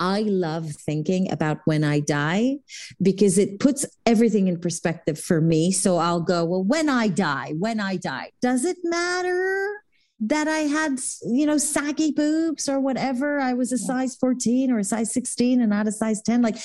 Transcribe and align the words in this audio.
I 0.00 0.22
love 0.22 0.70
thinking 0.72 1.30
about 1.30 1.58
when 1.66 1.84
I 1.84 2.00
die 2.00 2.56
because 3.00 3.36
it 3.36 3.60
puts 3.60 3.84
everything 4.06 4.48
in 4.48 4.58
perspective 4.58 5.20
for 5.20 5.40
me. 5.40 5.70
So 5.70 5.98
I'll 5.98 6.22
go, 6.22 6.44
well, 6.44 6.64
when 6.64 6.88
I 6.88 7.08
die, 7.08 7.52
when 7.58 7.78
I 7.78 7.96
die, 7.96 8.32
does 8.40 8.64
it 8.64 8.78
matter? 8.82 9.68
that 10.22 10.46
I 10.46 10.58
had, 10.58 11.00
you 11.22 11.46
know, 11.46 11.56
saggy 11.56 12.12
boobs 12.12 12.68
or 12.68 12.78
whatever. 12.78 13.40
I 13.40 13.54
was 13.54 13.72
a 13.72 13.78
size 13.78 14.16
14 14.16 14.70
or 14.70 14.78
a 14.78 14.84
size 14.84 15.14
16 15.14 15.62
and 15.62 15.70
not 15.70 15.88
a 15.88 15.92
size 15.92 16.20
10. 16.20 16.42
Like, 16.42 16.56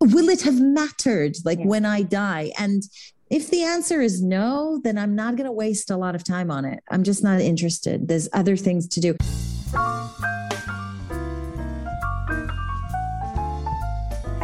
will 0.00 0.28
it 0.28 0.42
have 0.42 0.60
mattered 0.60 1.36
like 1.44 1.60
yeah. 1.60 1.66
when 1.66 1.84
I 1.84 2.02
die? 2.02 2.50
And 2.58 2.82
if 3.30 3.48
the 3.50 3.62
answer 3.62 4.00
is 4.00 4.22
no, 4.22 4.80
then 4.82 4.98
I'm 4.98 5.14
not 5.14 5.36
going 5.36 5.46
to 5.46 5.52
waste 5.52 5.90
a 5.90 5.96
lot 5.96 6.16
of 6.16 6.24
time 6.24 6.50
on 6.50 6.64
it. 6.64 6.82
I'm 6.90 7.04
just 7.04 7.22
not 7.22 7.40
interested. 7.40 8.08
There's 8.08 8.28
other 8.32 8.56
things 8.56 8.88
to 8.88 9.00
do. 9.00 9.16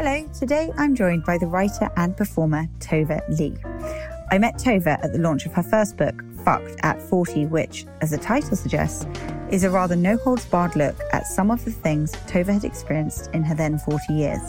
Hello, 0.04 0.28
today 0.36 0.72
I'm 0.78 0.96
joined 0.96 1.24
by 1.24 1.38
the 1.38 1.46
writer 1.46 1.88
and 1.96 2.16
performer 2.16 2.66
Tova 2.80 3.22
Leigh. 3.38 3.56
I 4.32 4.36
met 4.36 4.56
Tova 4.56 4.98
at 5.00 5.12
the 5.12 5.20
launch 5.20 5.46
of 5.46 5.52
her 5.52 5.62
first 5.62 5.96
book, 5.96 6.24
Fucked 6.44 6.80
at 6.82 7.00
40, 7.00 7.46
which, 7.46 7.86
as 8.00 8.10
the 8.10 8.18
title 8.18 8.56
suggests, 8.56 9.06
is 9.52 9.62
a 9.62 9.70
rather 9.70 9.94
no 9.94 10.16
holds 10.16 10.44
barred 10.44 10.74
look 10.74 10.96
at 11.12 11.28
some 11.28 11.52
of 11.52 11.64
the 11.64 11.70
things 11.70 12.10
Tova 12.26 12.52
had 12.52 12.64
experienced 12.64 13.30
in 13.32 13.44
her 13.44 13.54
then 13.54 13.78
40 13.78 14.12
years. 14.12 14.40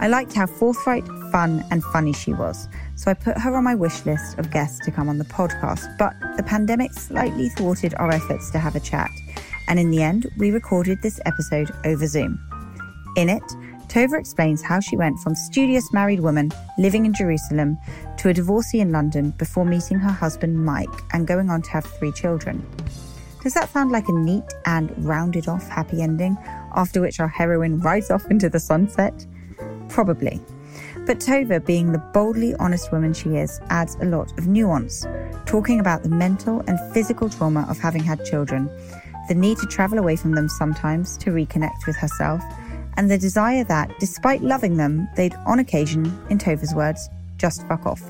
I 0.00 0.08
liked 0.08 0.32
how 0.32 0.46
forthright, 0.46 1.06
fun, 1.30 1.62
and 1.70 1.84
funny 1.84 2.14
she 2.14 2.32
was, 2.32 2.66
so 2.96 3.10
I 3.10 3.14
put 3.14 3.36
her 3.36 3.54
on 3.56 3.64
my 3.64 3.74
wish 3.74 4.06
list 4.06 4.38
of 4.38 4.50
guests 4.50 4.82
to 4.86 4.90
come 4.90 5.10
on 5.10 5.18
the 5.18 5.26
podcast. 5.26 5.94
But 5.98 6.14
the 6.38 6.42
pandemic 6.42 6.94
slightly 6.94 7.50
thwarted 7.50 7.92
our 7.96 8.10
efforts 8.10 8.50
to 8.52 8.58
have 8.58 8.76
a 8.76 8.80
chat, 8.80 9.10
and 9.68 9.78
in 9.78 9.90
the 9.90 10.02
end, 10.02 10.26
we 10.38 10.52
recorded 10.52 11.02
this 11.02 11.20
episode 11.26 11.70
over 11.84 12.06
Zoom. 12.06 12.40
In 13.16 13.28
it, 13.28 13.42
Tova 13.94 14.18
explains 14.18 14.60
how 14.60 14.80
she 14.80 14.96
went 14.96 15.20
from 15.20 15.36
studious 15.36 15.92
married 15.92 16.18
woman 16.18 16.50
living 16.78 17.06
in 17.06 17.14
Jerusalem 17.14 17.78
to 18.16 18.28
a 18.28 18.34
divorcee 18.34 18.80
in 18.80 18.90
London 18.90 19.30
before 19.38 19.64
meeting 19.64 20.00
her 20.00 20.10
husband 20.10 20.64
Mike 20.64 20.88
and 21.12 21.28
going 21.28 21.48
on 21.48 21.62
to 21.62 21.70
have 21.70 21.84
three 21.84 22.10
children. 22.10 22.66
Does 23.44 23.54
that 23.54 23.72
sound 23.72 23.92
like 23.92 24.08
a 24.08 24.12
neat 24.12 24.42
and 24.66 24.92
rounded 25.06 25.46
off 25.46 25.68
happy 25.68 26.02
ending, 26.02 26.36
after 26.74 27.00
which 27.00 27.20
our 27.20 27.28
heroine 27.28 27.78
rides 27.78 28.10
off 28.10 28.28
into 28.32 28.48
the 28.48 28.58
sunset? 28.58 29.24
Probably. 29.88 30.40
But 31.06 31.20
Tova, 31.20 31.64
being 31.64 31.92
the 31.92 31.98
boldly 32.12 32.52
honest 32.56 32.90
woman 32.90 33.14
she 33.14 33.36
is, 33.36 33.60
adds 33.70 33.94
a 34.00 34.06
lot 34.06 34.36
of 34.36 34.48
nuance, 34.48 35.06
talking 35.46 35.78
about 35.78 36.02
the 36.02 36.08
mental 36.08 36.64
and 36.66 36.80
physical 36.92 37.28
trauma 37.28 37.64
of 37.70 37.78
having 37.78 38.02
had 38.02 38.24
children, 38.24 38.68
the 39.28 39.36
need 39.36 39.58
to 39.58 39.66
travel 39.66 40.00
away 40.00 40.16
from 40.16 40.32
them 40.34 40.48
sometimes 40.48 41.16
to 41.18 41.30
reconnect 41.30 41.86
with 41.86 41.94
herself 41.94 42.42
and 42.96 43.10
the 43.10 43.18
desire 43.18 43.64
that, 43.64 43.90
despite 43.98 44.42
loving 44.42 44.76
them, 44.76 45.08
they'd 45.16 45.34
on 45.46 45.58
occasion, 45.58 46.04
in 46.30 46.38
Tova's 46.38 46.74
words, 46.74 47.08
just 47.36 47.66
fuck 47.66 47.86
off. 47.86 48.02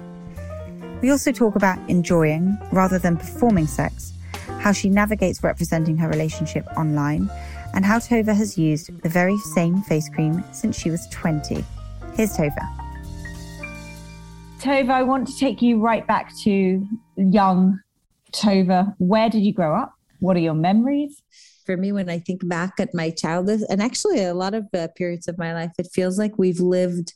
We 1.02 1.10
also 1.10 1.32
talk 1.32 1.56
about 1.56 1.78
enjoying 1.90 2.56
rather 2.72 2.98
than 2.98 3.16
performing 3.16 3.66
sex, 3.66 4.12
how 4.60 4.72
she 4.72 4.88
navigates 4.88 5.42
representing 5.42 5.96
her 5.98 6.08
relationship 6.08 6.66
online, 6.76 7.30
and 7.74 7.84
how 7.84 7.98
Tova 7.98 8.34
has 8.34 8.56
used 8.56 9.02
the 9.02 9.08
very 9.08 9.36
same 9.38 9.82
face 9.82 10.08
cream 10.08 10.44
since 10.52 10.78
she 10.78 10.90
was 10.90 11.06
20. 11.08 11.64
Here's 12.14 12.36
Tova. 12.36 12.84
Tova, 14.60 14.90
I 14.90 15.02
want 15.02 15.26
to 15.28 15.38
take 15.38 15.60
you 15.60 15.80
right 15.80 16.06
back 16.06 16.34
to 16.44 16.86
young 17.16 17.80
Tova. 18.32 18.94
Where 18.98 19.28
did 19.28 19.42
you 19.42 19.52
grow 19.52 19.76
up? 19.76 19.92
What 20.20 20.36
are 20.36 20.40
your 20.40 20.54
memories? 20.54 21.22
For 21.64 21.76
me 21.76 21.92
when 21.92 22.08
I 22.08 22.18
think 22.18 22.46
back 22.46 22.74
at 22.78 22.94
my 22.94 23.10
childhood 23.10 23.60
and 23.68 23.82
actually 23.82 24.22
a 24.22 24.34
lot 24.34 24.54
of 24.54 24.66
uh, 24.74 24.88
periods 24.96 25.28
of 25.28 25.38
my 25.38 25.54
life, 25.54 25.72
it 25.78 25.88
feels 25.92 26.18
like 26.18 26.38
we've 26.38 26.60
lived 26.60 27.14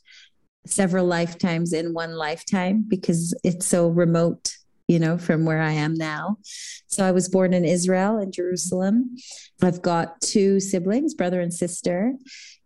several 0.65 1.05
lifetimes 1.05 1.73
in 1.73 1.93
one 1.93 2.13
lifetime 2.13 2.85
because 2.87 3.33
it's 3.43 3.65
so 3.65 3.87
remote 3.87 4.55
you 4.89 4.97
know, 4.97 5.19
from 5.19 5.45
where 5.45 5.61
I 5.61 5.73
am 5.73 5.93
now. 5.93 6.37
So 6.87 7.05
I 7.05 7.11
was 7.11 7.29
born 7.29 7.53
in 7.53 7.63
Israel, 7.63 8.17
in 8.17 8.31
Jerusalem. 8.31 9.15
I've 9.61 9.83
got 9.83 10.19
two 10.19 10.59
siblings, 10.59 11.13
brother 11.13 11.39
and 11.41 11.53
sister. 11.53 12.13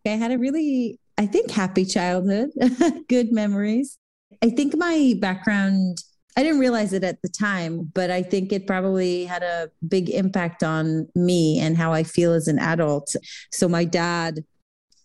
I 0.06 0.12
had 0.12 0.32
a 0.32 0.38
really, 0.38 1.00
I 1.18 1.26
think, 1.26 1.52
happy 1.52 1.84
childhood, 1.84 2.52
good 3.10 3.34
memories. 3.34 3.98
I 4.42 4.52
think 4.52 4.74
my 4.78 5.16
background 5.20 5.98
I 6.36 6.44
didn't 6.44 6.60
realize 6.60 6.94
it 6.94 7.04
at 7.04 7.22
the 7.22 7.30
time, 7.30 7.92
but 7.94 8.10
I 8.10 8.24
think 8.24 8.52
it 8.52 8.66
probably 8.66 9.26
had 9.26 9.44
a 9.44 9.70
big 9.88 10.10
impact 10.10 10.64
on 10.64 11.08
me 11.16 11.60
and 11.60 11.78
how 11.78 11.94
I 11.94 12.04
feel 12.04 12.34
as 12.34 12.48
an 12.48 12.60
adult. 12.60 13.16
So 13.52 13.68
my 13.70 13.86
dad 13.86 14.44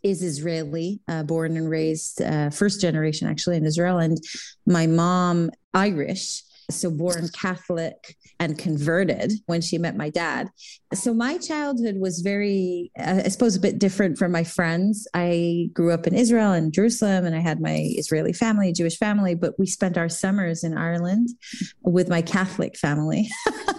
is 0.03 0.23
Israeli, 0.23 1.01
uh, 1.09 1.25
born 1.25 1.57
and 1.57 1.69
raised 1.69 2.23
uh, 2.23 2.51
first 2.51 2.81
generation 2.81 3.29
actually 3.29 3.57
in 3.57 3.67
Israel, 3.67 3.99
and 3.99 4.17
my 4.67 4.87
mom 4.87 5.51
Irish 5.75 6.45
so 6.71 6.91
born 6.91 7.29
Catholic 7.29 8.17
and 8.41 8.59
converted 8.59 9.33
when 9.47 9.61
she 9.61 9.79
met 9.79 9.97
my 9.97 10.11
dad. 10.11 10.51
So 10.95 11.13
my 11.13 11.39
childhood 11.39 11.97
was 11.99 12.21
very, 12.21 12.93
uh, 12.99 13.23
I 13.25 13.29
suppose, 13.29 13.57
a 13.57 13.61
bit 13.61 13.79
different 13.79 14.19
from 14.19 14.33
my 14.33 14.45
friends. 14.45 15.09
I 15.15 15.71
grew 15.73 15.93
up 15.93 16.07
in 16.07 16.15
Israel 16.15 16.53
and 16.53 16.73
Jerusalem, 16.73 17.27
and 17.27 17.35
I 17.35 17.41
had 17.41 17.61
my 17.61 17.89
Israeli 17.97 18.33
family, 18.33 18.73
Jewish 18.73 18.97
family, 18.97 19.35
but 19.35 19.59
we 19.59 19.67
spent 19.67 19.99
our 19.99 20.09
summers 20.09 20.63
in 20.65 20.77
Ireland 20.77 21.29
with 21.83 22.09
my 22.09 22.23
Catholic 22.23 22.77
family. 22.77 23.29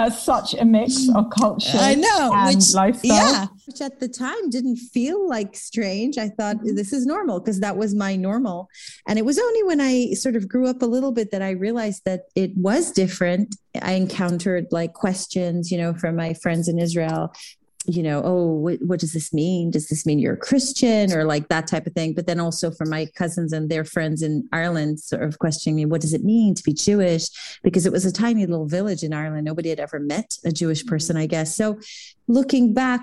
That's 0.00 0.22
such 0.22 0.54
a 0.54 0.64
mix 0.64 1.08
of 1.14 1.28
culture. 1.28 1.76
I 1.78 1.94
know, 1.94 2.32
and 2.34 2.56
which, 2.56 2.72
lifestyle. 2.74 3.32
Yeah, 3.32 3.46
which 3.66 3.82
at 3.82 4.00
the 4.00 4.08
time 4.08 4.48
didn't 4.48 4.76
feel 4.76 5.28
like 5.28 5.54
strange. 5.54 6.16
I 6.16 6.30
thought 6.30 6.56
mm-hmm. 6.56 6.74
this 6.74 6.94
is 6.94 7.04
normal 7.04 7.38
because 7.38 7.60
that 7.60 7.76
was 7.76 7.94
my 7.94 8.16
normal. 8.16 8.70
And 9.06 9.18
it 9.18 9.26
was 9.26 9.38
only 9.38 9.62
when 9.64 9.80
I 9.80 10.14
sort 10.14 10.36
of 10.36 10.48
grew 10.48 10.66
up 10.68 10.80
a 10.80 10.86
little 10.86 11.12
bit 11.12 11.32
that 11.32 11.42
I 11.42 11.50
realized 11.50 12.06
that 12.06 12.22
it 12.34 12.56
was 12.56 12.92
different. 12.92 13.56
I 13.82 13.92
encountered 13.92 14.68
like 14.70 14.94
questions, 14.94 15.70
you 15.70 15.76
know, 15.76 15.92
from 15.92 16.16
my 16.16 16.32
friends 16.32 16.66
in 16.66 16.78
Israel 16.78 17.32
you 17.86 18.02
know, 18.02 18.20
oh, 18.24 18.46
what, 18.46 18.78
what, 18.82 19.00
does 19.00 19.14
this 19.14 19.32
mean? 19.32 19.70
Does 19.70 19.88
this 19.88 20.04
mean 20.04 20.18
you're 20.18 20.34
a 20.34 20.38
Christian 20.38 21.12
or 21.12 21.24
like 21.24 21.48
that 21.48 21.66
type 21.66 21.86
of 21.86 21.94
thing? 21.94 22.12
But 22.12 22.26
then 22.26 22.38
also 22.38 22.70
for 22.70 22.84
my 22.84 23.06
cousins 23.14 23.52
and 23.52 23.70
their 23.70 23.84
friends 23.84 24.22
in 24.22 24.46
Ireland, 24.52 25.00
sort 25.00 25.22
of 25.22 25.38
questioning 25.38 25.76
me, 25.76 25.86
what 25.86 26.02
does 26.02 26.12
it 26.12 26.22
mean 26.22 26.54
to 26.54 26.62
be 26.62 26.74
Jewish? 26.74 27.28
Because 27.62 27.86
it 27.86 27.92
was 27.92 28.04
a 28.04 28.12
tiny 28.12 28.44
little 28.44 28.66
village 28.66 29.02
in 29.02 29.14
Ireland. 29.14 29.46
Nobody 29.46 29.70
had 29.70 29.80
ever 29.80 29.98
met 29.98 30.36
a 30.44 30.52
Jewish 30.52 30.80
mm-hmm. 30.80 30.90
person, 30.90 31.16
I 31.16 31.26
guess. 31.26 31.56
So 31.56 31.80
looking 32.28 32.74
back, 32.74 33.02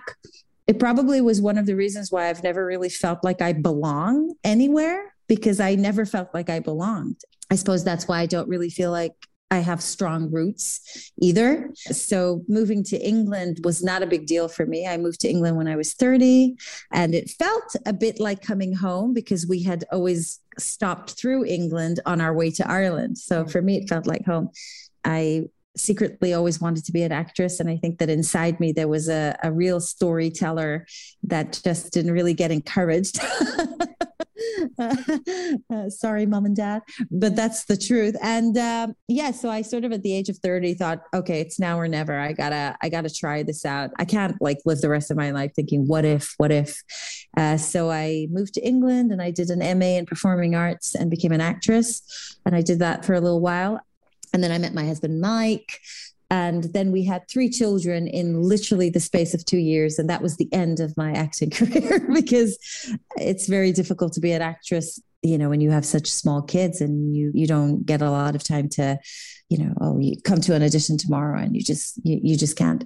it 0.67 0.79
probably 0.79 1.21
was 1.21 1.41
one 1.41 1.57
of 1.57 1.65
the 1.65 1.75
reasons 1.75 2.11
why 2.11 2.29
I've 2.29 2.43
never 2.43 2.65
really 2.65 2.89
felt 2.89 3.23
like 3.23 3.41
I 3.41 3.53
belong 3.53 4.35
anywhere 4.43 5.15
because 5.27 5.59
I 5.59 5.75
never 5.75 6.05
felt 6.05 6.29
like 6.33 6.49
I 6.49 6.59
belonged. 6.59 7.21
I 7.49 7.55
suppose 7.55 7.83
that's 7.83 8.07
why 8.07 8.19
I 8.19 8.25
don't 8.25 8.49
really 8.49 8.69
feel 8.69 8.91
like 8.91 9.13
I 9.49 9.59
have 9.59 9.81
strong 9.81 10.29
roots 10.29 11.11
either. 11.21 11.71
So 11.75 12.43
moving 12.47 12.83
to 12.85 12.97
England 12.97 13.59
was 13.63 13.81
not 13.81 14.03
a 14.03 14.07
big 14.07 14.27
deal 14.27 14.47
for 14.49 14.65
me. 14.65 14.85
I 14.85 14.97
moved 14.97 15.21
to 15.21 15.29
England 15.29 15.55
when 15.55 15.67
I 15.67 15.77
was 15.77 15.93
30 15.93 16.57
and 16.91 17.15
it 17.15 17.29
felt 17.29 17.75
a 17.85 17.93
bit 17.93 18.19
like 18.19 18.41
coming 18.41 18.73
home 18.73 19.13
because 19.13 19.47
we 19.47 19.63
had 19.63 19.85
always 19.91 20.39
stopped 20.57 21.11
through 21.11 21.45
England 21.45 22.01
on 22.05 22.19
our 22.19 22.33
way 22.33 22.51
to 22.51 22.69
Ireland. 22.69 23.17
So 23.17 23.43
mm. 23.43 23.51
for 23.51 23.61
me, 23.61 23.77
it 23.77 23.87
felt 23.87 24.05
like 24.05 24.25
home. 24.25 24.49
I 25.05 25.45
secretly 25.77 26.33
always 26.33 26.59
wanted 26.59 26.83
to 26.85 26.91
be 26.91 27.03
an 27.03 27.11
actress. 27.11 27.59
And 27.59 27.69
I 27.69 27.77
think 27.77 27.99
that 27.99 28.09
inside 28.09 28.59
me, 28.59 28.71
there 28.71 28.87
was 28.87 29.07
a, 29.07 29.37
a 29.43 29.51
real 29.51 29.79
storyteller 29.79 30.87
that 31.23 31.59
just 31.63 31.93
didn't 31.93 32.11
really 32.11 32.33
get 32.33 32.51
encouraged. 32.51 33.19
uh, 34.79 35.89
sorry, 35.89 36.25
mom 36.25 36.45
and 36.45 36.55
dad, 36.55 36.81
but 37.11 37.35
that's 37.35 37.65
the 37.65 37.77
truth. 37.77 38.15
And 38.21 38.57
um, 38.57 38.95
yeah, 39.07 39.31
so 39.31 39.49
I 39.49 39.61
sort 39.61 39.85
of 39.85 39.91
at 39.91 40.03
the 40.03 40.13
age 40.13 40.29
of 40.29 40.37
30 40.37 40.73
thought, 40.75 41.03
okay, 41.13 41.41
it's 41.41 41.59
now 41.59 41.79
or 41.79 41.87
never. 41.87 42.17
I 42.19 42.33
gotta, 42.33 42.77
I 42.81 42.89
gotta 42.89 43.09
try 43.09 43.43
this 43.43 43.65
out. 43.65 43.91
I 43.97 44.05
can't 44.05 44.39
like 44.41 44.59
live 44.65 44.81
the 44.81 44.89
rest 44.89 45.11
of 45.11 45.17
my 45.17 45.31
life 45.31 45.51
thinking, 45.55 45.87
what 45.87 46.05
if, 46.05 46.33
what 46.37 46.51
if? 46.51 46.81
Uh, 47.35 47.57
so 47.57 47.91
I 47.91 48.27
moved 48.29 48.53
to 48.55 48.61
England 48.65 49.11
and 49.11 49.21
I 49.21 49.31
did 49.31 49.49
an 49.49 49.59
MA 49.79 49.97
in 49.97 50.05
performing 50.05 50.55
arts 50.55 50.95
and 50.95 51.09
became 51.09 51.31
an 51.31 51.41
actress. 51.41 52.37
And 52.45 52.55
I 52.55 52.61
did 52.61 52.79
that 52.79 53.05
for 53.05 53.13
a 53.13 53.21
little 53.21 53.41
while. 53.41 53.79
And 54.33 54.43
then 54.43 54.51
I 54.51 54.57
met 54.57 54.73
my 54.73 54.85
husband, 54.85 55.21
Mike. 55.21 55.79
And 56.29 56.65
then 56.73 56.91
we 56.91 57.05
had 57.05 57.27
three 57.29 57.49
children 57.49 58.07
in 58.07 58.41
literally 58.41 58.89
the 58.89 58.99
space 58.99 59.33
of 59.33 59.45
two 59.45 59.57
years. 59.57 59.97
And 59.97 60.09
that 60.09 60.21
was 60.21 60.37
the 60.37 60.51
end 60.51 60.79
of 60.79 60.95
my 60.97 61.11
acting 61.13 61.49
career 61.51 62.05
because 62.13 62.57
it's 63.15 63.47
very 63.47 63.71
difficult 63.71 64.13
to 64.13 64.19
be 64.19 64.31
an 64.31 64.41
actress 64.41 64.99
you 65.23 65.37
know 65.37 65.49
when 65.49 65.61
you 65.61 65.71
have 65.71 65.83
such 65.83 66.07
small 66.07 66.43
kids 66.43 66.79
and 66.79 67.15
you 67.15 67.31
you 67.33 67.47
don't 67.47 67.85
get 67.87 68.03
a 68.03 68.11
lot 68.11 68.35
of 68.35 68.43
time 68.43 68.69
to 68.69 68.97
you 69.49 69.57
know 69.57 69.73
oh 69.81 69.97
you 69.97 70.15
come 70.23 70.39
to 70.39 70.53
an 70.53 70.61
audition 70.61 70.95
tomorrow 70.95 71.39
and 71.39 71.55
you 71.55 71.61
just 71.63 71.99
you, 72.03 72.19
you 72.21 72.37
just 72.37 72.55
can't 72.55 72.85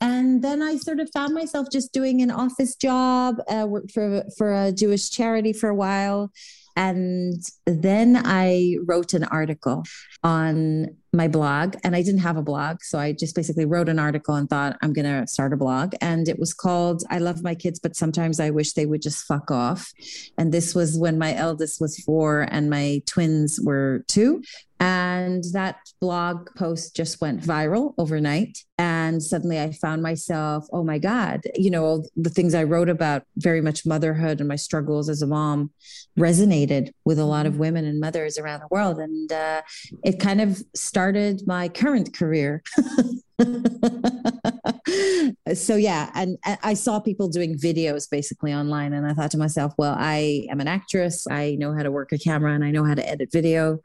and 0.00 0.42
then 0.42 0.60
i 0.60 0.76
sort 0.76 1.00
of 1.00 1.10
found 1.12 1.32
myself 1.32 1.68
just 1.72 1.90
doing 1.92 2.20
an 2.20 2.30
office 2.30 2.74
job 2.74 3.36
uh, 3.48 3.66
worked 3.66 3.92
for 3.92 4.24
for 4.36 4.52
a 4.52 4.72
jewish 4.72 5.10
charity 5.10 5.54
for 5.54 5.70
a 5.70 5.74
while 5.74 6.30
and 6.76 7.42
then 7.66 8.20
I 8.24 8.76
wrote 8.86 9.12
an 9.12 9.24
article 9.24 9.84
on 10.22 10.96
my 11.12 11.26
blog, 11.26 11.76
and 11.82 11.96
I 11.96 12.02
didn't 12.02 12.20
have 12.20 12.36
a 12.36 12.42
blog. 12.42 12.82
So 12.82 12.98
I 12.98 13.12
just 13.12 13.34
basically 13.34 13.64
wrote 13.64 13.88
an 13.88 13.98
article 13.98 14.34
and 14.36 14.48
thought, 14.48 14.76
I'm 14.80 14.92
going 14.92 15.06
to 15.06 15.26
start 15.26 15.52
a 15.52 15.56
blog. 15.56 15.94
And 16.00 16.28
it 16.28 16.38
was 16.38 16.54
called 16.54 17.02
I 17.10 17.18
Love 17.18 17.42
My 17.42 17.54
Kids, 17.54 17.80
but 17.80 17.96
sometimes 17.96 18.38
I 18.38 18.50
wish 18.50 18.72
they 18.72 18.86
would 18.86 19.02
just 19.02 19.24
fuck 19.24 19.50
off. 19.50 19.92
And 20.38 20.52
this 20.52 20.74
was 20.74 20.96
when 20.96 21.18
my 21.18 21.34
eldest 21.34 21.80
was 21.80 21.98
four 21.98 22.46
and 22.50 22.70
my 22.70 23.02
twins 23.06 23.60
were 23.62 24.04
two. 24.06 24.42
And 24.80 25.44
that 25.52 25.76
blog 26.00 26.48
post 26.56 26.96
just 26.96 27.20
went 27.20 27.42
viral 27.42 27.92
overnight. 27.98 28.58
And 28.78 29.22
suddenly 29.22 29.60
I 29.60 29.72
found 29.72 30.02
myself, 30.02 30.66
oh 30.72 30.82
my 30.82 30.98
God, 30.98 31.42
you 31.54 31.70
know, 31.70 32.02
the 32.16 32.30
things 32.30 32.54
I 32.54 32.64
wrote 32.64 32.88
about 32.88 33.24
very 33.36 33.60
much 33.60 33.84
motherhood 33.84 34.40
and 34.40 34.48
my 34.48 34.56
struggles 34.56 35.10
as 35.10 35.20
a 35.20 35.26
mom 35.26 35.70
resonated 36.18 36.92
with 37.04 37.18
a 37.18 37.26
lot 37.26 37.44
of 37.44 37.52
mm-hmm. 37.52 37.60
women 37.60 37.84
and 37.84 38.00
mothers 38.00 38.38
around 38.38 38.60
the 38.60 38.68
world. 38.70 38.98
And 38.98 39.30
uh, 39.30 39.60
it 40.02 40.18
kind 40.18 40.40
of 40.40 40.62
started 40.74 41.42
my 41.46 41.68
current 41.68 42.14
career. 42.14 42.62
so 45.54 45.76
yeah 45.76 46.10
and, 46.14 46.36
and, 46.44 46.58
i 46.62 46.74
saw 46.74 47.00
people 47.00 47.28
doing 47.28 47.58
videos 47.58 48.08
basically 48.10 48.52
online 48.52 48.92
and 48.92 49.06
i 49.06 49.14
thought 49.14 49.30
to 49.30 49.38
myself 49.38 49.72
well 49.78 49.96
i 49.98 50.46
am 50.50 50.60
an 50.60 50.68
actress 50.68 51.26
i 51.30 51.56
know 51.58 51.74
how 51.74 51.82
to 51.82 51.90
work 51.90 52.12
a 52.12 52.18
camera 52.18 52.54
and 52.54 52.64
i 52.64 52.70
know 52.70 52.84
how 52.84 52.94
to 52.94 53.08
edit 53.08 53.30
video 53.32 53.78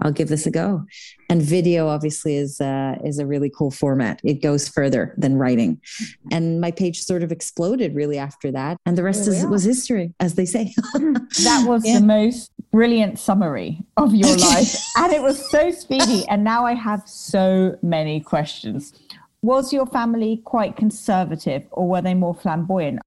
I'll 0.00 0.12
give 0.12 0.28
this 0.28 0.46
a 0.46 0.50
go. 0.50 0.86
And 1.28 1.42
video 1.42 1.88
obviously 1.88 2.36
is 2.36 2.60
uh, 2.60 2.96
is 3.04 3.18
a 3.18 3.26
really 3.26 3.50
cool 3.50 3.70
format. 3.70 4.20
It 4.24 4.40
goes 4.42 4.68
further 4.68 5.14
than 5.18 5.36
writing, 5.36 5.80
and 6.30 6.60
my 6.60 6.70
page 6.70 7.02
sort 7.02 7.22
of 7.22 7.30
exploded 7.30 7.94
really 7.94 8.18
after 8.18 8.50
that. 8.52 8.78
And 8.86 8.96
the 8.96 9.02
rest 9.02 9.28
is, 9.28 9.44
was 9.46 9.64
history, 9.64 10.14
as 10.20 10.34
they 10.34 10.46
say. 10.46 10.74
that 10.94 11.64
was 11.66 11.84
yeah. 11.84 11.98
the 11.98 12.06
most 12.06 12.50
brilliant 12.70 13.18
summary 13.18 13.84
of 13.96 14.14
your 14.14 14.36
life, 14.36 14.74
and 14.96 15.12
it 15.12 15.22
was 15.22 15.50
so 15.50 15.70
speedy. 15.70 16.26
And 16.28 16.44
now 16.44 16.64
I 16.64 16.74
have 16.74 17.02
so 17.06 17.76
many 17.82 18.20
questions. 18.20 18.94
Was 19.42 19.72
your 19.72 19.86
family 19.86 20.40
quite 20.44 20.76
conservative, 20.76 21.64
or 21.70 21.88
were 21.88 22.02
they 22.02 22.14
more 22.14 22.34
flamboyant? 22.34 23.00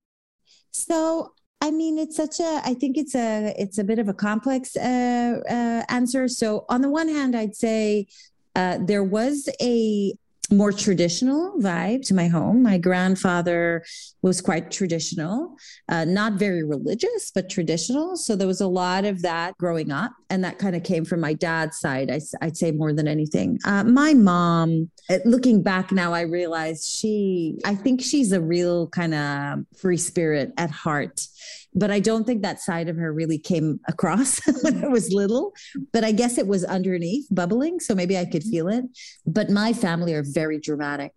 So 0.71 1.33
I 1.61 1.69
mean, 1.69 1.99
it's 1.99 2.15
such 2.15 2.39
a. 2.39 2.61
I 2.65 2.73
think 2.73 2.97
it's 2.97 3.13
a. 3.13 3.53
It's 3.57 3.77
a 3.77 3.83
bit 3.83 3.99
of 3.99 4.09
a 4.09 4.13
complex 4.13 4.75
uh, 4.75 5.39
uh, 5.47 5.83
answer. 5.89 6.27
So 6.27 6.65
on 6.69 6.81
the 6.81 6.89
one 6.89 7.07
hand, 7.07 7.35
I'd 7.35 7.55
say 7.55 8.07
uh, 8.55 8.79
there 8.81 9.03
was 9.03 9.47
a 9.61 10.13
more 10.51 10.71
traditional 10.71 11.53
vibe 11.59 12.05
to 12.07 12.13
my 12.13 12.27
home. 12.27 12.61
My 12.61 12.77
grandfather 12.77 13.83
was 14.21 14.41
quite 14.41 14.69
traditional, 14.69 15.55
uh, 15.89 16.05
not 16.05 16.33
very 16.33 16.63
religious, 16.63 17.31
but 17.33 17.49
traditional. 17.49 18.17
So 18.17 18.35
there 18.35 18.47
was 18.47 18.61
a 18.61 18.67
lot 18.67 19.05
of 19.05 19.21
that 19.21 19.57
growing 19.57 19.91
up. 19.91 20.11
And 20.29 20.43
that 20.43 20.59
kind 20.59 20.75
of 20.75 20.83
came 20.83 21.05
from 21.05 21.21
my 21.21 21.33
dad's 21.33 21.79
side, 21.79 22.11
I, 22.11 22.19
would 22.45 22.57
say 22.57 22.71
more 22.71 22.93
than 22.93 23.07
anything. 23.07 23.59
Uh, 23.65 23.83
my 23.83 24.13
mom, 24.13 24.91
uh, 25.09 25.19
looking 25.25 25.63
back 25.63 25.91
now, 25.91 26.13
I 26.13 26.21
realize 26.21 26.87
she, 26.87 27.57
I 27.65 27.75
think 27.75 28.01
she's 28.01 28.31
a 28.31 28.41
real 28.41 28.87
kind 28.87 29.13
of 29.13 29.59
free 29.77 29.97
spirit 29.97 30.51
at 30.57 30.69
heart 30.69 31.27
but 31.73 31.91
I 31.91 31.99
don't 31.99 32.25
think 32.25 32.41
that 32.41 32.59
side 32.59 32.89
of 32.89 32.97
her 32.97 33.13
really 33.13 33.37
came 33.37 33.79
across 33.87 34.39
when 34.61 34.83
I 34.83 34.87
was 34.87 35.11
little. 35.11 35.53
But 35.93 36.03
I 36.03 36.11
guess 36.11 36.37
it 36.37 36.47
was 36.47 36.63
underneath, 36.63 37.27
bubbling. 37.31 37.79
So 37.79 37.95
maybe 37.95 38.17
I 38.17 38.25
could 38.25 38.41
mm-hmm. 38.41 38.51
feel 38.51 38.67
it. 38.67 38.85
But 39.25 39.49
my 39.49 39.73
family 39.73 40.13
are 40.13 40.23
very 40.23 40.59
dramatic. 40.59 41.13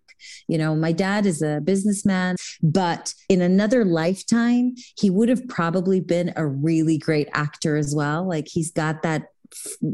You 0.47 0.57
know, 0.57 0.75
my 0.75 0.93
dad 0.93 1.25
is 1.25 1.41
a 1.41 1.59
businessman, 1.61 2.37
but 2.63 3.13
in 3.27 3.41
another 3.41 3.83
lifetime, 3.83 4.75
he 4.97 5.09
would 5.09 5.27
have 5.27 5.45
probably 5.49 5.99
been 5.99 6.31
a 6.37 6.47
really 6.47 6.97
great 6.97 7.27
actor 7.33 7.75
as 7.75 7.93
well. 7.93 8.25
Like 8.25 8.47
he's 8.47 8.71
got 8.71 9.03
that 9.03 9.27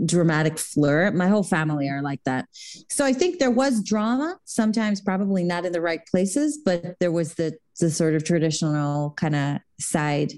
dramatic 0.05 0.59
flirt. 0.59 1.15
My 1.15 1.27
whole 1.27 1.43
family 1.43 1.89
are 1.89 2.01
like 2.01 2.23
that. 2.25 2.45
So 2.89 3.03
I 3.03 3.13
think 3.13 3.39
there 3.39 3.51
was 3.51 3.83
drama, 3.83 4.37
sometimes 4.45 5.01
probably 5.01 5.43
not 5.43 5.65
in 5.65 5.71
the 5.71 5.81
right 5.81 6.05
places, 6.05 6.59
but 6.63 6.99
there 6.99 7.11
was 7.11 7.35
the 7.35 7.57
the 7.79 7.89
sort 7.89 8.13
of 8.13 8.23
traditional 8.23 9.11
kind 9.17 9.35
of 9.35 9.57
side 9.79 10.33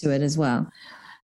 to 0.00 0.10
it 0.10 0.22
as 0.22 0.36
well. 0.38 0.70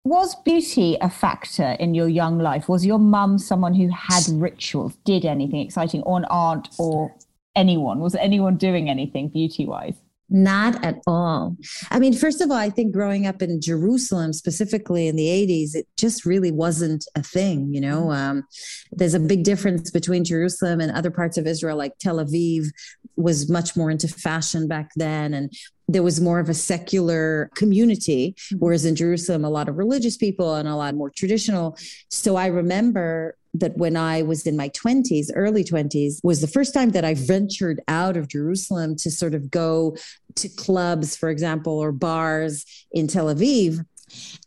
Was 0.05 0.35
beauty 0.43 0.97
a 1.01 1.09
factor 1.09 1.71
in 1.79 1.93
your 1.93 2.07
young 2.07 2.39
life? 2.39 2.69
Was 2.69 2.85
your 2.85 2.99
mum 2.99 3.37
someone 3.37 3.73
who 3.73 3.89
had 3.89 4.23
rituals, 4.29 4.95
did 5.03 5.25
anything 5.25 5.59
exciting, 5.59 6.01
or 6.03 6.17
an 6.17 6.25
aunt 6.29 6.69
or 6.77 7.13
anyone? 7.55 7.99
Was 7.99 8.15
anyone 8.15 8.55
doing 8.55 8.89
anything 8.89 9.27
beauty 9.27 9.65
wise? 9.65 9.95
Not 10.31 10.83
at 10.85 11.01
all. 11.07 11.57
I 11.89 11.97
mean, 11.97 12.13
first 12.13 12.39
of 12.39 12.51
all, 12.51 12.57
I 12.57 12.69
think 12.69 12.93
growing 12.93 13.25
up 13.25 13.41
in 13.41 13.59
Jerusalem, 13.59 14.31
specifically 14.31 15.07
in 15.07 15.15
the 15.15 15.25
80s, 15.25 15.75
it 15.75 15.87
just 15.97 16.23
really 16.23 16.51
wasn't 16.51 17.05
a 17.15 17.23
thing. 17.23 17.73
You 17.73 17.81
know, 17.81 18.01
mm-hmm. 18.03 18.11
um, 18.37 18.43
there's 18.91 19.15
a 19.15 19.19
big 19.19 19.43
difference 19.43 19.89
between 19.89 20.23
Jerusalem 20.23 20.81
and 20.81 20.91
other 20.91 21.09
parts 21.09 21.37
of 21.37 21.47
Israel, 21.47 21.77
like 21.77 21.97
Tel 21.99 22.17
Aviv 22.17 22.67
was 23.15 23.49
much 23.49 23.75
more 23.75 23.89
into 23.89 24.07
fashion 24.07 24.67
back 24.67 24.91
then. 24.95 25.33
And 25.33 25.51
there 25.89 26.03
was 26.03 26.21
more 26.21 26.39
of 26.39 26.49
a 26.49 26.53
secular 26.53 27.49
community, 27.55 28.35
mm-hmm. 28.37 28.57
whereas 28.59 28.85
in 28.85 28.95
Jerusalem, 28.95 29.43
a 29.43 29.49
lot 29.49 29.67
of 29.67 29.77
religious 29.77 30.17
people 30.17 30.55
and 30.55 30.67
a 30.67 30.75
lot 30.75 30.93
more 30.95 31.09
traditional. 31.09 31.75
So 32.09 32.35
I 32.35 32.47
remember 32.47 33.35
that 33.55 33.75
when 33.77 33.97
I 33.97 34.21
was 34.21 34.45
in 34.45 34.55
my 34.55 34.69
20s, 34.69 35.31
early 35.33 35.63
20s, 35.63 36.19
was 36.23 36.41
the 36.41 36.47
first 36.47 36.73
time 36.75 36.91
that 36.91 37.03
I 37.03 37.15
ventured 37.15 37.81
out 37.87 38.15
of 38.15 38.27
Jerusalem 38.27 38.95
to 38.97 39.09
sort 39.09 39.33
of 39.33 39.49
go 39.49 39.97
to 40.35 40.49
clubs, 40.49 41.15
for 41.17 41.29
example, 41.29 41.73
or 41.73 41.91
bars 41.91 42.65
in 42.91 43.07
Tel 43.07 43.25
Aviv. 43.25 43.83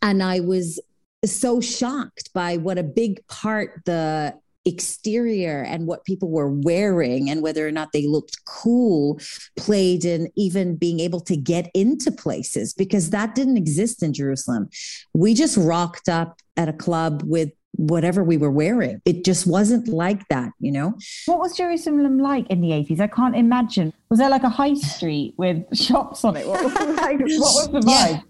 And 0.01 0.23
I 0.23 0.39
was 0.39 0.79
so 1.25 1.59
shocked 1.59 2.33
by 2.33 2.57
what 2.57 2.77
a 2.77 2.83
big 2.83 3.25
part 3.27 3.81
the 3.85 4.33
exterior 4.65 5.63
and 5.63 5.87
what 5.87 6.05
people 6.05 6.29
were 6.29 6.49
wearing 6.49 7.29
and 7.29 7.41
whether 7.41 7.67
or 7.67 7.71
not 7.71 7.91
they 7.91 8.07
looked 8.07 8.43
cool 8.45 9.19
played 9.57 10.05
in 10.05 10.31
even 10.35 10.75
being 10.75 10.99
able 10.99 11.19
to 11.19 11.35
get 11.35 11.69
into 11.73 12.11
places 12.11 12.73
because 12.73 13.09
that 13.09 13.35
didn't 13.35 13.57
exist 13.57 14.01
in 14.01 14.13
Jerusalem. 14.13 14.69
We 15.13 15.33
just 15.33 15.57
rocked 15.57 16.07
up 16.07 16.39
at 16.55 16.69
a 16.69 16.73
club 16.73 17.23
with 17.25 17.51
whatever 17.75 18.23
we 18.23 18.37
were 18.37 18.51
wearing. 18.51 19.01
It 19.05 19.25
just 19.25 19.47
wasn't 19.47 19.87
like 19.87 20.27
that, 20.29 20.51
you 20.59 20.71
know? 20.71 20.93
What 21.25 21.39
was 21.39 21.57
Jerusalem 21.57 22.19
like 22.19 22.47
in 22.47 22.61
the 22.61 22.69
80s? 22.69 22.99
I 22.99 23.07
can't 23.07 23.35
imagine. 23.35 23.93
Was 24.09 24.19
there 24.19 24.29
like 24.29 24.43
a 24.43 24.49
high 24.49 24.75
street 24.75 25.33
with 25.37 25.63
shops 25.77 26.23
on 26.23 26.37
it? 26.37 26.47
What, 26.47 26.63
like, 26.63 27.19
what 27.19 27.19
was 27.19 27.69
the 27.71 27.79
vibe? 27.79 27.85
Yeah. 27.85 28.21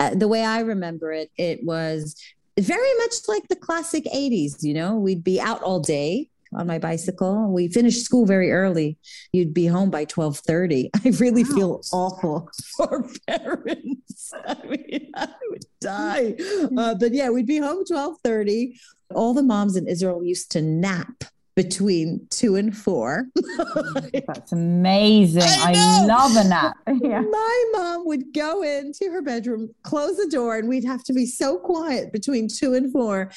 Uh, 0.00 0.14
the 0.14 0.28
way 0.28 0.44
I 0.44 0.60
remember 0.60 1.10
it, 1.12 1.30
it 1.36 1.64
was 1.64 2.14
very 2.58 2.94
much 2.98 3.14
like 3.28 3.48
the 3.48 3.56
classic 3.56 4.04
80s, 4.04 4.62
you 4.62 4.74
know? 4.74 4.96
We'd 4.96 5.24
be 5.24 5.40
out 5.40 5.62
all 5.62 5.80
day 5.80 6.28
on 6.54 6.66
my 6.66 6.78
bicycle. 6.78 7.52
We 7.52 7.68
finished 7.68 8.04
school 8.04 8.26
very 8.26 8.50
early. 8.50 8.98
You'd 9.32 9.54
be 9.54 9.66
home 9.66 9.90
by 9.90 10.04
12:30. 10.06 10.90
I 11.04 11.08
really 11.20 11.44
wow. 11.44 11.54
feel 11.54 11.82
awful 11.92 12.50
for 12.76 13.06
parents. 13.26 14.32
I 14.46 14.56
mean, 14.66 15.10
I 15.14 15.28
would 15.50 15.64
die. 15.80 16.36
Uh, 16.76 16.94
but 16.94 17.12
yeah, 17.12 17.30
we'd 17.30 17.46
be 17.46 17.58
home 17.58 17.84
12:30. 17.84 18.78
All 19.14 19.34
the 19.34 19.42
moms 19.42 19.76
in 19.76 19.86
Israel 19.88 20.22
used 20.22 20.50
to 20.52 20.62
nap 20.62 21.24
between 21.58 22.24
two 22.30 22.54
and 22.54 22.76
four. 22.76 23.26
That's 24.28 24.52
amazing. 24.52 25.42
I, 25.42 25.74
I, 25.76 26.06
love 26.06 26.36
a 26.36 26.48
nap. 26.48 26.76
Yeah. 27.02 27.20
My 27.20 27.64
mom 27.72 28.06
would 28.06 28.32
go 28.32 28.62
into 28.62 29.10
her 29.10 29.22
bedroom, 29.22 29.74
close 29.82 30.16
the 30.16 30.28
door, 30.30 30.56
and 30.56 30.68
we'd 30.68 30.84
have 30.84 31.02
to 31.04 31.12
be 31.12 31.26
so 31.26 31.58
quiet 31.58 32.12
between 32.12 32.46
two 32.46 32.74
and 32.74 32.92
four. 32.92 33.32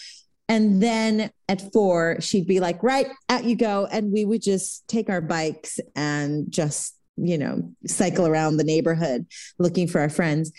And 0.48 0.84
then 0.84 1.32
at 1.50 1.74
four, 1.74 2.18
she'd 2.22 2.46
be 2.46 2.60
like, 2.60 2.84
right, 2.84 3.08
out 3.30 3.44
you 3.44 3.56
go. 3.56 3.88
And 3.92 4.12
we 4.12 4.24
would 4.24 4.44
just 4.44 4.88
take 4.88 5.10
our 5.10 5.22
bikes 5.22 5.80
and 5.96 6.46
just, 6.52 6.96
you 7.18 7.40
know, 7.40 7.72
cycle 7.88 8.28
around 8.28 8.58
the 8.58 8.64
neighborhood 8.64 9.26
looking 9.58 9.88
for 9.88 10.00
our 10.00 10.10
friends. 10.10 10.52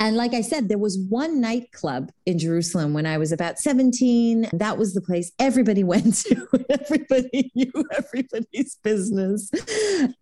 And 0.00 0.16
like 0.16 0.34
I 0.34 0.40
said, 0.40 0.68
there 0.68 0.78
was 0.78 0.98
one 1.08 1.40
nightclub 1.40 2.10
in 2.26 2.38
Jerusalem 2.38 2.94
when 2.94 3.06
I 3.06 3.18
was 3.18 3.32
about 3.32 3.58
17. 3.58 4.48
That 4.52 4.76
was 4.76 4.94
the 4.94 5.00
place 5.00 5.32
everybody 5.38 5.84
went 5.94 6.16
to. 6.24 6.46
everybody 6.68 7.52
knew 7.54 7.72
everybody's 7.96 8.76
business. 8.82 9.50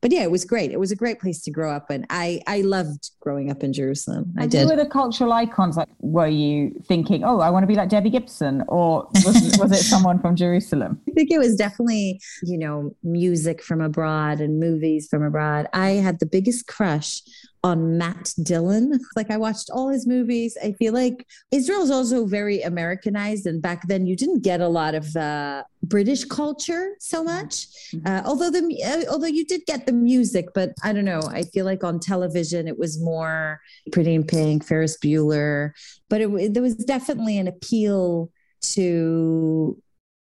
But 0.00 0.12
yeah, 0.12 0.23
it 0.23 0.31
was 0.31 0.45
great. 0.45 0.73
It 0.73 0.81
was 0.81 0.93
a 0.93 0.97
great 0.97 1.21
place 1.21 1.43
to 1.43 1.50
grow 1.50 1.71
up. 1.71 1.91
And 1.91 2.07
I, 2.11 2.41
I 2.47 2.61
loved 2.62 3.11
growing 3.21 3.50
up 3.50 3.62
in 3.62 3.73
Jerusalem. 3.73 4.33
I 4.38 4.43
and 4.43 4.50
did. 4.50 4.62
Who 4.62 4.69
were 4.69 4.83
the 4.83 4.88
cultural 4.88 5.33
icons? 5.33 5.76
Like, 5.76 5.88
were 6.00 6.26
you 6.26 6.75
thinking, 6.87 7.25
oh, 7.25 7.41
I 7.41 7.50
want 7.50 7.62
to 7.62 7.67
be 7.67 7.75
like 7.75 7.88
Debbie 7.88 8.11
Gibson? 8.11 8.64
Or 8.69 9.09
was, 9.25 9.57
was 9.59 9.73
it 9.73 9.85
someone 9.85 10.19
from 10.21 10.37
Jerusalem? 10.37 11.00
I 11.09 11.12
think 11.12 11.31
it 11.31 11.38
was 11.38 11.57
definitely, 11.57 12.21
you 12.43 12.59
know, 12.59 12.95
music 13.02 13.62
from 13.62 13.81
abroad 13.81 14.41
and 14.41 14.61
movies 14.61 15.09
from 15.09 15.23
abroad. 15.23 15.67
I 15.73 15.91
had 15.91 16.21
the 16.21 16.26
biggest 16.26 16.67
crush 16.67 17.23
on 17.64 17.97
Matt 17.97 18.35
Dillon. 18.42 18.99
Like 19.14 19.31
I 19.31 19.37
watched 19.37 19.71
all 19.71 19.88
his 19.88 20.07
movies. 20.07 20.57
I 20.62 20.73
feel 20.73 20.92
like 20.92 21.26
Israel 21.50 21.83
is 21.83 21.90
also 21.90 22.26
very 22.26 22.62
Americanized, 22.62 23.47
and 23.47 23.62
back 23.62 23.87
then 23.87 24.07
you 24.07 24.16
didn't 24.16 24.42
get 24.42 24.61
a 24.61 24.69
lot 24.69 24.95
of 24.95 25.14
uh, 25.16 25.62
British 25.83 26.25
culture 26.25 26.97
so 26.99 27.23
much. 27.23 27.66
Mm-hmm. 27.95 28.07
Uh, 28.07 28.23
although 28.25 28.50
the 28.50 28.83
uh, 28.85 29.11
although 29.11 29.26
you 29.26 29.45
did 29.45 29.62
get 29.66 29.87
the 29.87 29.92
music, 29.92 30.49
but 30.54 30.73
I 30.83 30.92
don't 30.92 31.04
know. 31.04 31.23
I 31.28 31.42
feel 31.42 31.64
like 31.64 31.85
on 31.85 32.00
television 32.00 32.66
it 32.66 32.78
was 32.78 33.00
more 33.00 33.61
Pretty 33.92 34.14
in 34.14 34.25
Pink, 34.25 34.64
Ferris 34.64 34.99
Bueller, 34.99 35.73
but 36.09 36.21
it, 36.21 36.54
there 36.54 36.62
was 36.62 36.75
definitely 36.76 37.38
an 37.38 37.49
appeal 37.49 38.31
to 38.62 39.81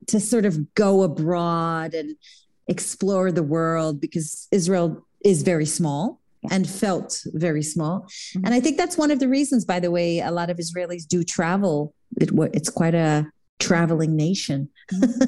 to 0.06 0.20
sort 0.20 0.46
of 0.46 0.74
go 0.74 1.02
abroad 1.02 1.92
and 1.92 2.16
explore 2.68 3.30
the 3.30 3.42
world 3.42 4.00
because 4.00 4.48
Israel 4.50 5.06
is 5.24 5.42
very 5.42 5.66
small 5.66 6.20
and 6.50 6.68
felt 6.68 7.22
very 7.34 7.62
small. 7.62 8.00
Mm-hmm. 8.00 8.46
And 8.46 8.54
I 8.54 8.60
think 8.60 8.76
that's 8.76 8.98
one 8.98 9.10
of 9.10 9.20
the 9.20 9.28
reasons, 9.28 9.64
by 9.64 9.80
the 9.80 9.90
way, 9.90 10.20
a 10.20 10.30
lot 10.30 10.50
of 10.50 10.58
Israelis 10.58 11.06
do 11.06 11.24
travel. 11.24 11.94
It, 12.20 12.30
it's 12.52 12.70
quite 12.70 12.94
a 12.94 13.26
traveling 13.58 14.16
nation. 14.16 14.68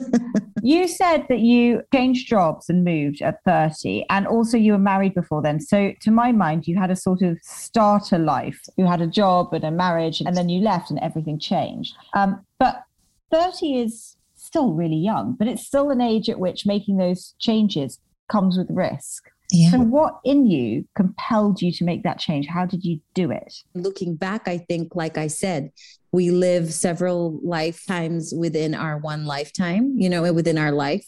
you 0.63 0.87
said 0.87 1.27
that 1.29 1.41
you 1.41 1.83
changed 1.93 2.29
jobs 2.29 2.69
and 2.69 2.85
moved 2.85 3.23
at 3.23 3.43
30, 3.45 4.05
and 4.11 4.27
also 4.27 4.57
you 4.57 4.73
were 4.73 4.79
married 4.79 5.15
before 5.15 5.43
then. 5.43 5.61
So, 5.61 5.93
to 6.03 6.11
my 6.11 6.33
mind, 6.33 6.67
you 6.67 6.79
had 6.79 6.91
a 6.91 6.97
sort 6.97 7.23
of 7.23 7.39
starter 7.43 8.19
life. 8.19 8.61
You 8.77 8.87
had 8.87 9.01
a 9.01 9.07
job 9.07 9.53
and 9.55 9.65
a 9.65 9.71
marriage, 9.71 10.21
and 10.21 10.37
then 10.37 10.49
you 10.49 10.61
left 10.61 10.91
and 10.91 10.99
everything 11.01 11.39
changed. 11.39 11.95
Um, 12.15 12.45
but 12.59 12.83
30 13.31 13.81
is 13.81 14.17
still 14.37 14.73
really 14.73 14.97
young, 14.97 15.35
but 15.39 15.49
it's 15.49 15.67
still 15.67 15.91
an 15.91 16.01
age 16.01 16.29
at 16.29 16.39
which 16.39 16.67
making 16.67 16.97
those 16.97 17.35
changes 17.39 17.99
comes 18.29 18.57
with 18.57 18.69
risk. 18.71 19.31
Yeah. 19.51 19.71
So, 19.71 19.79
what 19.79 20.21
in 20.25 20.47
you 20.47 20.87
compelled 20.95 21.63
you 21.63 21.73
to 21.73 21.85
make 21.85 22.03
that 22.03 22.19
change? 22.19 22.47
How 22.47 22.67
did 22.67 22.85
you 22.85 23.01
do 23.15 23.31
it? 23.31 23.55
Looking 23.75 24.15
back, 24.15 24.47
I 24.47 24.59
think, 24.59 24.95
like 24.95 25.17
I 25.17 25.29
said, 25.29 25.71
we 26.13 26.31
live 26.31 26.73
several 26.73 27.39
lifetimes 27.43 28.33
within 28.37 28.75
our 28.75 28.99
one 28.99 29.27
lifetime, 29.27 29.95
you 29.97 30.09
know, 30.09 30.33
within 30.33 30.59
our 30.59 30.73
life. 30.73 31.07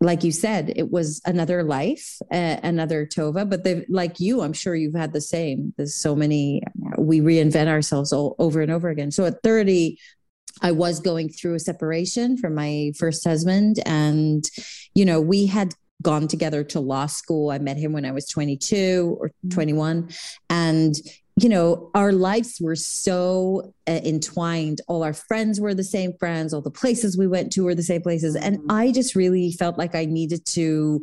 Like 0.00 0.24
you 0.24 0.32
said, 0.32 0.72
it 0.74 0.90
was 0.90 1.20
another 1.24 1.62
life, 1.62 2.18
uh, 2.32 2.56
another 2.62 3.06
Tova. 3.06 3.48
But 3.48 3.66
like 3.88 4.18
you, 4.18 4.40
I'm 4.40 4.52
sure 4.52 4.74
you've 4.74 4.94
had 4.94 5.12
the 5.12 5.20
same. 5.20 5.72
There's 5.76 5.94
so 5.94 6.16
many, 6.16 6.62
we 6.98 7.20
reinvent 7.20 7.68
ourselves 7.68 8.12
all, 8.12 8.34
over 8.38 8.60
and 8.60 8.72
over 8.72 8.88
again. 8.88 9.12
So 9.12 9.24
at 9.24 9.42
30, 9.42 9.98
I 10.62 10.72
was 10.72 11.00
going 11.00 11.28
through 11.28 11.54
a 11.54 11.60
separation 11.60 12.36
from 12.36 12.54
my 12.54 12.92
first 12.98 13.24
husband. 13.24 13.76
And, 13.86 14.44
you 14.94 15.04
know, 15.04 15.20
we 15.20 15.46
had 15.46 15.74
gone 16.02 16.28
together 16.28 16.64
to 16.64 16.80
law 16.80 17.06
school. 17.06 17.50
I 17.50 17.58
met 17.58 17.76
him 17.76 17.92
when 17.92 18.04
I 18.04 18.12
was 18.12 18.26
22 18.26 19.16
or 19.20 19.28
mm-hmm. 19.28 19.48
21. 19.50 20.08
And, 20.48 20.94
you 21.36 21.48
know, 21.48 21.90
our 21.94 22.12
lives 22.12 22.58
were 22.60 22.76
so 22.76 23.72
uh, 23.86 24.00
entwined. 24.04 24.80
All 24.88 25.02
our 25.02 25.12
friends 25.12 25.60
were 25.60 25.74
the 25.74 25.84
same 25.84 26.12
friends, 26.18 26.52
all 26.52 26.60
the 26.60 26.70
places 26.70 27.16
we 27.16 27.26
went 27.26 27.52
to 27.52 27.64
were 27.64 27.74
the 27.74 27.82
same 27.82 28.02
places. 28.02 28.36
And 28.36 28.58
mm-hmm. 28.58 28.70
I 28.70 28.92
just 28.92 29.14
really 29.14 29.52
felt 29.52 29.78
like 29.78 29.94
I 29.94 30.04
needed 30.04 30.44
to 30.46 31.02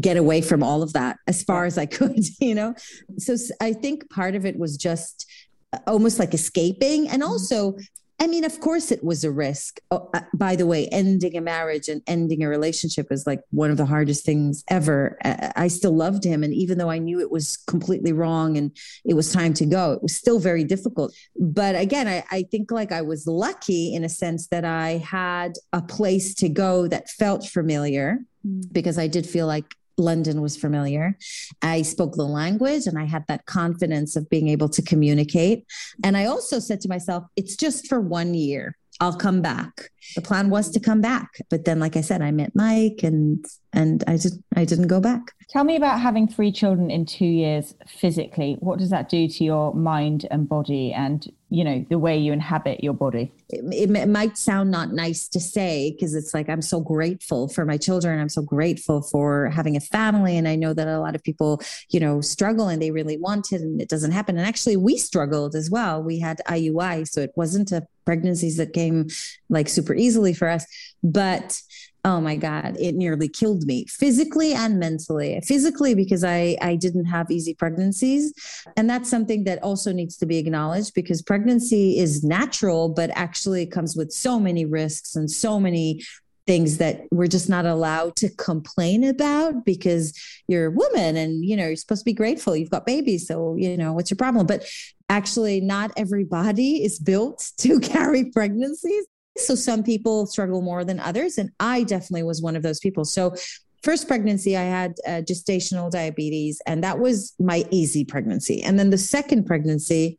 get 0.00 0.16
away 0.16 0.40
from 0.40 0.62
all 0.62 0.82
of 0.82 0.94
that 0.94 1.18
as 1.26 1.42
far 1.42 1.66
as 1.66 1.76
I 1.76 1.86
could, 1.86 2.24
you 2.40 2.54
know? 2.54 2.74
So 3.18 3.36
I 3.60 3.72
think 3.72 4.08
part 4.10 4.34
of 4.34 4.46
it 4.46 4.58
was 4.58 4.76
just 4.76 5.26
uh, 5.72 5.78
almost 5.86 6.18
like 6.18 6.34
escaping 6.34 7.08
and 7.08 7.22
mm-hmm. 7.22 7.32
also 7.32 7.76
I 8.22 8.28
mean, 8.28 8.44
of 8.44 8.60
course, 8.60 8.92
it 8.92 9.02
was 9.02 9.24
a 9.24 9.32
risk. 9.32 9.80
Oh, 9.90 10.08
uh, 10.14 10.20
by 10.32 10.54
the 10.54 10.64
way, 10.64 10.86
ending 10.92 11.36
a 11.36 11.40
marriage 11.40 11.88
and 11.88 12.02
ending 12.06 12.44
a 12.44 12.48
relationship 12.48 13.10
is 13.10 13.26
like 13.26 13.40
one 13.50 13.72
of 13.72 13.76
the 13.76 13.84
hardest 13.84 14.24
things 14.24 14.62
ever. 14.68 15.18
I, 15.24 15.52
I 15.56 15.66
still 15.66 15.90
loved 15.90 16.22
him. 16.22 16.44
And 16.44 16.54
even 16.54 16.78
though 16.78 16.88
I 16.88 16.98
knew 16.98 17.18
it 17.18 17.32
was 17.32 17.56
completely 17.66 18.12
wrong 18.12 18.56
and 18.56 18.70
it 19.04 19.14
was 19.14 19.32
time 19.32 19.54
to 19.54 19.66
go, 19.66 19.90
it 19.90 20.02
was 20.02 20.14
still 20.14 20.38
very 20.38 20.62
difficult. 20.62 21.12
But 21.36 21.74
again, 21.74 22.06
I, 22.06 22.22
I 22.30 22.44
think 22.44 22.70
like 22.70 22.92
I 22.92 23.02
was 23.02 23.26
lucky 23.26 23.92
in 23.92 24.04
a 24.04 24.08
sense 24.08 24.46
that 24.48 24.64
I 24.64 24.98
had 24.98 25.54
a 25.72 25.82
place 25.82 26.32
to 26.36 26.48
go 26.48 26.86
that 26.86 27.10
felt 27.10 27.44
familiar 27.48 28.20
mm. 28.46 28.72
because 28.72 28.98
I 28.98 29.08
did 29.08 29.26
feel 29.26 29.48
like 29.48 29.74
London 29.98 30.40
was 30.40 30.56
familiar. 30.56 31.16
I 31.60 31.82
spoke 31.82 32.14
the 32.14 32.24
language 32.24 32.86
and 32.86 32.98
I 32.98 33.04
had 33.04 33.24
that 33.28 33.46
confidence 33.46 34.16
of 34.16 34.28
being 34.30 34.48
able 34.48 34.68
to 34.70 34.82
communicate. 34.82 35.66
And 36.04 36.16
I 36.16 36.26
also 36.26 36.58
said 36.58 36.80
to 36.82 36.88
myself, 36.88 37.24
it's 37.36 37.56
just 37.56 37.88
for 37.88 38.00
one 38.00 38.34
year. 38.34 38.76
I'll 39.00 39.16
come 39.16 39.42
back. 39.42 39.90
The 40.14 40.22
plan 40.22 40.50
was 40.50 40.70
to 40.70 40.80
come 40.80 41.00
back, 41.00 41.40
but 41.50 41.64
then, 41.64 41.80
like 41.80 41.96
I 41.96 42.02
said, 42.02 42.22
I 42.22 42.30
met 42.30 42.54
Mike, 42.54 43.00
and 43.02 43.44
and 43.72 44.04
I 44.06 44.16
just 44.16 44.38
I 44.54 44.64
didn't 44.64 44.88
go 44.88 45.00
back. 45.00 45.32
Tell 45.48 45.64
me 45.64 45.76
about 45.76 46.00
having 46.00 46.28
three 46.28 46.52
children 46.52 46.90
in 46.90 47.06
two 47.06 47.26
years 47.26 47.74
physically. 47.86 48.56
What 48.60 48.78
does 48.78 48.90
that 48.90 49.08
do 49.08 49.28
to 49.28 49.44
your 49.44 49.74
mind 49.74 50.26
and 50.30 50.48
body, 50.48 50.92
and 50.92 51.26
you 51.48 51.64
know 51.64 51.84
the 51.88 51.98
way 51.98 52.18
you 52.18 52.32
inhabit 52.32 52.84
your 52.84 52.92
body? 52.92 53.32
It, 53.48 53.90
it 53.90 54.08
might 54.08 54.36
sound 54.36 54.70
not 54.70 54.92
nice 54.92 55.28
to 55.28 55.40
say 55.40 55.92
because 55.92 56.14
it's 56.14 56.34
like 56.34 56.48
I'm 56.48 56.62
so 56.62 56.80
grateful 56.80 57.48
for 57.48 57.64
my 57.64 57.76
children. 57.76 58.18
I'm 58.18 58.28
so 58.28 58.42
grateful 58.42 59.02
for 59.02 59.48
having 59.50 59.76
a 59.76 59.80
family, 59.80 60.36
and 60.36 60.46
I 60.46 60.56
know 60.56 60.74
that 60.74 60.88
a 60.88 61.00
lot 61.00 61.14
of 61.14 61.22
people, 61.22 61.62
you 61.88 62.00
know, 62.00 62.20
struggle 62.20 62.68
and 62.68 62.80
they 62.80 62.90
really 62.90 63.16
want 63.16 63.52
it, 63.52 63.62
and 63.62 63.80
it 63.80 63.88
doesn't 63.88 64.12
happen. 64.12 64.36
And 64.36 64.46
actually, 64.46 64.76
we 64.76 64.98
struggled 64.98 65.54
as 65.54 65.70
well. 65.70 66.02
We 66.02 66.18
had 66.18 66.40
IUI, 66.46 67.08
so 67.08 67.22
it 67.22 67.32
wasn't 67.36 67.72
a 67.72 67.86
pregnancies 68.04 68.56
that 68.56 68.72
came 68.72 69.08
like 69.48 69.68
super 69.68 69.94
easily 69.94 70.34
for 70.34 70.48
us. 70.48 70.66
But 71.02 71.60
oh 72.04 72.20
my 72.20 72.36
god 72.36 72.76
it 72.80 72.94
nearly 72.94 73.28
killed 73.28 73.64
me 73.64 73.86
physically 73.86 74.52
and 74.52 74.78
mentally 74.78 75.40
physically 75.44 75.94
because 75.94 76.24
i 76.24 76.56
i 76.60 76.74
didn't 76.74 77.04
have 77.04 77.30
easy 77.30 77.54
pregnancies. 77.54 78.32
And 78.76 78.88
that's 78.88 79.08
something 79.08 79.44
that 79.44 79.62
also 79.62 79.92
needs 79.92 80.16
to 80.18 80.26
be 80.26 80.38
acknowledged 80.38 80.94
because 80.94 81.22
pregnancy 81.22 81.98
is 81.98 82.24
natural 82.24 82.88
but 82.88 83.10
actually 83.14 83.66
comes 83.66 83.96
with 83.96 84.10
so 84.10 84.38
many 84.38 84.64
risks 84.64 85.14
and 85.14 85.30
so 85.30 85.60
many 85.60 86.02
things 86.46 86.78
that 86.78 87.02
we're 87.12 87.28
just 87.28 87.48
not 87.48 87.66
allowed 87.66 88.16
to 88.16 88.28
complain 88.30 89.04
about 89.04 89.64
because 89.64 90.12
you're 90.48 90.66
a 90.66 90.70
woman 90.70 91.16
and 91.16 91.44
you 91.44 91.56
know 91.56 91.66
you're 91.66 91.76
supposed 91.76 92.00
to 92.00 92.04
be 92.04 92.12
grateful. 92.12 92.56
You've 92.56 92.70
got 92.70 92.84
babies 92.84 93.28
so 93.28 93.54
you 93.56 93.76
know 93.76 93.92
what's 93.92 94.10
your 94.10 94.16
problem? 94.16 94.46
But 94.46 94.68
actually 95.08 95.60
not 95.60 95.92
everybody 95.96 96.82
is 96.82 96.98
built 96.98 97.52
to 97.58 97.78
carry 97.80 98.30
pregnancies 98.30 99.04
so 99.36 99.54
some 99.54 99.82
people 99.82 100.26
struggle 100.26 100.62
more 100.62 100.84
than 100.84 101.00
others 101.00 101.38
and 101.38 101.50
i 101.60 101.82
definitely 101.82 102.22
was 102.22 102.42
one 102.42 102.56
of 102.56 102.62
those 102.62 102.80
people 102.80 103.04
so 103.04 103.34
first 103.82 104.06
pregnancy 104.06 104.56
i 104.56 104.62
had 104.62 104.94
uh, 105.06 105.22
gestational 105.22 105.90
diabetes 105.90 106.60
and 106.66 106.82
that 106.82 106.98
was 106.98 107.34
my 107.38 107.64
easy 107.70 108.04
pregnancy 108.04 108.62
and 108.62 108.78
then 108.78 108.90
the 108.90 108.98
second 108.98 109.44
pregnancy 109.44 110.18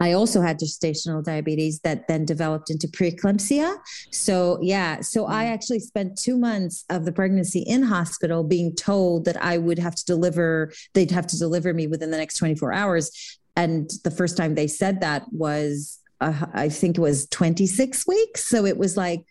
I 0.00 0.12
also 0.12 0.40
had 0.40 0.60
gestational 0.60 1.24
diabetes 1.24 1.80
that 1.80 2.06
then 2.06 2.24
developed 2.24 2.70
into 2.70 2.86
preeclampsia. 2.86 3.76
So, 4.12 4.58
yeah, 4.62 5.00
so 5.00 5.26
I 5.26 5.44
mm. 5.44 5.48
actually 5.48 5.80
spent 5.80 6.16
two 6.16 6.38
months 6.38 6.84
of 6.88 7.04
the 7.04 7.12
pregnancy 7.12 7.60
in 7.60 7.82
hospital 7.82 8.44
being 8.44 8.74
told 8.74 9.24
that 9.24 9.42
I 9.42 9.58
would 9.58 9.78
have 9.78 9.96
to 9.96 10.04
deliver, 10.04 10.72
they'd 10.94 11.10
have 11.10 11.26
to 11.28 11.38
deliver 11.38 11.74
me 11.74 11.88
within 11.88 12.10
the 12.10 12.16
next 12.16 12.36
24 12.36 12.72
hours. 12.72 13.38
And 13.56 13.90
the 14.04 14.12
first 14.12 14.36
time 14.36 14.54
they 14.54 14.68
said 14.68 15.00
that 15.00 15.24
was, 15.32 15.98
uh, 16.20 16.46
I 16.52 16.68
think 16.68 16.98
it 16.98 17.00
was 17.00 17.28
26 17.28 18.06
weeks. 18.06 18.44
So 18.44 18.64
it 18.64 18.78
was 18.78 18.96
like, 18.96 19.24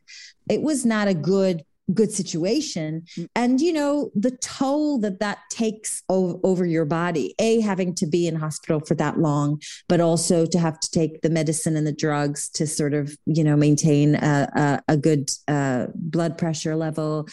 it 0.49 0.61
was 0.61 0.85
not 0.85 1.07
a 1.07 1.13
good 1.13 1.63
good 1.93 2.11
situation 2.11 3.03
mm. 3.17 3.29
and 3.33 3.61
you 3.61 3.71
know 3.71 4.11
the 4.13 4.31
toll 4.41 4.99
that 4.99 5.19
that 5.19 5.37
takes 5.49 6.03
o- 6.09 6.39
over 6.43 6.65
your 6.65 6.83
body 6.83 7.33
a 7.39 7.61
having 7.61 7.95
to 7.95 8.05
be 8.05 8.27
in 8.27 8.35
hospital 8.35 8.81
for 8.81 8.93
that 8.93 9.17
long 9.19 9.61
but 9.87 10.01
also 10.01 10.45
to 10.45 10.59
have 10.59 10.77
to 10.79 10.91
take 10.91 11.21
the 11.21 11.29
medicine 11.29 11.77
and 11.77 11.87
the 11.87 11.93
drugs 11.93 12.49
to 12.49 12.67
sort 12.67 12.93
of 12.93 13.17
you 13.25 13.43
know 13.43 13.55
maintain 13.55 14.15
a, 14.15 14.49
a, 14.55 14.93
a 14.93 14.97
good 14.97 15.29
uh, 15.47 15.87
blood 15.95 16.37
pressure 16.37 16.75
level 16.75 17.25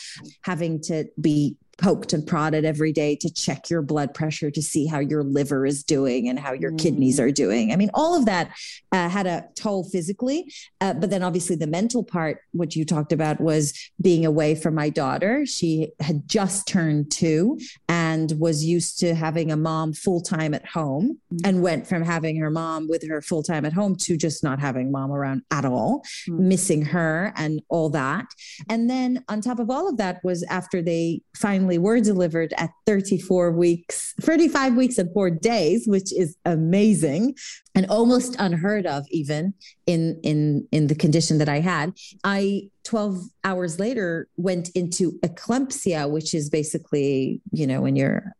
having 0.42 0.80
to 0.80 1.04
be 1.20 1.56
poked 1.78 2.12
and 2.12 2.26
prodded 2.26 2.64
every 2.64 2.93
day 2.93 3.16
to 3.16 3.33
check 3.33 3.71
your 3.71 3.83
blood 3.83 4.14
pressure 4.14 4.50
to 4.50 4.62
see 4.62 4.87
how 4.87 4.99
your 4.99 5.23
liver 5.23 5.66
is 5.66 5.83
doing 5.83 6.28
and 6.28 6.38
how 6.38 6.52
your 6.52 6.73
mm. 6.73 6.78
kidneys 6.78 7.19
are 7.19 7.31
doing. 7.31 7.73
I 7.73 7.76
mean, 7.76 7.90
all 7.95 8.16
of 8.16 8.26
that 8.26 8.50
uh, 8.93 9.09
had 9.09 9.26
a 9.26 9.45
toll 9.54 9.85
physically. 9.85 10.52
Uh, 10.81 10.95
but 10.95 11.11
then 11.11 11.23
obviously 11.23 11.57
the 11.57 11.66
mental 11.66 12.04
part, 12.04 12.38
what 12.52 12.76
you 12.76 12.85
talked 12.85 13.12
about 13.12 13.40
was 13.40 13.73
being 14.00 14.25
away 14.25 14.54
from 14.54 14.75
my 14.75 14.88
daughter. 14.88 15.45
She 15.47 15.93
had 16.00 16.28
just 16.28 16.69
turned 16.69 17.11
two 17.11 17.59
and 17.88 18.33
was 18.38 18.64
used 18.64 18.99
to 19.00 19.14
having 19.14 19.50
a 19.50 19.57
mom 19.57 19.93
full 19.93 20.21
time 20.21 20.54
at 20.54 20.66
home 20.66 21.19
mm. 21.33 21.40
and 21.45 21.62
went 21.62 21.87
from 21.87 22.02
having 22.02 22.37
her 22.37 22.50
mom 22.50 22.88
with 22.88 23.07
her 23.09 23.21
full 23.21 23.43
time 23.43 23.64
at 23.64 23.73
home 23.73 23.97
to 23.97 24.16
just 24.16 24.45
not 24.45 24.61
having 24.61 24.93
mom 24.93 25.12
around 25.12 25.43
at 25.50 25.64
all, 25.64 26.02
mm. 26.28 26.38
missing 26.38 26.85
her 26.85 27.33
and 27.37 27.62
all 27.69 27.90
that. 27.90 28.26
And 28.69 28.88
then 28.88 29.25
on 29.28 29.40
top 29.40 29.59
of 29.59 29.71
all 29.71 29.88
of 29.88 29.97
that 29.97 30.23
was 30.23 30.45
after 30.45 30.83
they 30.83 31.21
finally 31.37 31.63
finally 31.64 31.78
were 31.78 32.00
delivered 32.00 32.52
at 32.59 32.71
34 32.87 33.52
weeks, 33.52 34.12
35 34.21 34.75
weeks 34.75 34.99
and 34.99 35.11
four 35.12 35.30
days, 35.30 35.87
which 35.87 36.12
is 36.12 36.37
amazing 36.44 37.35
and 37.75 37.87
almost 37.87 38.37
unheard 38.38 38.87
of 38.87 39.04
even 39.11 39.54
in 39.87 40.21
in 40.23 40.68
in 40.73 40.88
the 40.88 40.94
condition 40.94 41.38
that 41.38 41.49
I 41.49 41.61
had. 41.61 41.92
I 42.23 42.68
12 42.85 43.18
hours 43.44 43.80
later 43.80 44.28
went 44.37 44.68
into 44.75 45.18
eclampsia, 45.21 46.11
which 46.11 46.35
is 46.35 46.50
basically, 46.50 47.40
you 47.50 47.66
know, 47.66 47.80
when 47.80 47.97
you're 47.97 48.33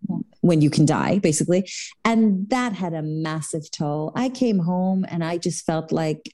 when 0.43 0.61
you 0.61 0.69
can 0.69 0.85
die, 0.85 1.19
basically. 1.19 1.66
And 2.04 2.49
that 2.50 2.75
had 2.75 2.93
a 2.93 3.02
massive 3.02 3.71
toll. 3.71 4.12
I 4.14 4.28
came 4.28 4.59
home 4.59 5.07
and 5.09 5.25
I 5.25 5.38
just 5.38 5.64
felt 5.64 5.90
like 5.93 6.31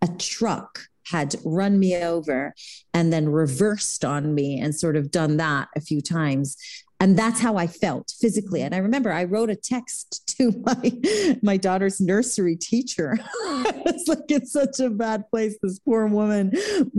a 0.00 0.08
truck 0.18 0.78
had 1.10 1.34
run 1.44 1.78
me 1.78 1.96
over 1.96 2.54
and 2.94 3.12
then 3.12 3.28
reversed 3.28 4.04
on 4.04 4.34
me 4.34 4.60
and 4.60 4.74
sort 4.74 4.96
of 4.96 5.10
done 5.10 5.36
that 5.38 5.68
a 5.76 5.80
few 5.80 6.00
times. 6.00 6.56
And 7.00 7.16
that's 7.16 7.40
how 7.40 7.56
i 7.56 7.66
felt 7.66 8.12
physically. 8.20 8.62
And 8.62 8.74
i 8.74 8.78
remember 8.78 9.12
i 9.12 9.24
wrote 9.24 9.50
a 9.50 9.56
text 9.56 10.26
to 10.38 10.52
my 10.64 11.38
my 11.42 11.56
daughter's 11.56 12.00
nursery 12.00 12.56
teacher. 12.56 13.18
It's 13.90 14.06
like 14.06 14.30
it's 14.30 14.52
such 14.52 14.80
a 14.80 14.90
bad 14.90 15.28
place. 15.30 15.56
This 15.62 15.78
poor 15.78 16.06
woman 16.06 16.52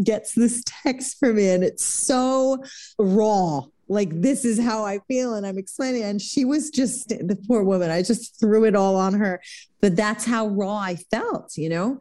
gets 0.04 0.34
this 0.34 0.63
text 0.66 1.20
from 1.20 1.36
me 1.36 1.50
and 1.50 1.63
it's 1.63 1.86
so 1.86 2.63
raw. 2.98 3.62
Like 3.88 4.10
this 4.22 4.44
is 4.44 4.60
how 4.60 4.86
i 4.86 5.00
feel. 5.08 5.36
And 5.36 5.46
i'm 5.46 5.58
explaining 5.58 6.04
and 6.04 6.22
she 6.22 6.46
was 6.46 6.70
just 6.70 7.10
the 7.10 7.38
poor 7.48 7.63
woman 7.63 7.92
i 7.92 8.01
just 8.01 8.39
threw 8.39 8.66
it 8.66 8.75
all 8.75 8.96
on 8.96 9.13
her. 9.13 9.42
But 9.82 9.96
that's 9.96 10.25
how 10.25 10.48
raw 10.48 10.78
i 10.78 10.96
felt 10.96 11.58
you 11.58 11.70
know 11.70 12.00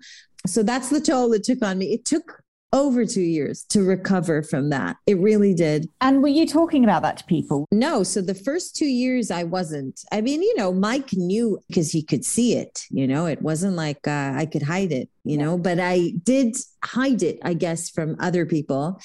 so 0.48 0.62
that's 0.62 0.90
the 0.90 1.00
toll 1.00 1.32
it 1.32 1.44
took 1.44 1.62
on 1.62 1.78
me. 1.78 1.92
It 1.92 2.04
took 2.04 2.42
over 2.72 3.06
two 3.06 3.22
years 3.22 3.64
to 3.64 3.82
recover 3.82 4.42
from 4.42 4.68
that. 4.70 4.96
It 5.06 5.18
really 5.18 5.54
did. 5.54 5.88
And 6.00 6.22
were 6.22 6.28
you 6.28 6.46
talking 6.46 6.84
about 6.84 7.02
that 7.02 7.18
to 7.18 7.24
people? 7.24 7.66
No. 7.72 8.02
So 8.02 8.20
the 8.20 8.34
first 8.34 8.76
two 8.76 8.86
years, 8.86 9.30
I 9.30 9.44
wasn't. 9.44 10.00
I 10.12 10.20
mean, 10.20 10.42
you 10.42 10.54
know, 10.56 10.72
Mike 10.72 11.12
knew 11.14 11.58
because 11.68 11.90
he 11.90 12.02
could 12.02 12.24
see 12.24 12.56
it. 12.56 12.84
You 12.90 13.06
know, 13.06 13.26
it 13.26 13.40
wasn't 13.40 13.76
like 13.76 14.06
uh, 14.06 14.34
I 14.36 14.46
could 14.46 14.62
hide 14.62 14.92
it, 14.92 15.08
you 15.24 15.38
yeah. 15.38 15.44
know, 15.44 15.58
but 15.58 15.80
I 15.80 16.12
did 16.22 16.56
hide 16.84 17.22
it, 17.22 17.38
I 17.42 17.54
guess, 17.54 17.88
from 17.88 18.16
other 18.20 18.44
people. 18.44 19.00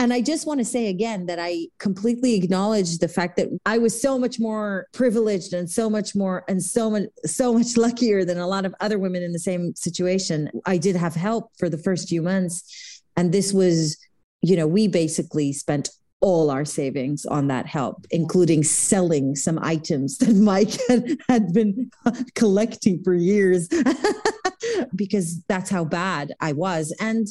And 0.00 0.12
I 0.12 0.20
just 0.20 0.46
want 0.46 0.60
to 0.60 0.64
say 0.64 0.86
again 0.86 1.26
that 1.26 1.38
I 1.40 1.66
completely 1.78 2.34
acknowledge 2.34 2.98
the 2.98 3.08
fact 3.08 3.36
that 3.36 3.48
I 3.66 3.78
was 3.78 4.00
so 4.00 4.18
much 4.18 4.38
more 4.38 4.86
privileged 4.92 5.52
and 5.52 5.68
so 5.68 5.90
much 5.90 6.14
more 6.14 6.44
and 6.48 6.62
so 6.62 6.88
much 6.88 7.08
so 7.26 7.52
much 7.52 7.76
luckier 7.76 8.24
than 8.24 8.38
a 8.38 8.46
lot 8.46 8.64
of 8.64 8.74
other 8.80 8.98
women 8.98 9.22
in 9.22 9.32
the 9.32 9.38
same 9.40 9.74
situation. 9.74 10.50
I 10.66 10.78
did 10.78 10.94
have 10.94 11.14
help 11.14 11.50
for 11.58 11.68
the 11.68 11.78
first 11.78 12.08
few 12.08 12.22
months 12.22 13.02
and 13.16 13.32
this 13.32 13.52
was 13.52 13.96
you 14.40 14.56
know, 14.56 14.66
we 14.66 14.88
basically 14.88 15.52
spent 15.52 15.90
all 16.20 16.50
our 16.50 16.64
savings 16.64 17.24
on 17.26 17.46
that 17.48 17.66
help, 17.66 18.06
including 18.10 18.64
selling 18.64 19.36
some 19.36 19.58
items 19.62 20.18
that 20.18 20.34
Mike 20.36 20.76
had, 20.88 21.16
had 21.28 21.52
been 21.52 21.90
collecting 22.34 23.02
for 23.02 23.14
years 23.14 23.68
because 24.96 25.42
that's 25.44 25.70
how 25.70 25.84
bad 25.84 26.32
I 26.40 26.52
was. 26.52 26.94
And 27.00 27.28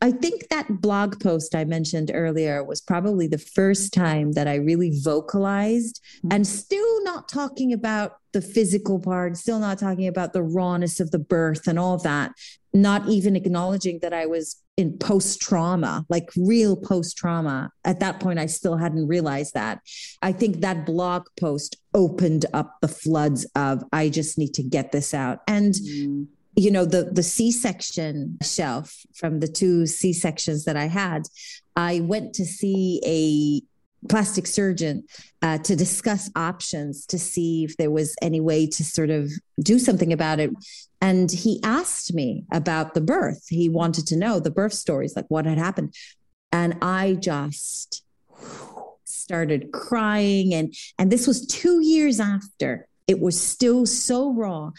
I 0.00 0.12
think 0.12 0.48
that 0.48 0.80
blog 0.80 1.20
post 1.20 1.54
I 1.54 1.64
mentioned 1.64 2.12
earlier 2.14 2.62
was 2.62 2.80
probably 2.80 3.26
the 3.26 3.38
first 3.38 3.92
time 3.92 4.32
that 4.32 4.46
I 4.46 4.54
really 4.54 4.92
vocalized 5.02 6.00
mm-hmm. 6.18 6.28
and 6.32 6.46
still 6.46 7.04
not 7.04 7.28
talking 7.28 7.72
about 7.72 8.18
the 8.32 8.40
physical 8.40 9.00
part, 9.00 9.36
still 9.36 9.58
not 9.58 9.78
talking 9.78 10.06
about 10.06 10.32
the 10.32 10.42
rawness 10.42 11.00
of 11.00 11.10
the 11.10 11.18
birth 11.18 11.66
and 11.66 11.78
all 11.78 11.98
that, 11.98 12.32
not 12.72 13.08
even 13.08 13.34
acknowledging 13.34 13.98
that 14.00 14.12
I 14.12 14.26
was 14.26 14.62
in 14.76 14.96
post 14.98 15.40
trauma, 15.40 16.06
like 16.08 16.30
real 16.36 16.76
post 16.76 17.16
trauma. 17.16 17.72
At 17.84 17.98
that 17.98 18.20
point, 18.20 18.38
I 18.38 18.46
still 18.46 18.76
hadn't 18.76 19.08
realized 19.08 19.54
that. 19.54 19.80
I 20.22 20.30
think 20.30 20.60
that 20.60 20.86
blog 20.86 21.24
post 21.40 21.76
opened 21.92 22.46
up 22.52 22.76
the 22.80 22.86
floods 22.86 23.44
of, 23.56 23.82
I 23.92 24.08
just 24.10 24.38
need 24.38 24.54
to 24.54 24.62
get 24.62 24.92
this 24.92 25.12
out. 25.12 25.40
And 25.48 25.74
mm 25.74 26.26
you 26.58 26.72
know 26.72 26.84
the 26.84 27.04
the 27.04 27.22
c-section 27.22 28.36
shelf 28.42 29.06
from 29.14 29.38
the 29.40 29.46
two 29.46 29.86
c-sections 29.86 30.64
that 30.64 30.76
i 30.76 30.86
had 30.86 31.22
i 31.76 32.00
went 32.00 32.34
to 32.34 32.44
see 32.44 33.00
a 33.06 33.62
plastic 34.08 34.46
surgeon 34.46 35.04
uh, 35.42 35.58
to 35.58 35.74
discuss 35.74 36.30
options 36.36 37.06
to 37.06 37.18
see 37.18 37.64
if 37.64 37.76
there 37.76 37.90
was 37.90 38.14
any 38.22 38.40
way 38.40 38.66
to 38.66 38.84
sort 38.84 39.10
of 39.10 39.30
do 39.60 39.78
something 39.78 40.12
about 40.12 40.40
it. 40.40 40.50
And 41.00 41.30
he 41.30 41.60
asked 41.62 42.14
me 42.14 42.44
about 42.52 42.94
the 42.94 43.00
birth. 43.00 43.48
He 43.48 43.68
wanted 43.68 44.06
to 44.08 44.16
know 44.16 44.40
the 44.40 44.50
birth 44.50 44.72
stories 44.72 45.16
like 45.16 45.26
what 45.28 45.46
had 45.46 45.58
happened. 45.58 45.94
And 46.52 46.78
i 46.80 47.14
just 47.20 48.04
started 49.04 49.72
crying. 49.72 50.54
And 50.54 50.74
and 50.98 51.10
this 51.10 51.26
was 51.26 51.46
2 51.46 51.82
years 51.82 52.20
after 52.20 52.87
it 53.08 53.20
was 53.20 53.40
still 53.40 53.86
so 53.86 54.32
raw. 54.32 54.70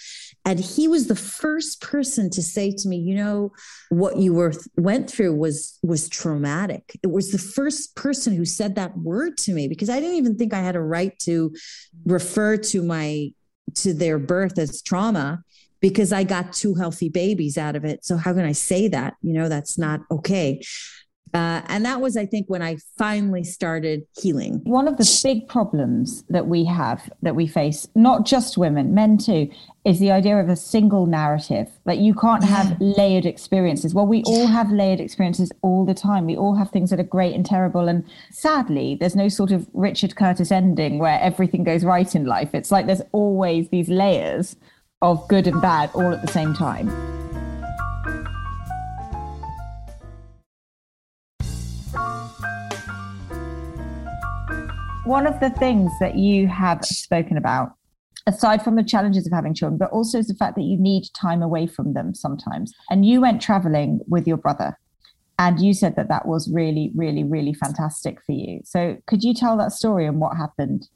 And 0.45 0.59
he 0.59 0.87
was 0.87 1.07
the 1.07 1.15
first 1.15 1.81
person 1.81 2.29
to 2.29 2.43
say 2.43 2.71
to 2.71 2.87
me, 2.87 2.97
you 2.97 3.15
know, 3.15 3.51
what 3.89 4.17
you 4.17 4.33
were 4.33 4.53
went 4.77 5.09
through 5.09 5.35
was 5.35 5.77
was 5.81 6.07
traumatic. 6.07 6.97
It 7.03 7.07
was 7.07 7.31
the 7.31 7.39
first 7.39 7.95
person 7.95 8.35
who 8.35 8.45
said 8.45 8.75
that 8.75 8.97
word 8.97 9.35
to 9.39 9.53
me 9.53 9.67
because 9.67 9.89
I 9.89 9.99
didn't 9.99 10.17
even 10.17 10.37
think 10.37 10.53
I 10.53 10.61
had 10.61 10.75
a 10.75 10.81
right 10.81 11.17
to 11.19 11.53
refer 12.05 12.55
to 12.57 12.83
my 12.83 13.31
to 13.75 13.93
their 13.93 14.19
birth 14.19 14.57
as 14.59 14.81
trauma 14.81 15.43
because 15.79 16.13
I 16.13 16.23
got 16.23 16.53
two 16.53 16.75
healthy 16.75 17.09
babies 17.09 17.57
out 17.57 17.75
of 17.75 17.83
it. 17.83 18.05
So 18.05 18.17
how 18.17 18.33
can 18.33 18.45
I 18.45 18.51
say 18.51 18.87
that? 18.89 19.15
You 19.21 19.33
know, 19.33 19.49
that's 19.49 19.77
not 19.77 20.01
okay. 20.11 20.61
Uh, 21.33 21.61
and 21.67 21.85
that 21.85 22.01
was, 22.01 22.17
I 22.17 22.25
think, 22.25 22.49
when 22.49 22.61
I 22.61 22.77
finally 22.97 23.43
started 23.43 24.03
healing. 24.19 24.61
One 24.63 24.87
of 24.87 24.97
the 24.97 25.19
big 25.23 25.47
problems 25.47 26.23
that 26.29 26.47
we 26.47 26.65
have, 26.65 27.11
that 27.21 27.35
we 27.35 27.47
face, 27.47 27.87
not 27.95 28.25
just 28.25 28.57
women, 28.57 28.93
men 28.93 29.17
too, 29.17 29.49
is 29.85 29.99
the 29.99 30.11
idea 30.11 30.37
of 30.37 30.49
a 30.49 30.55
single 30.55 31.05
narrative. 31.05 31.69
That 31.85 31.97
you 31.99 32.13
can't 32.13 32.43
have 32.43 32.79
layered 32.79 33.25
experiences. 33.25 33.93
Well, 33.93 34.07
we 34.07 34.23
all 34.23 34.47
have 34.47 34.71
layered 34.71 34.99
experiences 34.99 35.51
all 35.61 35.85
the 35.85 35.93
time. 35.93 36.25
We 36.25 36.37
all 36.37 36.55
have 36.55 36.71
things 36.71 36.89
that 36.89 36.99
are 36.99 37.03
great 37.03 37.35
and 37.35 37.45
terrible. 37.45 37.87
And 37.87 38.03
sadly, 38.31 38.97
there's 38.99 39.15
no 39.15 39.29
sort 39.29 39.51
of 39.51 39.67
Richard 39.73 40.15
Curtis 40.15 40.51
ending 40.51 40.99
where 40.99 41.19
everything 41.19 41.63
goes 41.63 41.83
right 41.83 42.13
in 42.15 42.25
life. 42.25 42.53
It's 42.53 42.71
like 42.71 42.87
there's 42.87 43.01
always 43.11 43.69
these 43.69 43.89
layers 43.89 44.55
of 45.01 45.27
good 45.27 45.47
and 45.47 45.61
bad 45.61 45.89
all 45.93 46.11
at 46.11 46.21
the 46.21 46.31
same 46.31 46.53
time. 46.53 46.89
One 55.09 55.25
of 55.25 55.39
the 55.39 55.49
things 55.49 55.91
that 55.99 56.15
you 56.17 56.47
have 56.47 56.85
spoken 56.85 57.35
about 57.35 57.71
aside 58.27 58.61
from 58.61 58.75
the 58.75 58.83
challenges 58.83 59.25
of 59.25 59.33
having 59.33 59.55
children, 59.55 59.75
but 59.75 59.89
also 59.89 60.19
is 60.19 60.27
the 60.27 60.35
fact 60.35 60.55
that 60.55 60.61
you 60.61 60.77
need 60.77 61.03
time 61.19 61.41
away 61.41 61.65
from 61.65 61.93
them 61.93 62.13
sometimes. 62.13 62.71
And 62.91 63.03
you 63.03 63.19
went 63.19 63.41
traveling 63.41 64.01
with 64.07 64.27
your 64.27 64.37
brother, 64.37 64.77
and 65.39 65.59
you 65.59 65.73
said 65.73 65.95
that 65.95 66.09
that 66.09 66.27
was 66.27 66.47
really, 66.53 66.91
really, 66.95 67.23
really 67.23 67.55
fantastic 67.55 68.19
for 68.23 68.33
you. 68.33 68.61
So, 68.65 68.97
could 69.07 69.23
you 69.23 69.33
tell 69.33 69.57
that 69.57 69.71
story 69.71 70.05
and 70.05 70.19
what 70.19 70.37
happened? 70.37 70.87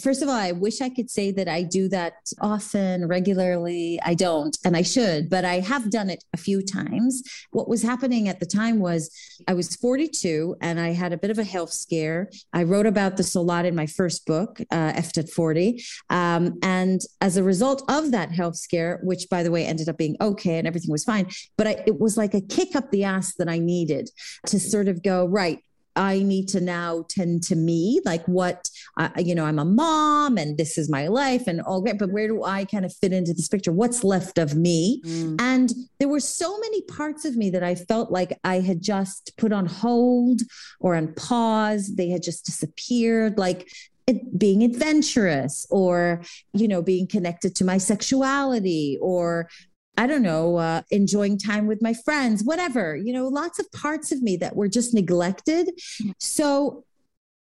First 0.00 0.22
of 0.22 0.28
all, 0.28 0.34
I 0.34 0.52
wish 0.52 0.80
I 0.80 0.88
could 0.88 1.10
say 1.10 1.30
that 1.32 1.48
I 1.48 1.62
do 1.62 1.88
that 1.88 2.14
often, 2.40 3.06
regularly. 3.06 4.00
I 4.04 4.14
don't, 4.14 4.56
and 4.64 4.76
I 4.76 4.82
should, 4.82 5.28
but 5.28 5.44
I 5.44 5.60
have 5.60 5.90
done 5.90 6.10
it 6.10 6.24
a 6.32 6.36
few 6.36 6.62
times. 6.62 7.22
What 7.50 7.68
was 7.68 7.82
happening 7.82 8.28
at 8.28 8.40
the 8.40 8.46
time 8.46 8.80
was 8.80 9.10
I 9.48 9.54
was 9.54 9.76
42 9.76 10.56
and 10.60 10.80
I 10.80 10.90
had 10.90 11.12
a 11.12 11.18
bit 11.18 11.30
of 11.30 11.38
a 11.38 11.44
health 11.44 11.72
scare. 11.72 12.30
I 12.52 12.62
wrote 12.64 12.86
about 12.86 13.16
this 13.16 13.34
a 13.34 13.40
lot 13.40 13.64
in 13.64 13.74
my 13.74 13.86
first 13.86 14.26
book, 14.26 14.60
uh, 14.70 14.92
Effed 14.92 15.18
at 15.18 15.28
40. 15.28 15.82
Um, 16.10 16.58
and 16.62 17.00
as 17.20 17.36
a 17.36 17.42
result 17.42 17.82
of 17.88 18.10
that 18.12 18.32
health 18.32 18.56
scare, 18.56 19.00
which 19.02 19.28
by 19.30 19.42
the 19.42 19.50
way 19.50 19.66
ended 19.66 19.88
up 19.88 19.98
being 19.98 20.16
okay 20.20 20.58
and 20.58 20.66
everything 20.66 20.90
was 20.90 21.04
fine, 21.04 21.28
but 21.56 21.66
I, 21.66 21.82
it 21.86 22.00
was 22.00 22.16
like 22.16 22.34
a 22.34 22.40
kick 22.40 22.76
up 22.76 22.90
the 22.90 23.04
ass 23.04 23.34
that 23.34 23.48
I 23.48 23.58
needed 23.58 24.10
to 24.46 24.58
sort 24.58 24.88
of 24.88 25.02
go, 25.02 25.26
right, 25.26 25.60
I 25.96 26.20
need 26.20 26.48
to 26.48 26.60
now 26.60 27.04
tend 27.08 27.42
to 27.44 27.56
me, 27.56 28.00
like 28.04 28.24
what, 28.26 28.68
uh, 28.96 29.10
you 29.18 29.34
know, 29.34 29.44
I'm 29.44 29.58
a 29.58 29.64
mom 29.64 30.38
and 30.38 30.56
this 30.56 30.78
is 30.78 30.88
my 30.88 31.08
life 31.08 31.46
and 31.46 31.60
all 31.60 31.80
great, 31.80 31.98
but 31.98 32.10
where 32.10 32.28
do 32.28 32.44
I 32.44 32.64
kind 32.64 32.84
of 32.84 32.94
fit 32.94 33.12
into 33.12 33.34
this 33.34 33.48
picture? 33.48 33.72
What's 33.72 34.04
left 34.04 34.38
of 34.38 34.54
me? 34.54 35.02
Mm. 35.04 35.40
And 35.40 35.72
there 35.98 36.08
were 36.08 36.20
so 36.20 36.58
many 36.58 36.82
parts 36.82 37.24
of 37.24 37.36
me 37.36 37.50
that 37.50 37.62
I 37.62 37.74
felt 37.74 38.10
like 38.10 38.38
I 38.44 38.60
had 38.60 38.82
just 38.82 39.32
put 39.36 39.52
on 39.52 39.66
hold 39.66 40.40
or 40.80 40.94
on 40.94 41.14
pause. 41.14 41.94
They 41.94 42.08
had 42.08 42.22
just 42.22 42.46
disappeared. 42.46 43.38
Like 43.38 43.68
it, 44.06 44.38
being 44.38 44.62
adventurous 44.62 45.66
or 45.70 46.22
you 46.52 46.66
know 46.66 46.82
being 46.82 47.06
connected 47.06 47.54
to 47.56 47.64
my 47.64 47.78
sexuality 47.78 48.98
or 49.00 49.48
I 49.96 50.06
don't 50.06 50.22
know, 50.22 50.56
uh, 50.56 50.82
enjoying 50.90 51.38
time 51.38 51.66
with 51.66 51.82
my 51.82 51.92
friends, 51.92 52.42
whatever, 52.42 52.96
you 52.96 53.12
know, 53.12 53.28
lots 53.28 53.58
of 53.58 53.70
parts 53.72 54.10
of 54.10 54.22
me 54.22 54.36
that 54.38 54.56
were 54.56 54.68
just 54.68 54.94
neglected. 54.94 55.70
So, 56.18 56.84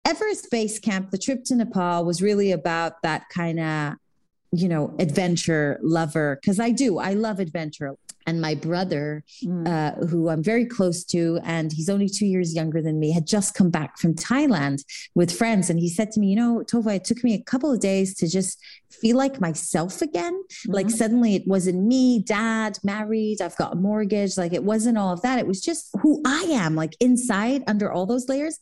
Everest 0.07 0.51
Base 0.53 0.79
Camp, 0.79 1.11
the 1.11 1.19
trip 1.19 1.43
to 1.47 1.57
Nepal 1.57 2.05
was 2.05 2.23
really 2.23 2.53
about 2.53 3.03
that 3.03 3.29
kind 3.29 3.59
of, 3.59 3.95
you 4.53 4.69
know, 4.69 4.95
adventure 5.01 5.81
lover. 5.83 6.39
Cause 6.45 6.61
I 6.61 6.71
do, 6.71 6.99
I 6.99 7.15
love 7.15 7.41
adventure 7.41 7.97
and 8.27 8.41
my 8.41 8.55
brother, 8.55 9.25
mm. 9.45 9.67
uh, 9.67 10.07
who 10.07 10.29
I'm 10.29 10.43
very 10.43 10.67
close 10.67 11.05
to, 11.07 11.39
and 11.45 11.73
he's 11.73 11.89
only 11.89 12.09
two 12.09 12.27
years 12.27 12.55
younger 12.55 12.83
than 12.83 12.99
me, 12.99 13.13
had 13.13 13.27
just 13.27 13.55
come 13.55 13.71
back 13.71 13.99
from 13.99 14.15
Thailand 14.15 14.85
with 15.15 15.31
friends. 15.31 15.71
And 15.71 15.79
he 15.79 15.89
said 15.89 16.11
to 16.13 16.21
me, 16.21 16.29
You 16.29 16.37
know, 16.37 16.65
Tova, 16.67 16.97
it 16.97 17.05
took 17.05 17.23
me 17.23 17.35
a 17.35 17.43
couple 17.43 17.73
of 17.73 17.81
days 17.81 18.15
to 18.17 18.29
just 18.29 18.61
feel 18.91 19.17
like 19.17 19.41
myself 19.41 20.03
again. 20.03 20.35
Mm-hmm. 20.35 20.73
Like 20.73 20.91
suddenly 20.91 21.37
it 21.37 21.47
wasn't 21.47 21.85
me, 21.85 22.23
dad, 22.23 22.79
married, 22.83 23.41
I've 23.41 23.57
got 23.57 23.73
a 23.73 23.77
mortgage. 23.77 24.37
Like 24.37 24.53
it 24.53 24.65
wasn't 24.65 24.99
all 24.99 25.13
of 25.13 25.23
that. 25.23 25.39
It 25.39 25.47
was 25.47 25.61
just 25.61 25.91
who 26.03 26.23
I 26.27 26.43
am, 26.51 26.75
like 26.75 26.97
inside 27.01 27.63
under 27.67 27.91
all 27.91 28.07
those 28.07 28.29
layers. 28.29 28.59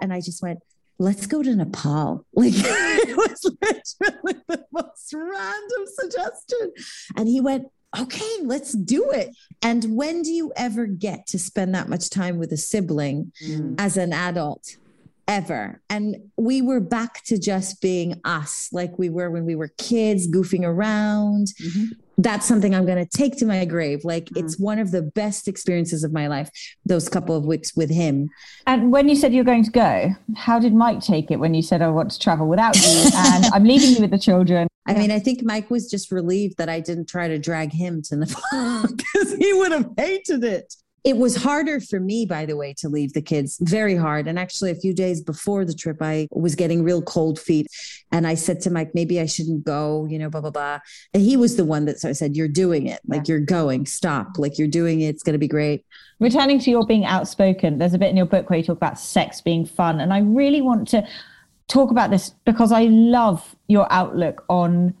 And 0.00 0.12
I 0.12 0.20
just 0.20 0.42
went, 0.42 0.60
let's 0.98 1.26
go 1.26 1.42
to 1.42 1.54
Nepal. 1.54 2.24
Like 2.34 2.52
it 2.54 3.16
was 3.16 3.52
literally 3.62 4.40
the 4.48 4.64
most 4.72 5.12
random 5.12 5.84
suggestion. 5.86 6.72
And 7.16 7.28
he 7.28 7.40
went, 7.40 7.66
okay, 7.98 8.36
let's 8.42 8.72
do 8.72 9.10
it. 9.10 9.34
And 9.62 9.96
when 9.96 10.22
do 10.22 10.30
you 10.30 10.52
ever 10.56 10.86
get 10.86 11.26
to 11.28 11.38
spend 11.38 11.74
that 11.74 11.88
much 11.88 12.10
time 12.10 12.38
with 12.38 12.52
a 12.52 12.56
sibling 12.56 13.32
mm. 13.42 13.74
as 13.78 13.96
an 13.96 14.12
adult? 14.12 14.76
Ever. 15.26 15.82
And 15.90 16.30
we 16.38 16.62
were 16.62 16.80
back 16.80 17.22
to 17.24 17.38
just 17.38 17.82
being 17.82 18.18
us, 18.24 18.70
like 18.72 18.98
we 18.98 19.10
were 19.10 19.30
when 19.30 19.44
we 19.44 19.54
were 19.54 19.68
kids, 19.76 20.26
goofing 20.26 20.64
around. 20.64 21.48
Mm-hmm 21.60 22.00
that's 22.18 22.46
something 22.46 22.74
I'm 22.74 22.84
going 22.84 22.98
to 22.98 23.06
take 23.06 23.36
to 23.38 23.46
my 23.46 23.64
grave. 23.64 24.04
Like 24.04 24.26
mm. 24.26 24.42
it's 24.42 24.58
one 24.58 24.78
of 24.78 24.90
the 24.90 25.02
best 25.02 25.48
experiences 25.48 26.04
of 26.04 26.12
my 26.12 26.26
life, 26.26 26.50
those 26.84 27.08
couple 27.08 27.36
of 27.36 27.46
weeks 27.46 27.74
with 27.76 27.90
him. 27.90 28.28
And 28.66 28.90
when 28.90 29.08
you 29.08 29.14
said 29.14 29.32
you're 29.32 29.44
going 29.44 29.64
to 29.64 29.70
go, 29.70 30.10
how 30.36 30.58
did 30.58 30.74
Mike 30.74 31.00
take 31.00 31.30
it 31.30 31.36
when 31.36 31.54
you 31.54 31.62
said, 31.62 31.80
I 31.80 31.88
want 31.88 32.10
to 32.10 32.18
travel 32.18 32.48
without 32.48 32.76
you 32.76 33.10
and 33.14 33.46
I'm 33.46 33.64
leaving 33.64 33.90
you 33.90 34.00
with 34.00 34.10
the 34.10 34.18
children? 34.18 34.67
I 34.88 34.94
mean, 34.94 35.10
I 35.10 35.18
think 35.18 35.42
Mike 35.44 35.70
was 35.70 35.90
just 35.90 36.10
relieved 36.10 36.56
that 36.58 36.68
I 36.68 36.80
didn't 36.80 37.08
try 37.08 37.28
to 37.28 37.38
drag 37.38 37.72
him 37.72 38.00
to 38.02 38.16
Nepal 38.16 38.42
because 38.96 39.34
he 39.34 39.52
would 39.52 39.72
have 39.72 39.90
hated 39.96 40.44
it. 40.44 40.74
It 41.04 41.16
was 41.16 41.36
harder 41.36 41.80
for 41.80 42.00
me, 42.00 42.26
by 42.26 42.44
the 42.44 42.56
way, 42.56 42.74
to 42.78 42.88
leave 42.88 43.12
the 43.12 43.22
kids, 43.22 43.56
very 43.62 43.94
hard. 43.94 44.26
And 44.26 44.38
actually, 44.38 44.72
a 44.72 44.74
few 44.74 44.92
days 44.92 45.22
before 45.22 45.64
the 45.64 45.72
trip, 45.72 45.98
I 46.00 46.26
was 46.32 46.54
getting 46.54 46.82
real 46.82 47.02
cold 47.02 47.38
feet. 47.38 47.68
And 48.10 48.26
I 48.26 48.34
said 48.34 48.60
to 48.62 48.70
Mike, 48.70 48.90
maybe 48.94 49.20
I 49.20 49.26
shouldn't 49.26 49.64
go, 49.64 50.06
you 50.10 50.18
know, 50.18 50.28
blah, 50.28 50.40
blah, 50.40 50.50
blah. 50.50 50.80
And 51.14 51.22
he 51.22 51.36
was 51.36 51.56
the 51.56 51.64
one 51.64 51.84
that 51.84 52.00
so 52.00 52.08
I 52.08 52.12
said, 52.12 52.36
You're 52.36 52.48
doing 52.48 52.88
it. 52.88 53.00
Like, 53.06 53.28
yeah. 53.28 53.34
you're 53.34 53.44
going, 53.44 53.86
stop. 53.86 54.38
Like, 54.38 54.58
you're 54.58 54.68
doing 54.68 55.00
it. 55.00 55.08
It's 55.08 55.22
going 55.22 55.34
to 55.34 55.38
be 55.38 55.48
great. 55.48 55.86
Returning 56.18 56.58
to 56.58 56.70
your 56.70 56.84
being 56.84 57.04
outspoken, 57.04 57.78
there's 57.78 57.94
a 57.94 57.98
bit 57.98 58.10
in 58.10 58.16
your 58.16 58.26
book 58.26 58.50
where 58.50 58.58
you 58.58 58.64
talk 58.64 58.76
about 58.76 58.98
sex 58.98 59.40
being 59.40 59.64
fun. 59.64 60.00
And 60.00 60.12
I 60.12 60.18
really 60.18 60.62
want 60.62 60.88
to 60.88 61.06
talk 61.68 61.90
about 61.90 62.10
this 62.10 62.30
because 62.44 62.72
I 62.72 62.84
love 62.84 63.56
your 63.68 63.90
outlook 63.92 64.44
on 64.48 64.94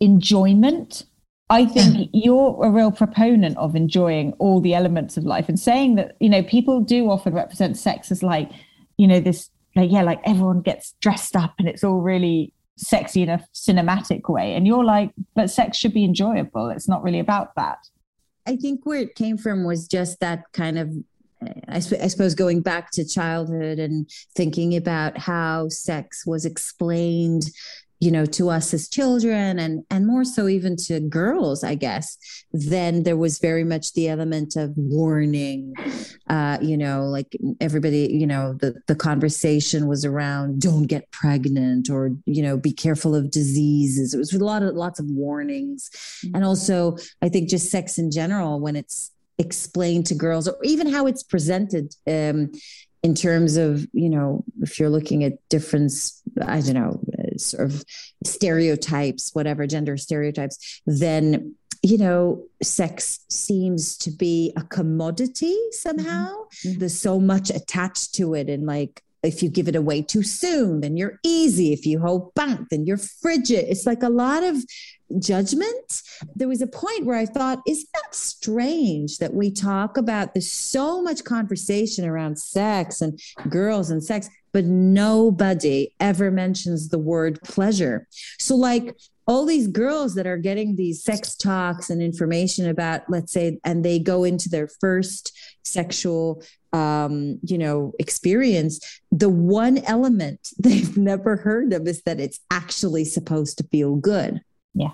enjoyment 0.00 1.04
I 1.50 1.64
think 1.64 1.96
mm. 1.96 2.10
you're 2.12 2.58
a 2.62 2.70
real 2.70 2.92
proponent 2.92 3.56
of 3.56 3.74
enjoying 3.74 4.34
all 4.34 4.60
the 4.60 4.74
elements 4.74 5.16
of 5.16 5.24
life 5.24 5.48
and 5.48 5.58
saying 5.58 5.94
that, 5.94 6.14
you 6.20 6.28
know, 6.28 6.42
people 6.42 6.80
do 6.80 7.10
often 7.10 7.32
represent 7.32 7.78
sex 7.78 8.10
as 8.12 8.22
like, 8.22 8.50
you 8.98 9.06
know, 9.06 9.20
this, 9.20 9.48
like, 9.74 9.90
yeah, 9.90 10.02
like 10.02 10.20
everyone 10.24 10.60
gets 10.60 10.94
dressed 11.00 11.36
up 11.36 11.54
and 11.58 11.66
it's 11.66 11.82
all 11.82 12.00
really 12.00 12.52
sexy 12.76 13.22
in 13.22 13.30
a 13.30 13.42
cinematic 13.54 14.28
way. 14.28 14.54
And 14.54 14.66
you're 14.66 14.84
like, 14.84 15.10
but 15.34 15.50
sex 15.50 15.78
should 15.78 15.94
be 15.94 16.04
enjoyable. 16.04 16.68
It's 16.68 16.88
not 16.88 17.02
really 17.02 17.18
about 17.18 17.54
that. 17.56 17.78
I 18.46 18.56
think 18.56 18.84
where 18.84 19.00
it 19.00 19.14
came 19.14 19.38
from 19.38 19.64
was 19.64 19.88
just 19.88 20.20
that 20.20 20.44
kind 20.52 20.78
of 20.78 20.92
I, 21.68 21.78
sp- 21.78 22.02
I, 22.02 22.08
suppose 22.08 22.34
going 22.34 22.62
back 22.62 22.90
to 22.92 23.06
childhood 23.06 23.78
and 23.78 24.10
thinking 24.34 24.76
about 24.76 25.18
how 25.18 25.68
sex 25.68 26.26
was 26.26 26.44
explained 26.44 27.44
you 28.00 28.10
know 28.12 28.24
to 28.24 28.48
us 28.48 28.72
as 28.72 28.88
children 28.88 29.58
and 29.58 29.84
and 29.90 30.06
more 30.06 30.24
so 30.24 30.46
even 30.46 30.76
to 30.76 31.00
girls 31.00 31.64
i 31.64 31.74
guess 31.74 32.16
then 32.52 33.02
there 33.02 33.16
was 33.16 33.38
very 33.38 33.64
much 33.64 33.92
the 33.92 34.08
element 34.08 34.56
of 34.56 34.72
warning. 34.76 35.74
Uh 36.28 36.58
you 36.60 36.76
know 36.76 37.04
like 37.04 37.36
everybody 37.60 38.08
you 38.10 38.26
know 38.26 38.54
the 38.54 38.74
the 38.86 38.94
conversation 38.94 39.86
was 39.86 40.04
around 40.04 40.60
don't 40.60 40.86
get 40.86 41.10
pregnant 41.10 41.90
or 41.90 42.10
you 42.26 42.42
know 42.42 42.56
be 42.56 42.72
careful 42.72 43.14
of 43.14 43.30
diseases. 43.30 44.14
It 44.14 44.18
was 44.18 44.32
a 44.32 44.44
lot 44.44 44.62
of 44.62 44.74
lots 44.74 45.00
of 45.00 45.06
warnings. 45.10 45.90
Mm-hmm. 46.24 46.34
and 46.36 46.44
also 46.44 46.96
i 47.22 47.28
think 47.28 47.48
just 47.48 47.70
sex 47.70 47.98
in 47.98 48.10
general 48.10 48.60
when 48.60 48.76
it's 48.76 49.12
explained 49.38 50.06
to 50.06 50.14
girls 50.14 50.48
or 50.48 50.56
even 50.64 50.86
how 50.88 51.06
it's 51.06 51.22
presented 51.22 51.94
um 52.06 52.50
in 53.04 53.14
terms 53.14 53.56
of 53.56 53.86
you 53.92 54.10
know 54.10 54.44
if 54.62 54.80
you're 54.80 54.90
looking 54.90 55.22
at 55.22 55.34
different 55.48 55.92
i 56.42 56.60
don't 56.60 56.74
know 56.74 57.00
sort 57.40 57.70
of 57.70 57.84
stereotypes, 58.24 59.30
whatever 59.34 59.66
gender 59.66 59.96
stereotypes, 59.96 60.82
then 60.86 61.54
you 61.80 61.96
know, 61.96 62.44
sex 62.60 63.20
seems 63.28 63.96
to 63.96 64.10
be 64.10 64.52
a 64.56 64.62
commodity 64.62 65.56
somehow. 65.70 66.28
Mm-hmm. 66.66 66.80
There's 66.80 67.00
so 67.00 67.20
much 67.20 67.50
attached 67.50 68.14
to 68.14 68.34
it, 68.34 68.48
and 68.48 68.66
like 68.66 69.00
if 69.22 69.44
you 69.44 69.48
give 69.48 69.68
it 69.68 69.76
away 69.76 70.02
too 70.02 70.24
soon, 70.24 70.80
then 70.80 70.96
you're 70.96 71.20
easy. 71.22 71.72
If 71.72 71.86
you 71.86 72.00
hold 72.00 72.34
back, 72.34 72.58
then 72.70 72.84
you're 72.84 72.96
frigid. 72.96 73.66
It's 73.68 73.86
like 73.86 74.02
a 74.02 74.08
lot 74.08 74.42
of 74.42 74.56
judgment. 75.18 76.02
There 76.34 76.48
was 76.48 76.62
a 76.62 76.66
point 76.66 77.06
where 77.06 77.16
I 77.16 77.26
thought, 77.26 77.60
isn't 77.66 77.88
that 77.94 78.14
strange 78.14 79.18
that 79.18 79.34
we 79.34 79.50
talk 79.50 79.96
about 79.96 80.34
there's 80.34 80.50
so 80.50 81.02
much 81.02 81.24
conversation 81.24 82.04
around 82.04 82.38
sex 82.38 83.00
and 83.00 83.18
girls 83.48 83.90
and 83.90 84.02
sex, 84.02 84.28
but 84.52 84.64
nobody 84.64 85.94
ever 86.00 86.30
mentions 86.30 86.88
the 86.88 86.98
word 86.98 87.40
pleasure. 87.42 88.06
So, 88.38 88.56
like, 88.56 88.96
all 89.28 89.44
these 89.44 89.68
girls 89.68 90.14
that 90.14 90.26
are 90.26 90.38
getting 90.38 90.74
these 90.74 91.04
sex 91.04 91.36
talks 91.36 91.90
and 91.90 92.02
information 92.02 92.68
about 92.68 93.02
let's 93.08 93.30
say 93.30 93.60
and 93.62 93.84
they 93.84 93.98
go 93.98 94.24
into 94.24 94.48
their 94.48 94.66
first 94.80 95.38
sexual 95.62 96.42
um 96.72 97.38
you 97.42 97.58
know 97.58 97.92
experience 97.98 99.00
the 99.12 99.28
one 99.28 99.78
element 99.84 100.48
they've 100.58 100.96
never 100.96 101.36
heard 101.36 101.72
of 101.72 101.86
is 101.86 102.02
that 102.02 102.18
it's 102.18 102.40
actually 102.50 103.04
supposed 103.04 103.58
to 103.58 103.64
feel 103.64 103.96
good 103.96 104.40
yeah. 104.78 104.92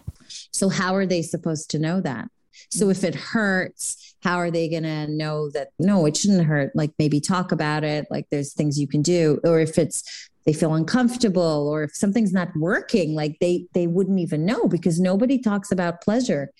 So 0.51 0.69
how 0.69 0.95
are 0.95 1.07
they 1.07 1.23
supposed 1.23 1.71
to 1.71 1.79
know 1.79 2.01
that? 2.01 2.29
So 2.71 2.89
if 2.89 3.05
it 3.05 3.15
hurts, 3.15 4.17
how 4.23 4.39
are 4.39 4.51
they 4.51 4.69
going 4.69 4.85
to 4.85 5.07
know 5.07 5.51
that 5.51 5.69
no, 5.79 6.07
it 6.07 6.17
shouldn't 6.17 6.47
hurt? 6.47 6.75
Like 6.75 6.93
maybe 6.99 7.21
talk 7.21 7.53
about 7.53 7.85
it, 7.85 8.07
like 8.11 8.27
there's 8.31 8.55
things 8.55 8.81
you 8.81 8.89
can 8.89 9.03
do. 9.03 9.41
Or 9.45 9.61
if 9.61 9.77
it's 9.79 10.31
they 10.47 10.53
feel 10.53 10.75
uncomfortable 10.75 11.69
or 11.69 11.85
if 11.85 11.95
something's 11.95 12.33
not 12.33 12.49
working, 12.57 13.15
like 13.15 13.39
they 13.41 13.67
they 13.75 13.87
wouldn't 13.87 14.19
even 14.19 14.47
know 14.47 14.69
because 14.69 14.99
nobody 14.99 15.39
talks 15.39 15.71
about 15.71 16.01
pleasure. 16.01 16.51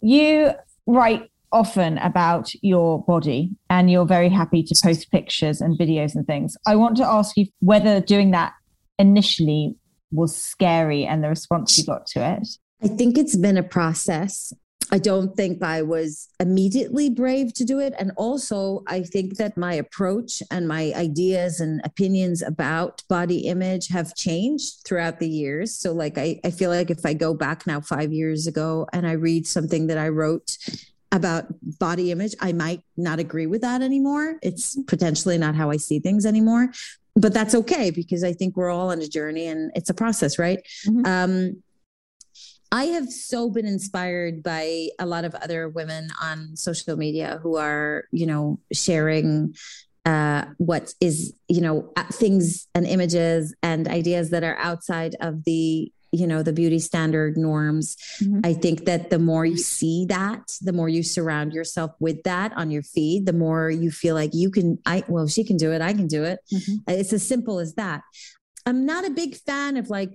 You 0.00 0.52
write 0.86 1.30
often 1.50 1.98
about 1.98 2.52
your 2.62 3.02
body 3.02 3.50
and 3.70 3.90
you're 3.90 4.06
very 4.06 4.28
happy 4.28 4.62
to 4.62 4.80
post 4.82 5.10
pictures 5.10 5.60
and 5.60 5.78
videos 5.78 6.14
and 6.14 6.26
things. 6.26 6.56
I 6.66 6.76
want 6.76 6.96
to 6.98 7.06
ask 7.06 7.36
you 7.36 7.46
whether 7.60 8.00
doing 8.00 8.30
that 8.32 8.52
initially 8.98 9.76
was 10.10 10.36
scary 10.36 11.04
and 11.04 11.22
the 11.22 11.28
response 11.28 11.78
you 11.78 11.84
got 11.84 12.06
to 12.06 12.20
it? 12.20 12.48
I 12.82 12.88
think 12.88 13.18
it's 13.18 13.36
been 13.36 13.56
a 13.56 13.62
process. 13.62 14.52
I 14.90 14.98
don't 14.98 15.36
think 15.36 15.62
I 15.62 15.82
was 15.82 16.28
immediately 16.40 17.10
brave 17.10 17.52
to 17.54 17.64
do 17.64 17.78
it. 17.78 17.94
And 17.98 18.12
also, 18.16 18.84
I 18.86 19.02
think 19.02 19.36
that 19.36 19.56
my 19.56 19.74
approach 19.74 20.42
and 20.50 20.66
my 20.66 20.92
ideas 20.96 21.60
and 21.60 21.82
opinions 21.84 22.40
about 22.40 23.02
body 23.08 23.40
image 23.48 23.88
have 23.88 24.14
changed 24.14 24.86
throughout 24.86 25.18
the 25.18 25.28
years. 25.28 25.78
So, 25.78 25.92
like, 25.92 26.16
I, 26.16 26.40
I 26.42 26.50
feel 26.50 26.70
like 26.70 26.90
if 26.90 27.04
I 27.04 27.12
go 27.12 27.34
back 27.34 27.66
now 27.66 27.80
five 27.80 28.12
years 28.12 28.46
ago 28.46 28.86
and 28.92 29.06
I 29.06 29.12
read 29.12 29.46
something 29.46 29.88
that 29.88 29.98
I 29.98 30.08
wrote 30.08 30.56
about 31.12 31.46
body 31.78 32.10
image, 32.10 32.34
I 32.40 32.52
might 32.52 32.82
not 32.96 33.18
agree 33.18 33.46
with 33.46 33.62
that 33.62 33.82
anymore. 33.82 34.38
It's 34.42 34.78
potentially 34.86 35.36
not 35.36 35.54
how 35.54 35.70
I 35.70 35.76
see 35.76 35.98
things 35.98 36.24
anymore 36.24 36.70
but 37.18 37.34
that's 37.34 37.54
okay 37.54 37.90
because 37.90 38.22
I 38.22 38.32
think 38.32 38.56
we're 38.56 38.70
all 38.70 38.90
on 38.90 39.00
a 39.00 39.08
journey 39.08 39.46
and 39.46 39.70
it's 39.74 39.90
a 39.90 39.94
process, 39.94 40.38
right? 40.38 40.60
Mm-hmm. 40.86 41.06
Um, 41.06 41.62
I 42.70 42.84
have 42.84 43.10
so 43.10 43.50
been 43.50 43.66
inspired 43.66 44.42
by 44.42 44.88
a 44.98 45.06
lot 45.06 45.24
of 45.24 45.34
other 45.36 45.68
women 45.68 46.10
on 46.22 46.54
social 46.54 46.96
media 46.96 47.40
who 47.42 47.56
are, 47.56 48.04
you 48.12 48.26
know, 48.26 48.60
sharing 48.72 49.54
uh, 50.04 50.44
what 50.58 50.92
is, 51.00 51.34
you 51.48 51.60
know, 51.60 51.92
things 52.12 52.66
and 52.74 52.86
images 52.86 53.54
and 53.62 53.88
ideas 53.88 54.30
that 54.30 54.44
are 54.44 54.56
outside 54.58 55.16
of 55.20 55.44
the 55.44 55.90
you 56.12 56.26
know 56.26 56.42
the 56.42 56.52
beauty 56.52 56.78
standard 56.78 57.36
norms 57.36 57.96
mm-hmm. 58.22 58.40
i 58.44 58.52
think 58.52 58.84
that 58.84 59.10
the 59.10 59.18
more 59.18 59.44
you 59.44 59.58
see 59.58 60.06
that 60.06 60.40
the 60.62 60.72
more 60.72 60.88
you 60.88 61.02
surround 61.02 61.52
yourself 61.52 61.92
with 62.00 62.22
that 62.22 62.52
on 62.56 62.70
your 62.70 62.82
feed 62.82 63.26
the 63.26 63.32
more 63.32 63.70
you 63.70 63.90
feel 63.90 64.14
like 64.14 64.30
you 64.32 64.50
can 64.50 64.78
i 64.86 65.02
well 65.08 65.26
she 65.26 65.44
can 65.44 65.56
do 65.56 65.72
it 65.72 65.82
i 65.82 65.92
can 65.92 66.06
do 66.06 66.24
it 66.24 66.40
mm-hmm. 66.52 66.76
it's 66.88 67.12
as 67.12 67.26
simple 67.26 67.58
as 67.58 67.74
that 67.74 68.02
i'm 68.66 68.86
not 68.86 69.06
a 69.06 69.10
big 69.10 69.36
fan 69.36 69.76
of 69.76 69.90
like 69.90 70.10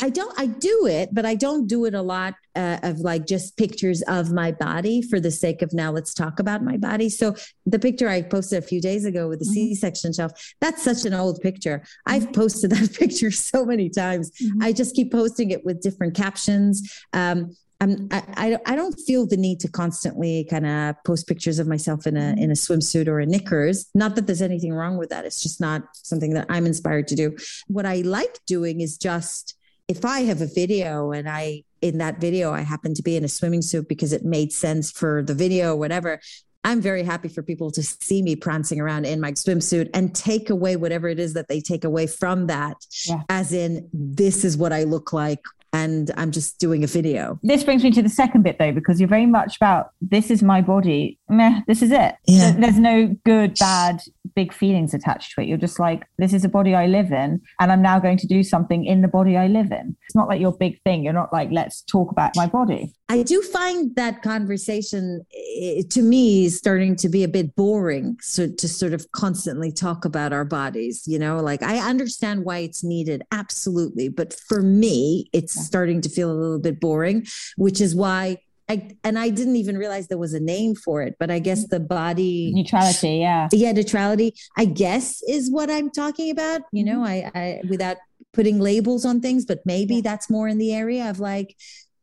I 0.00 0.10
don't, 0.10 0.32
I 0.38 0.46
do 0.46 0.86
it, 0.86 1.10
but 1.12 1.26
I 1.26 1.34
don't 1.34 1.66
do 1.66 1.84
it 1.84 1.94
a 1.94 2.02
lot 2.02 2.34
uh, 2.54 2.78
of 2.82 3.00
like 3.00 3.26
just 3.26 3.56
pictures 3.56 4.02
of 4.02 4.32
my 4.32 4.52
body 4.52 5.02
for 5.02 5.18
the 5.18 5.30
sake 5.30 5.60
of 5.60 5.72
now 5.72 5.90
let's 5.90 6.14
talk 6.14 6.38
about 6.38 6.62
my 6.62 6.76
body. 6.76 7.08
So 7.08 7.34
the 7.66 7.78
picture 7.78 8.08
I 8.08 8.22
posted 8.22 8.62
a 8.62 8.66
few 8.66 8.80
days 8.80 9.04
ago 9.04 9.28
with 9.28 9.40
the 9.40 9.44
mm-hmm. 9.44 9.54
C 9.54 9.74
section 9.74 10.12
shelf, 10.12 10.32
that's 10.60 10.82
such 10.82 11.04
an 11.04 11.14
old 11.14 11.40
picture. 11.40 11.78
Mm-hmm. 11.78 12.14
I've 12.14 12.32
posted 12.32 12.70
that 12.72 12.94
picture 12.94 13.30
so 13.30 13.64
many 13.64 13.90
times. 13.90 14.30
Mm-hmm. 14.30 14.62
I 14.62 14.72
just 14.72 14.94
keep 14.94 15.10
posting 15.10 15.50
it 15.50 15.64
with 15.64 15.82
different 15.82 16.14
captions. 16.14 17.04
Um, 17.12 17.56
I'm, 17.80 18.08
I, 18.10 18.58
I 18.66 18.74
don't 18.74 18.94
feel 18.94 19.24
the 19.24 19.36
need 19.36 19.60
to 19.60 19.68
constantly 19.68 20.44
kind 20.50 20.66
of 20.66 20.96
post 21.04 21.28
pictures 21.28 21.60
of 21.60 21.68
myself 21.68 22.06
in 22.08 22.16
a 22.16 22.20
mm-hmm. 22.20 22.38
in 22.38 22.50
a 22.50 22.54
swimsuit 22.54 23.06
or 23.06 23.20
a 23.20 23.26
knickers. 23.26 23.88
Not 23.94 24.16
that 24.16 24.26
there's 24.26 24.42
anything 24.42 24.72
wrong 24.72 24.96
with 24.96 25.10
that. 25.10 25.24
It's 25.24 25.42
just 25.42 25.60
not 25.60 25.82
something 25.92 26.34
that 26.34 26.46
I'm 26.48 26.66
inspired 26.66 27.08
to 27.08 27.14
do. 27.14 27.36
What 27.68 27.86
I 27.86 27.96
like 27.98 28.38
doing 28.46 28.80
is 28.80 28.98
just 28.98 29.57
if 29.88 30.04
I 30.04 30.20
have 30.20 30.42
a 30.42 30.46
video 30.46 31.12
and 31.12 31.28
I 31.28 31.64
in 31.80 31.98
that 31.98 32.20
video 32.20 32.52
I 32.52 32.60
happen 32.60 32.94
to 32.94 33.02
be 33.02 33.16
in 33.16 33.24
a 33.24 33.28
swimming 33.28 33.62
suit 33.62 33.88
because 33.88 34.12
it 34.12 34.24
made 34.24 34.52
sense 34.52 34.90
for 34.90 35.22
the 35.22 35.34
video, 35.34 35.74
whatever. 35.74 36.20
I'm 36.64 36.80
very 36.82 37.02
happy 37.02 37.28
for 37.28 37.42
people 37.42 37.70
to 37.70 37.82
see 37.82 38.20
me 38.20 38.36
prancing 38.36 38.80
around 38.80 39.06
in 39.06 39.20
my 39.20 39.32
swimsuit 39.32 39.88
and 39.94 40.14
take 40.14 40.50
away 40.50 40.76
whatever 40.76 41.08
it 41.08 41.18
is 41.18 41.32
that 41.34 41.48
they 41.48 41.60
take 41.60 41.84
away 41.84 42.06
from 42.06 42.48
that, 42.48 42.76
yeah. 43.06 43.22
as 43.30 43.52
in, 43.52 43.88
this 43.92 44.44
is 44.44 44.56
what 44.56 44.72
I 44.72 44.82
look 44.82 45.12
like 45.12 45.40
and 45.72 46.10
I'm 46.16 46.30
just 46.30 46.58
doing 46.58 46.82
a 46.82 46.86
video. 46.86 47.38
This 47.42 47.62
brings 47.62 47.84
me 47.84 47.90
to 47.92 48.02
the 48.02 48.08
second 48.08 48.42
bit 48.42 48.58
though, 48.58 48.72
because 48.72 49.00
you're 49.00 49.08
very 49.08 49.26
much 49.26 49.56
about 49.56 49.90
this 50.00 50.30
is 50.30 50.42
my 50.42 50.60
body. 50.60 51.18
Meh, 51.28 51.60
this 51.66 51.82
is 51.82 51.92
it. 51.92 52.16
Yeah. 52.26 52.52
There's 52.52 52.78
no 52.78 53.16
good, 53.24 53.54
bad, 53.58 54.00
big 54.34 54.52
feelings 54.52 54.94
attached 54.94 55.34
to 55.34 55.40
it. 55.40 55.48
You're 55.48 55.58
just 55.58 55.78
like, 55.78 56.04
this 56.18 56.32
is 56.32 56.44
a 56.44 56.48
body 56.48 56.74
I 56.74 56.86
live 56.86 57.12
in, 57.12 57.40
and 57.60 57.72
I'm 57.72 57.82
now 57.82 57.98
going 57.98 58.18
to 58.18 58.26
do 58.26 58.42
something 58.42 58.84
in 58.84 59.02
the 59.02 59.08
body 59.08 59.36
I 59.36 59.46
live 59.46 59.72
in. 59.72 59.96
It's 60.06 60.14
not 60.14 60.28
like 60.28 60.40
your 60.40 60.52
big 60.52 60.80
thing. 60.82 61.04
You're 61.04 61.12
not 61.12 61.32
like, 61.32 61.48
let's 61.52 61.82
talk 61.82 62.10
about 62.10 62.36
my 62.36 62.46
body. 62.46 62.94
I 63.08 63.22
do 63.22 63.40
find 63.40 63.94
that 63.96 64.22
conversation 64.22 65.24
eh, 65.34 65.82
to 65.90 66.02
me 66.02 66.44
is 66.44 66.58
starting 66.58 66.94
to 66.96 67.08
be 67.08 67.24
a 67.24 67.28
bit 67.28 67.56
boring. 67.56 68.18
So 68.20 68.46
to 68.46 68.68
sort 68.68 68.92
of 68.92 69.10
constantly 69.12 69.72
talk 69.72 70.04
about 70.04 70.32
our 70.32 70.44
bodies, 70.44 71.04
you 71.06 71.18
know, 71.18 71.38
like 71.38 71.62
I 71.62 71.78
understand 71.78 72.44
why 72.44 72.58
it's 72.58 72.84
needed, 72.84 73.22
absolutely. 73.32 74.08
But 74.08 74.34
for 74.34 74.60
me, 74.60 75.30
it's 75.32 75.54
starting 75.54 76.00
to 76.02 76.08
feel 76.08 76.30
a 76.30 76.34
little 76.36 76.58
bit 76.58 76.80
boring, 76.80 77.26
which 77.56 77.80
is 77.80 77.94
why 77.94 78.38
I, 78.68 78.90
and 79.02 79.18
I 79.18 79.30
didn't 79.30 79.56
even 79.56 79.78
realize 79.78 80.08
there 80.08 80.18
was 80.18 80.34
a 80.34 80.40
name 80.40 80.74
for 80.74 81.02
it, 81.02 81.16
but 81.18 81.30
I 81.30 81.38
guess 81.38 81.66
the 81.68 81.80
body 81.80 82.52
neutrality, 82.54 83.16
yeah, 83.16 83.48
yeah, 83.50 83.72
neutrality, 83.72 84.34
I 84.56 84.66
guess 84.66 85.22
is 85.26 85.50
what 85.50 85.70
I'm 85.70 85.90
talking 85.90 86.30
about. 86.30 86.62
You 86.72 86.84
know, 86.84 86.98
mm-hmm. 86.98 87.36
I, 87.36 87.40
I 87.40 87.60
without 87.68 87.96
putting 88.34 88.58
labels 88.58 89.06
on 89.06 89.20
things, 89.20 89.46
but 89.46 89.60
maybe 89.64 89.96
yeah. 89.96 90.00
that's 90.02 90.28
more 90.28 90.48
in 90.48 90.58
the 90.58 90.74
area 90.74 91.08
of 91.08 91.20
like. 91.20 91.56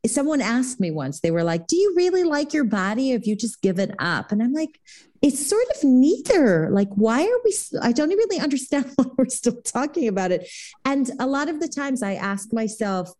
Someone 0.06 0.40
asked 0.40 0.78
me 0.78 0.92
once, 0.92 1.18
they 1.18 1.32
were 1.32 1.42
like, 1.42 1.66
Do 1.66 1.74
you 1.74 1.92
really 1.96 2.22
like 2.22 2.54
your 2.54 2.62
body 2.62 3.10
if 3.10 3.26
you 3.26 3.34
just 3.34 3.60
give 3.60 3.80
it 3.80 3.90
up? 3.98 4.30
And 4.30 4.40
I'm 4.40 4.52
like, 4.52 4.78
It's 5.20 5.44
sort 5.44 5.66
of 5.74 5.82
neither. 5.82 6.70
Like, 6.70 6.90
why 6.90 7.22
are 7.22 7.40
we? 7.44 7.56
I 7.82 7.90
don't 7.90 8.10
really 8.10 8.38
understand 8.40 8.92
why 8.94 9.06
we're 9.16 9.28
still 9.28 9.60
talking 9.62 10.06
about 10.06 10.30
it. 10.30 10.48
And 10.84 11.10
a 11.18 11.26
lot 11.26 11.48
of 11.48 11.58
the 11.58 11.66
times 11.66 12.04
I 12.04 12.14
ask 12.14 12.52
myself, 12.52 13.10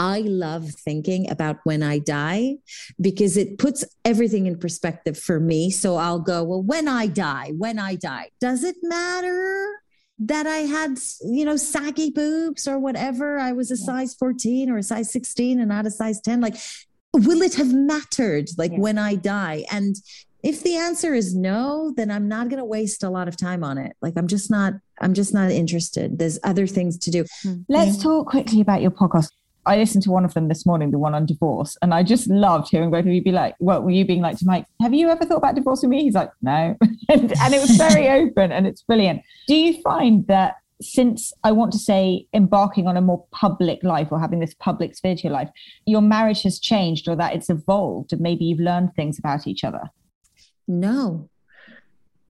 I 0.00 0.20
love 0.20 0.70
thinking 0.70 1.30
about 1.30 1.58
when 1.64 1.82
I 1.82 1.98
die 1.98 2.56
because 2.98 3.36
it 3.36 3.58
puts 3.58 3.84
everything 4.02 4.46
in 4.46 4.58
perspective 4.58 5.18
for 5.18 5.38
me. 5.38 5.70
So 5.70 5.96
I'll 5.96 6.20
go, 6.20 6.42
well, 6.42 6.62
when 6.62 6.88
I 6.88 7.06
die, 7.06 7.52
when 7.58 7.78
I 7.78 7.96
die, 7.96 8.30
does 8.40 8.64
it 8.64 8.76
matter? 8.82 9.68
that 10.22 10.46
I 10.46 10.58
had, 10.58 10.98
you 11.22 11.46
know, 11.46 11.56
saggy 11.56 12.10
boobs 12.10 12.68
or 12.68 12.78
whatever. 12.78 13.38
I 13.38 13.52
was 13.52 13.70
a 13.70 13.76
size 13.76 14.14
14 14.14 14.70
or 14.70 14.76
a 14.76 14.82
size 14.82 15.10
16 15.10 15.58
and 15.58 15.70
not 15.70 15.86
a 15.86 15.90
size 15.90 16.20
10. 16.20 16.42
Like, 16.42 16.56
will 17.14 17.40
it 17.40 17.54
have 17.54 17.72
mattered 17.72 18.50
like 18.58 18.72
yeah. 18.72 18.80
when 18.80 18.98
I 18.98 19.14
die? 19.14 19.64
And 19.72 19.96
if 20.42 20.62
the 20.62 20.76
answer 20.76 21.14
is 21.14 21.34
no, 21.34 21.94
then 21.96 22.10
I'm 22.10 22.28
not 22.28 22.50
going 22.50 22.58
to 22.58 22.66
waste 22.66 23.02
a 23.02 23.08
lot 23.08 23.28
of 23.28 23.36
time 23.38 23.64
on 23.64 23.78
it. 23.78 23.96
Like, 24.02 24.12
I'm 24.18 24.26
just 24.26 24.50
not, 24.50 24.74
I'm 25.00 25.14
just 25.14 25.32
not 25.32 25.50
interested. 25.50 26.18
There's 26.18 26.38
other 26.44 26.66
things 26.66 26.98
to 26.98 27.10
do. 27.10 27.24
Hmm. 27.42 27.62
Let's 27.70 27.96
yeah. 27.96 28.02
talk 28.02 28.26
quickly 28.26 28.60
about 28.60 28.82
your 28.82 28.90
podcast. 28.90 29.30
I 29.70 29.76
listened 29.76 30.02
to 30.02 30.10
one 30.10 30.24
of 30.24 30.34
them 30.34 30.48
this 30.48 30.66
morning, 30.66 30.90
the 30.90 30.98
one 30.98 31.14
on 31.14 31.26
divorce, 31.26 31.76
and 31.80 31.94
I 31.94 32.02
just 32.02 32.28
loved 32.28 32.70
hearing 32.70 32.90
both 32.90 33.06
of 33.06 33.12
you 33.12 33.22
be 33.22 33.30
like, 33.30 33.54
"Well, 33.60 33.80
were 33.82 33.92
you 33.92 34.04
being 34.04 34.20
like 34.20 34.36
to 34.38 34.44
Mike? 34.44 34.66
Have 34.82 34.92
you 34.92 35.08
ever 35.08 35.24
thought 35.24 35.36
about 35.36 35.54
divorcing 35.54 35.90
me?" 35.90 36.02
He's 36.02 36.14
like, 36.14 36.32
"No," 36.42 36.76
and, 37.08 37.32
and 37.40 37.54
it 37.54 37.60
was 37.60 37.76
very 37.76 38.08
open 38.20 38.50
and 38.50 38.66
it's 38.66 38.82
brilliant. 38.82 39.22
Do 39.46 39.54
you 39.54 39.80
find 39.82 40.26
that 40.26 40.56
since 40.82 41.32
I 41.44 41.52
want 41.52 41.70
to 41.70 41.78
say 41.78 42.26
embarking 42.34 42.88
on 42.88 42.96
a 42.96 43.00
more 43.00 43.24
public 43.30 43.84
life 43.84 44.08
or 44.10 44.18
having 44.18 44.40
this 44.40 44.54
public 44.54 44.96
sphere 44.96 45.14
to 45.14 45.22
your 45.22 45.32
life, 45.32 45.50
your 45.86 46.02
marriage 46.02 46.42
has 46.42 46.58
changed 46.58 47.06
or 47.06 47.14
that 47.14 47.36
it's 47.36 47.48
evolved 47.48 48.12
and 48.12 48.20
maybe 48.20 48.46
you've 48.46 48.58
learned 48.58 48.96
things 48.96 49.20
about 49.20 49.46
each 49.46 49.62
other? 49.62 49.82
No, 50.66 51.29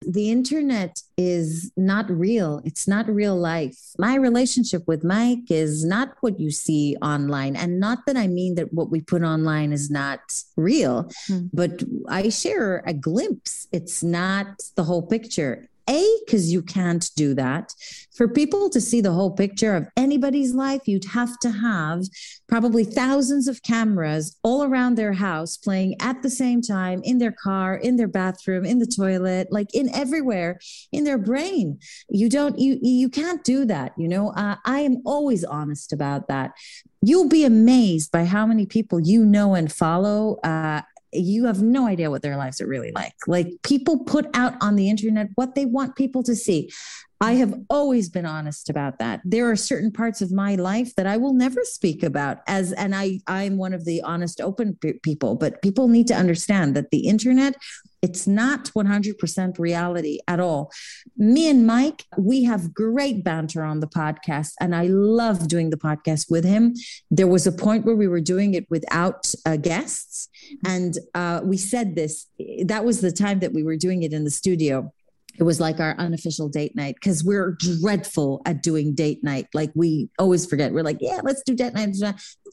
the 0.02 0.30
internet 0.30 1.02
is 1.16 1.72
not 1.76 2.10
real. 2.10 2.62
It's 2.64 2.88
not 2.88 3.08
real 3.08 3.36
life. 3.36 3.78
My 3.98 4.14
relationship 4.16 4.86
with 4.86 5.04
Mike 5.04 5.50
is 5.50 5.84
not 5.84 6.14
what 6.20 6.40
you 6.40 6.50
see 6.50 6.96
online. 7.02 7.54
And 7.54 7.78
not 7.78 8.06
that 8.06 8.16
I 8.16 8.26
mean 8.26 8.54
that 8.54 8.72
what 8.72 8.90
we 8.90 9.00
put 9.00 9.22
online 9.22 9.72
is 9.72 9.90
not 9.90 10.20
real, 10.56 11.04
mm. 11.28 11.50
but 11.52 11.82
I 12.08 12.30
share 12.30 12.82
a 12.86 12.94
glimpse. 12.94 13.68
It's 13.72 14.02
not 14.02 14.46
the 14.76 14.84
whole 14.84 15.02
picture. 15.02 15.68
A, 15.90 16.18
because 16.24 16.52
you 16.52 16.62
can't 16.62 17.10
do 17.16 17.34
that. 17.34 17.74
For 18.14 18.28
people 18.28 18.70
to 18.70 18.80
see 18.80 19.00
the 19.00 19.12
whole 19.12 19.32
picture 19.32 19.74
of 19.74 19.88
anybody's 19.96 20.54
life, 20.54 20.86
you'd 20.86 21.06
have 21.06 21.38
to 21.40 21.50
have 21.50 22.04
probably 22.48 22.84
thousands 22.84 23.48
of 23.48 23.62
cameras 23.62 24.38
all 24.44 24.62
around 24.62 24.94
their 24.94 25.14
house 25.14 25.56
playing 25.56 25.96
at 26.00 26.22
the 26.22 26.30
same 26.30 26.62
time 26.62 27.00
in 27.02 27.18
their 27.18 27.32
car, 27.32 27.74
in 27.74 27.96
their 27.96 28.08
bathroom, 28.08 28.64
in 28.64 28.78
the 28.78 28.86
toilet, 28.86 29.48
like 29.50 29.74
in 29.74 29.92
everywhere 29.94 30.60
in 30.92 31.04
their 31.04 31.18
brain. 31.18 31.78
You 32.08 32.28
don't, 32.28 32.58
you, 32.58 32.78
you 32.80 33.08
can't 33.08 33.42
do 33.42 33.64
that. 33.64 33.92
You 33.96 34.08
know, 34.08 34.30
uh, 34.30 34.56
I 34.64 34.80
am 34.80 35.02
always 35.04 35.44
honest 35.44 35.92
about 35.92 36.28
that 36.28 36.52
you'll 37.02 37.28
be 37.28 37.44
amazed 37.44 38.12
by 38.12 38.24
how 38.24 38.44
many 38.44 38.66
people 38.66 39.00
you 39.00 39.24
know 39.24 39.54
and 39.54 39.72
follow 39.72 40.36
uh, 40.44 40.82
you 41.12 41.46
have 41.46 41.62
no 41.62 41.86
idea 41.86 42.10
what 42.10 42.22
their 42.22 42.36
lives 42.36 42.60
are 42.60 42.66
really 42.66 42.92
like. 42.92 43.14
Like 43.26 43.48
people 43.62 44.04
put 44.04 44.26
out 44.34 44.54
on 44.60 44.76
the 44.76 44.88
internet 44.88 45.28
what 45.34 45.54
they 45.54 45.66
want 45.66 45.96
people 45.96 46.22
to 46.24 46.36
see. 46.36 46.70
I 47.22 47.34
have 47.34 47.54
always 47.68 48.08
been 48.08 48.24
honest 48.24 48.70
about 48.70 48.98
that. 48.98 49.20
There 49.24 49.50
are 49.50 49.56
certain 49.56 49.92
parts 49.92 50.22
of 50.22 50.32
my 50.32 50.54
life 50.54 50.94
that 50.96 51.06
I 51.06 51.18
will 51.18 51.34
never 51.34 51.64
speak 51.64 52.02
about 52.02 52.38
as 52.46 52.72
and 52.72 52.94
I 52.94 53.20
I'm 53.26 53.58
one 53.58 53.74
of 53.74 53.84
the 53.84 54.00
honest 54.02 54.40
open 54.40 54.78
people, 55.02 55.34
but 55.34 55.60
people 55.60 55.88
need 55.88 56.06
to 56.08 56.14
understand 56.14 56.74
that 56.76 56.90
the 56.90 57.06
internet 57.06 57.56
it's 58.02 58.26
not 58.26 58.70
100% 58.74 59.58
reality 59.58 60.20
at 60.26 60.40
all. 60.40 60.72
Me 61.18 61.50
and 61.50 61.66
Mike, 61.66 62.06
we 62.16 62.44
have 62.44 62.72
great 62.72 63.22
banter 63.22 63.62
on 63.62 63.80
the 63.80 63.86
podcast, 63.86 64.52
and 64.58 64.74
I 64.74 64.84
love 64.84 65.48
doing 65.48 65.68
the 65.68 65.76
podcast 65.76 66.30
with 66.30 66.44
him. 66.44 66.74
There 67.10 67.26
was 67.26 67.46
a 67.46 67.52
point 67.52 67.84
where 67.84 67.96
we 67.96 68.08
were 68.08 68.22
doing 68.22 68.54
it 68.54 68.64
without 68.70 69.34
uh, 69.44 69.58
guests, 69.58 70.30
and 70.64 70.96
uh, 71.14 71.42
we 71.44 71.58
said 71.58 71.94
this. 71.94 72.26
That 72.64 72.86
was 72.86 73.02
the 73.02 73.12
time 73.12 73.40
that 73.40 73.52
we 73.52 73.62
were 73.62 73.76
doing 73.76 74.02
it 74.02 74.14
in 74.14 74.24
the 74.24 74.30
studio 74.30 74.90
it 75.38 75.42
was 75.42 75.60
like 75.60 75.80
our 75.80 75.94
unofficial 75.98 76.48
date 76.48 76.74
night 76.76 76.96
because 76.96 77.24
we're 77.24 77.52
dreadful 77.52 78.42
at 78.46 78.62
doing 78.62 78.94
date 78.94 79.22
night. 79.22 79.46
Like 79.54 79.70
we 79.74 80.10
always 80.18 80.46
forget. 80.46 80.72
We're 80.72 80.82
like, 80.82 80.98
yeah, 81.00 81.20
let's 81.22 81.42
do 81.42 81.54
date 81.54 81.74
night. 81.74 81.94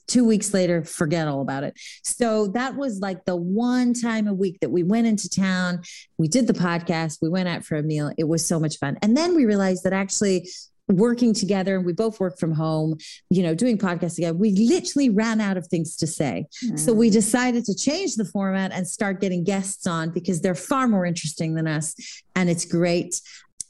Two 0.07 0.25
weeks 0.25 0.53
later, 0.53 0.83
forget 0.83 1.27
all 1.27 1.41
about 1.41 1.63
it. 1.63 1.77
So 2.03 2.47
that 2.49 2.75
was 2.75 2.99
like 2.99 3.25
the 3.25 3.35
one 3.35 3.93
time 3.93 4.27
a 4.27 4.33
week 4.33 4.59
that 4.61 4.69
we 4.69 4.83
went 4.83 5.07
into 5.07 5.29
town. 5.29 5.81
We 6.17 6.27
did 6.27 6.47
the 6.47 6.53
podcast. 6.53 7.17
We 7.21 7.29
went 7.29 7.49
out 7.49 7.65
for 7.65 7.75
a 7.75 7.83
meal. 7.83 8.11
It 8.17 8.27
was 8.27 8.45
so 8.45 8.59
much 8.59 8.77
fun. 8.77 8.97
And 9.01 9.17
then 9.17 9.35
we 9.35 9.45
realized 9.45 9.83
that 9.83 9.93
actually 9.93 10.49
working 10.89 11.33
together 11.33 11.75
and 11.75 11.85
we 11.85 11.93
both 11.93 12.19
work 12.19 12.39
from 12.39 12.53
home, 12.53 12.97
you 13.29 13.43
know, 13.43 13.53
doing 13.53 13.77
podcasts 13.77 14.15
together, 14.15 14.37
we 14.37 14.51
literally 14.51 15.09
ran 15.09 15.41
out 15.41 15.57
of 15.57 15.67
things 15.67 15.95
to 15.97 16.07
say. 16.07 16.45
Mm. 16.63 16.79
So 16.79 16.93
we 16.93 17.09
decided 17.09 17.65
to 17.65 17.75
change 17.75 18.15
the 18.15 18.25
format 18.25 18.71
and 18.71 18.87
start 18.87 19.19
getting 19.19 19.43
guests 19.43 19.85
on 19.85 20.11
because 20.11 20.41
they're 20.41 20.55
far 20.55 20.87
more 20.87 21.05
interesting 21.05 21.55
than 21.55 21.67
us. 21.67 21.95
And 22.35 22.49
it's 22.49 22.65
great. 22.65 23.21